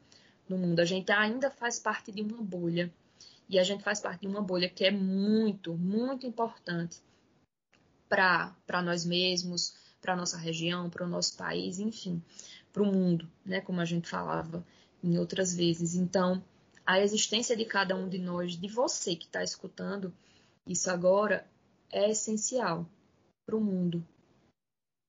no 0.48 0.58
mundo. 0.58 0.80
A 0.80 0.84
gente 0.84 1.10
ainda 1.12 1.50
faz 1.50 1.78
parte 1.78 2.12
de 2.12 2.22
uma 2.22 2.42
bolha 2.42 2.92
e 3.48 3.58
a 3.58 3.62
gente 3.62 3.82
faz 3.82 4.00
parte 4.00 4.22
de 4.22 4.26
uma 4.26 4.42
bolha 4.42 4.68
que 4.68 4.84
é 4.84 4.90
muito, 4.90 5.74
muito 5.74 6.26
importante 6.26 7.00
para 8.08 8.82
nós 8.82 9.04
mesmos, 9.04 9.74
para 10.00 10.12
a 10.12 10.16
nossa 10.16 10.36
região, 10.36 10.90
para 10.90 11.06
o 11.06 11.08
nosso 11.08 11.36
país, 11.36 11.78
enfim, 11.78 12.22
para 12.72 12.82
o 12.82 12.86
mundo, 12.86 13.30
né? 13.44 13.60
Como 13.60 13.80
a 13.80 13.84
gente 13.84 14.08
falava 14.08 14.64
em 15.02 15.16
outras 15.18 15.54
vezes. 15.54 15.94
Então, 15.94 16.42
a 16.86 17.00
existência 17.00 17.56
de 17.56 17.64
cada 17.64 17.96
um 17.96 18.08
de 18.08 18.18
nós, 18.18 18.56
de 18.56 18.68
você 18.68 19.16
que 19.16 19.26
está 19.26 19.42
escutando 19.42 20.12
isso 20.66 20.90
agora, 20.90 21.46
é 21.90 22.10
essencial 22.10 22.86
para 23.46 23.56
o 23.56 23.60
mundo. 23.60 24.06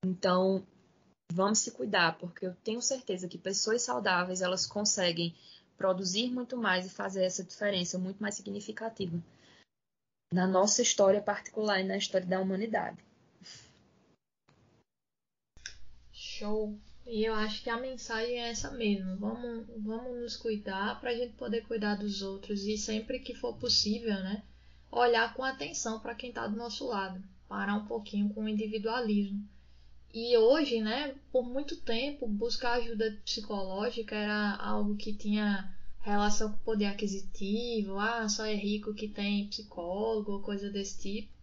Então, 0.06 0.66
vamos 1.32 1.60
se 1.60 1.72
cuidar, 1.72 2.18
porque 2.18 2.46
eu 2.46 2.56
tenho 2.64 2.82
certeza 2.82 3.28
que 3.28 3.38
pessoas 3.38 3.82
saudáveis 3.82 4.42
elas 4.42 4.66
conseguem 4.66 5.36
produzir 5.78 6.32
muito 6.32 6.56
mais 6.56 6.86
e 6.86 6.90
fazer 6.90 7.24
essa 7.24 7.44
diferença 7.44 7.98
muito 7.98 8.22
mais 8.22 8.36
significativa 8.36 9.22
na 10.34 10.48
nossa 10.48 10.82
história 10.82 11.22
particular 11.22 11.80
e 11.80 11.84
na 11.84 11.98
história 11.98 12.26
da 12.26 12.40
humanidade. 12.40 12.98
Show! 16.12 16.78
E 17.06 17.24
eu 17.24 17.36
acho 17.36 17.62
que 17.62 17.70
a 17.70 17.80
mensagem 17.80 18.42
é 18.42 18.50
essa 18.50 18.72
mesmo. 18.72 19.16
Vamos, 19.18 19.68
vamos 19.78 20.22
nos 20.22 20.38
cuidar 20.38 21.00
para 21.00 21.12
a 21.12 21.16
gente 21.16 21.34
poder 21.34 21.62
cuidar 21.62 21.96
dos 21.96 22.24
outros 22.24 22.64
e 22.64 22.78
sempre 22.78 23.20
que 23.20 23.36
for 23.36 23.56
possível, 23.58 24.16
né? 24.24 24.44
Olhar 24.92 25.34
com 25.36 25.44
atenção 25.44 26.00
para 26.00 26.16
quem 26.16 26.30
está 26.30 26.48
do 26.48 26.58
nosso 26.58 26.88
lado. 26.88 27.24
Parar 27.48 27.76
um 27.76 27.86
pouquinho 27.86 28.34
com 28.34 28.46
o 28.46 28.50
individualismo. 28.50 29.48
E 30.12 30.36
hoje, 30.38 30.82
né, 30.82 31.14
por 31.32 31.44
muito 31.44 31.76
tempo, 31.82 32.28
buscar 32.28 32.80
ajuda 32.80 33.20
psicológica 33.24 34.16
era 34.16 34.56
algo 34.56 34.96
que 34.96 35.14
tinha 35.14 35.76
relação 36.00 36.52
com 36.54 36.58
poder 36.60 36.86
aquisitivo, 36.86 38.00
ah, 38.00 38.28
só 38.30 38.46
é 38.46 38.56
rico 38.56 38.94
que 38.94 39.08
tem 39.08 39.48
psicólogo 39.48 40.40
coisa 40.40 40.70
desse 40.70 41.02
tipo. 41.02 41.34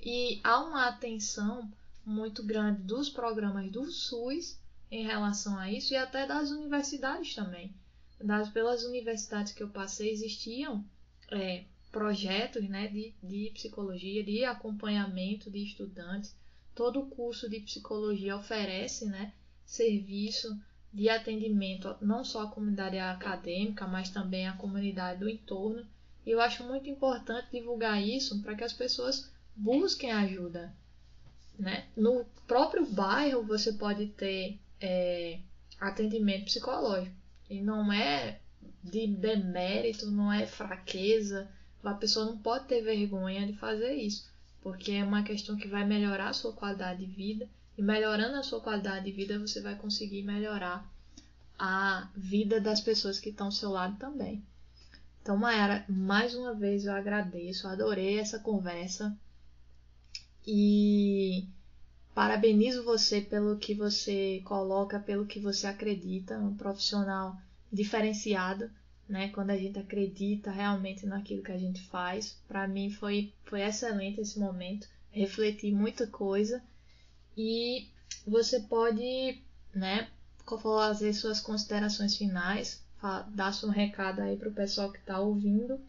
E 0.00 0.40
há 0.44 0.60
uma 0.60 0.88
atenção 0.88 1.72
muito 2.04 2.44
grande 2.44 2.82
dos 2.82 3.08
programas 3.08 3.70
do 3.72 3.90
SUS 3.90 4.58
em 4.90 5.04
relação 5.04 5.58
a 5.58 5.70
isso 5.70 5.92
e 5.92 5.96
até 5.96 6.26
das 6.26 6.50
universidades 6.50 7.34
também. 7.34 7.74
Das, 8.20 8.48
pelas 8.48 8.84
universidades 8.84 9.52
que 9.52 9.62
eu 9.62 9.68
passei 9.68 10.10
existiam 10.10 10.84
é, 11.30 11.64
projetos 11.92 12.68
né, 12.68 12.88
de, 12.88 13.14
de 13.22 13.50
psicologia, 13.54 14.24
de 14.24 14.44
acompanhamento 14.44 15.50
de 15.50 15.62
estudantes 15.62 16.34
todo 16.78 17.06
curso 17.06 17.50
de 17.50 17.58
psicologia 17.58 18.36
oferece 18.36 19.04
né, 19.04 19.32
serviço 19.66 20.56
de 20.92 21.08
atendimento 21.08 21.96
não 22.00 22.24
só 22.24 22.44
à 22.44 22.50
comunidade 22.52 22.96
acadêmica, 22.96 23.84
mas 23.84 24.10
também 24.10 24.46
à 24.46 24.52
comunidade 24.52 25.18
do 25.18 25.28
entorno. 25.28 25.84
E 26.24 26.30
eu 26.30 26.40
acho 26.40 26.62
muito 26.62 26.88
importante 26.88 27.48
divulgar 27.50 28.00
isso 28.00 28.40
para 28.42 28.54
que 28.54 28.62
as 28.62 28.72
pessoas 28.72 29.28
busquem 29.56 30.12
ajuda. 30.12 30.72
Né? 31.58 31.84
No 31.96 32.24
próprio 32.46 32.86
bairro 32.86 33.42
você 33.42 33.72
pode 33.72 34.06
ter 34.06 34.56
é, 34.80 35.40
atendimento 35.80 36.46
psicológico. 36.46 37.14
E 37.48 37.60
não 37.60 37.92
é 37.92 38.40
de 38.82 39.06
demérito, 39.06 40.10
não 40.10 40.32
é 40.32 40.46
fraqueza. 40.46 41.48
A 41.82 41.94
pessoa 41.94 42.26
não 42.26 42.38
pode 42.38 42.66
ter 42.66 42.82
vergonha 42.82 43.46
de 43.46 43.54
fazer 43.54 43.94
isso, 43.94 44.30
porque 44.60 44.92
é 44.92 45.04
uma 45.04 45.22
questão 45.22 45.56
que 45.56 45.68
vai 45.68 45.86
melhorar 45.86 46.28
a 46.28 46.34
sua 46.34 46.52
qualidade 46.52 47.06
de 47.06 47.12
vida 47.12 47.48
e 47.78 47.82
melhorando 47.82 48.36
a 48.36 48.42
sua 48.42 48.60
qualidade 48.60 49.04
de 49.04 49.12
vida, 49.12 49.38
você 49.38 49.60
vai 49.60 49.76
conseguir 49.76 50.22
melhorar 50.22 50.84
a 51.56 52.10
vida 52.14 52.60
das 52.60 52.80
pessoas 52.80 53.20
que 53.20 53.30
estão 53.30 53.46
ao 53.46 53.52
seu 53.52 53.70
lado 53.70 53.96
também. 53.98 54.44
Então, 55.22 55.36
Mayara, 55.36 55.84
mais 55.88 56.34
uma 56.34 56.54
vez 56.54 56.84
eu 56.84 56.92
agradeço, 56.92 57.68
adorei 57.68 58.18
essa 58.18 58.40
conversa 58.40 59.16
e 60.46 61.46
parabenizo 62.18 62.82
você 62.82 63.20
pelo 63.20 63.56
que 63.58 63.74
você 63.74 64.42
coloca, 64.44 64.98
pelo 64.98 65.24
que 65.24 65.38
você 65.38 65.68
acredita, 65.68 66.36
um 66.36 66.52
profissional 66.52 67.36
diferenciado, 67.72 68.68
né? 69.08 69.28
Quando 69.28 69.50
a 69.50 69.56
gente 69.56 69.78
acredita 69.78 70.50
realmente 70.50 71.06
naquilo 71.06 71.44
que 71.44 71.52
a 71.52 71.56
gente 71.56 71.80
faz. 71.82 72.36
Para 72.48 72.66
mim 72.66 72.90
foi, 72.90 73.32
foi 73.44 73.62
excelente 73.62 74.20
esse 74.20 74.36
momento, 74.36 74.88
refleti 75.12 75.70
muita 75.70 76.08
coisa 76.08 76.60
e 77.36 77.86
você 78.26 78.58
pode, 78.62 79.40
né, 79.72 80.08
fazer 80.60 81.12
suas 81.12 81.40
considerações 81.40 82.16
finais, 82.16 82.84
dar 83.28 83.52
seu 83.52 83.68
recado 83.68 84.22
aí 84.22 84.36
para 84.36 84.48
o 84.48 84.54
pessoal 84.54 84.90
que 84.90 84.98
está 84.98 85.20
ouvindo, 85.20 85.80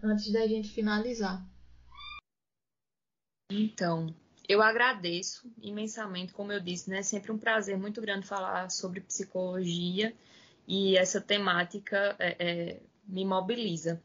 antes 0.00 0.30
da 0.30 0.46
gente 0.46 0.68
finalizar. 0.68 1.44
Então, 3.50 4.14
eu 4.48 4.62
agradeço 4.62 5.50
imensamente, 5.60 6.32
como 6.32 6.52
eu 6.52 6.60
disse, 6.60 6.90
né? 6.90 6.98
É 6.98 7.02
sempre 7.02 7.32
um 7.32 7.38
prazer 7.38 7.78
muito 7.78 8.00
grande 8.00 8.26
falar 8.26 8.70
sobre 8.70 9.00
psicologia 9.00 10.14
e 10.66 10.96
essa 10.96 11.20
temática 11.20 12.16
é, 12.18 12.36
é, 12.38 12.80
me 13.06 13.24
mobiliza, 13.24 14.02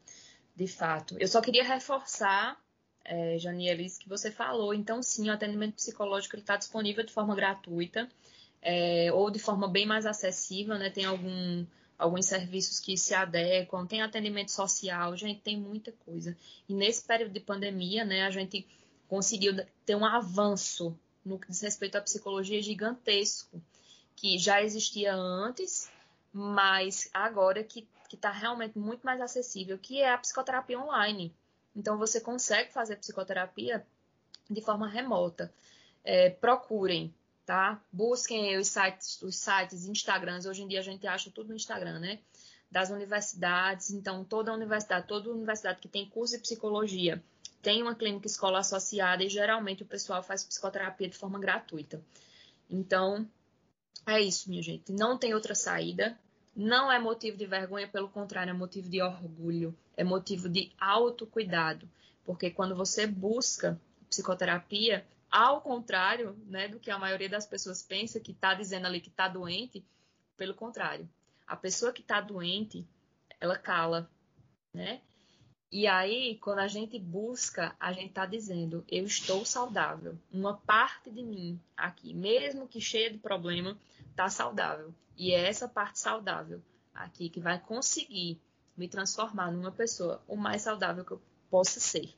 de 0.54 0.66
fato. 0.66 1.16
Eu 1.18 1.28
só 1.28 1.40
queria 1.40 1.64
reforçar 1.64 2.58
é, 3.04 3.38
Janielis, 3.38 3.98
que 3.98 4.08
você 4.08 4.30
falou. 4.30 4.74
Então, 4.74 5.02
sim, 5.02 5.30
o 5.30 5.32
atendimento 5.32 5.74
psicológico 5.74 6.36
está 6.36 6.56
disponível 6.56 7.04
de 7.04 7.12
forma 7.12 7.34
gratuita 7.34 8.08
é, 8.60 9.10
ou 9.12 9.30
de 9.30 9.38
forma 9.38 9.68
bem 9.68 9.86
mais 9.86 10.06
acessível, 10.06 10.78
né? 10.78 10.90
Tem 10.90 11.04
algum, 11.04 11.64
alguns 11.98 12.26
serviços 12.26 12.78
que 12.78 12.96
se 12.96 13.14
adequam, 13.14 13.86
tem 13.86 14.02
atendimento 14.02 14.50
social, 14.50 15.16
gente, 15.16 15.40
tem 15.40 15.56
muita 15.56 15.92
coisa. 16.04 16.36
E 16.68 16.74
nesse 16.74 17.04
período 17.06 17.32
de 17.32 17.40
pandemia, 17.40 18.04
né, 18.04 18.22
a 18.24 18.30
gente 18.30 18.66
conseguiu 19.08 19.56
ter 19.84 19.96
um 19.96 20.04
avanço 20.04 20.96
no 21.24 21.38
que 21.38 21.48
diz 21.48 21.60
respeito 21.60 21.96
à 21.96 22.00
psicologia 22.00 22.62
gigantesco, 22.62 23.60
que 24.14 24.38
já 24.38 24.62
existia 24.62 25.14
antes, 25.14 25.90
mas 26.32 27.08
agora 27.12 27.64
que 27.64 27.88
está 28.12 28.30
realmente 28.30 28.78
muito 28.78 29.02
mais 29.02 29.20
acessível, 29.20 29.78
que 29.78 30.00
é 30.00 30.12
a 30.12 30.18
psicoterapia 30.18 30.78
online. 30.78 31.34
Então, 31.74 31.98
você 31.98 32.20
consegue 32.20 32.72
fazer 32.72 32.96
psicoterapia 32.96 33.86
de 34.48 34.60
forma 34.60 34.88
remota. 34.88 35.52
É, 36.04 36.30
procurem, 36.30 37.14
tá? 37.44 37.80
Busquem 37.92 38.56
os 38.56 38.68
sites, 38.68 39.20
os 39.22 39.36
sites, 39.36 39.86
Instagrams. 39.86 40.46
Hoje 40.46 40.62
em 40.62 40.68
dia 40.68 40.80
a 40.80 40.82
gente 40.82 41.06
acha 41.06 41.30
tudo 41.30 41.50
no 41.50 41.54
Instagram, 41.54 41.98
né? 41.98 42.18
Das 42.70 42.90
universidades. 42.90 43.90
Então, 43.90 44.24
toda 44.24 44.52
universidade, 44.52 45.06
toda 45.06 45.30
universidade 45.30 45.80
que 45.80 45.88
tem 45.88 46.08
curso 46.08 46.36
de 46.36 46.42
psicologia 46.42 47.22
tem 47.62 47.82
uma 47.82 47.94
clínica 47.94 48.26
escola 48.26 48.58
associada 48.58 49.24
e 49.24 49.28
geralmente 49.28 49.82
o 49.82 49.86
pessoal 49.86 50.22
faz 50.22 50.44
psicoterapia 50.44 51.08
de 51.08 51.16
forma 51.16 51.38
gratuita. 51.38 52.02
Então, 52.70 53.28
é 54.06 54.20
isso, 54.20 54.48
minha 54.48 54.62
gente. 54.62 54.92
Não 54.92 55.18
tem 55.18 55.34
outra 55.34 55.54
saída. 55.54 56.18
Não 56.54 56.90
é 56.90 56.98
motivo 56.98 57.36
de 57.36 57.46
vergonha, 57.46 57.86
pelo 57.86 58.08
contrário, 58.08 58.50
é 58.50 58.54
motivo 58.54 58.88
de 58.88 59.00
orgulho, 59.00 59.76
é 59.96 60.02
motivo 60.02 60.48
de 60.48 60.72
autocuidado. 60.80 61.88
Porque 62.24 62.50
quando 62.50 62.74
você 62.74 63.06
busca 63.06 63.80
psicoterapia, 64.08 65.06
ao 65.30 65.60
contrário 65.60 66.36
né, 66.46 66.68
do 66.68 66.80
que 66.80 66.90
a 66.90 66.98
maioria 66.98 67.28
das 67.28 67.46
pessoas 67.46 67.82
pensa, 67.82 68.18
que 68.18 68.32
está 68.32 68.54
dizendo 68.54 68.86
ali 68.86 69.00
que 69.00 69.08
está 69.08 69.28
doente, 69.28 69.84
pelo 70.36 70.54
contrário. 70.54 71.08
A 71.46 71.56
pessoa 71.56 71.92
que 71.92 72.00
está 72.00 72.20
doente, 72.20 72.86
ela 73.40 73.56
cala, 73.56 74.10
né? 74.72 75.00
E 75.70 75.86
aí, 75.86 76.38
quando 76.40 76.60
a 76.60 76.68
gente 76.68 76.98
busca, 76.98 77.76
a 77.78 77.92
gente 77.92 78.08
está 78.08 78.24
dizendo, 78.24 78.84
eu 78.88 79.04
estou 79.04 79.44
saudável. 79.44 80.16
Uma 80.32 80.56
parte 80.56 81.10
de 81.10 81.22
mim 81.22 81.60
aqui, 81.76 82.14
mesmo 82.14 82.66
que 82.66 82.80
cheia 82.80 83.10
de 83.10 83.18
problema, 83.18 83.78
está 84.10 84.30
saudável. 84.30 84.94
E 85.16 85.32
é 85.32 85.46
essa 85.46 85.68
parte 85.68 85.98
saudável 85.98 86.62
aqui 86.94 87.28
que 87.28 87.40
vai 87.40 87.58
conseguir 87.58 88.40
me 88.76 88.88
transformar 88.88 89.50
numa 89.50 89.70
pessoa 89.70 90.22
o 90.26 90.36
mais 90.36 90.62
saudável 90.62 91.04
que 91.04 91.12
eu 91.12 91.20
possa 91.50 91.80
ser 91.80 92.08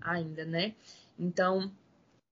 ainda, 0.00 0.44
né? 0.44 0.74
Então, 1.18 1.70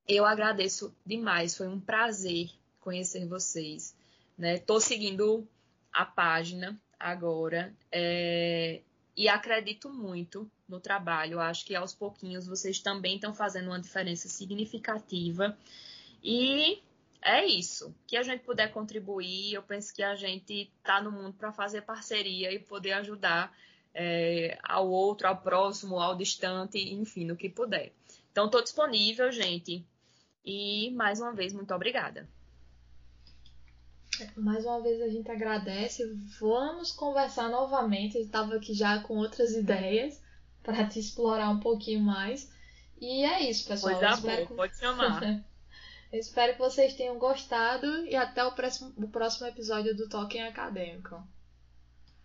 eu 0.07 0.25
agradeço 0.25 0.95
demais, 1.05 1.57
foi 1.57 1.69
um 1.69 1.81
prazer 1.81 2.51
conhecer 2.81 3.27
vocês, 3.27 3.95
né? 4.37 4.59
Tô 4.59 4.81
seguindo 4.81 5.47
a 5.93 6.05
página 6.05 6.79
agora 6.99 7.75
é... 7.91 8.81
e 9.17 9.29
acredito 9.29 9.89
muito 9.89 10.51
no 10.69 10.81
trabalho. 10.81 11.41
Acho 11.41 11.65
que 11.65 11.75
aos 11.75 11.95
pouquinhos 11.95 12.47
vocês 12.47 12.79
também 12.81 13.17
estão 13.17 13.33
fazendo 13.33 13.67
uma 13.67 13.81
diferença 13.81 14.29
significativa 14.29 15.57
e 16.23 16.83
é 17.23 17.45
isso. 17.45 17.95
Que 18.07 18.17
a 18.17 18.23
gente 18.23 18.43
puder 18.43 18.73
contribuir, 18.73 19.55
eu 19.55 19.63
penso 19.63 19.95
que 19.95 20.03
a 20.03 20.15
gente 20.15 20.71
está 20.79 21.03
no 21.03 21.11
mundo 21.11 21.35
para 21.35 21.53
fazer 21.53 21.83
parceria 21.83 22.53
e 22.53 22.59
poder 22.59 22.93
ajudar 22.93 23.57
é, 23.95 24.59
ao 24.63 24.91
outro, 24.91 25.29
ao 25.29 25.37
próximo, 25.37 26.01
ao 26.01 26.17
distante, 26.17 26.79
enfim, 26.79 27.25
no 27.25 27.37
que 27.37 27.49
puder. 27.49 27.93
Então, 28.31 28.47
estou 28.47 28.63
disponível, 28.63 29.31
gente. 29.31 29.87
E 30.45 30.91
mais 30.91 31.21
uma 31.21 31.33
vez, 31.33 31.53
muito 31.53 31.73
obrigada. 31.73 32.29
Mais 34.37 34.65
uma 34.65 34.81
vez 34.81 35.01
a 35.01 35.09
gente 35.09 35.31
agradece. 35.31 36.05
Vamos 36.41 36.93
conversar 36.93 37.49
novamente. 37.49 38.17
Eu 38.17 38.23
estava 38.23 38.55
aqui 38.55 38.75
já 38.75 39.01
com 39.01 39.17
outras 39.17 39.53
ideias 39.53 40.21
para 40.63 40.87
te 40.87 40.99
explorar 40.99 41.51
um 41.51 41.61
pouquinho 41.61 42.01
mais. 42.01 42.51
E 43.01 43.25
é 43.25 43.51
isso, 43.51 43.67
pessoal. 43.67 43.99
Pois 43.99 44.25
é, 44.25 44.37
boa, 44.37 44.47
que... 44.47 44.55
pode 44.55 44.79
chamar. 44.79 45.23
Eu 46.13 46.21
espero 46.21 46.53
que 46.53 46.61
vocês 46.61 46.95
tenham 46.95 47.19
gostado 47.19 48.07
e 48.07 48.15
até 48.15 48.45
o 48.45 48.53
próximo, 48.53 48.95
o 48.97 49.09
próximo 49.09 49.49
episódio 49.49 49.97
do 49.97 50.09
Token 50.09 50.45
Acadêmico. 50.45 51.21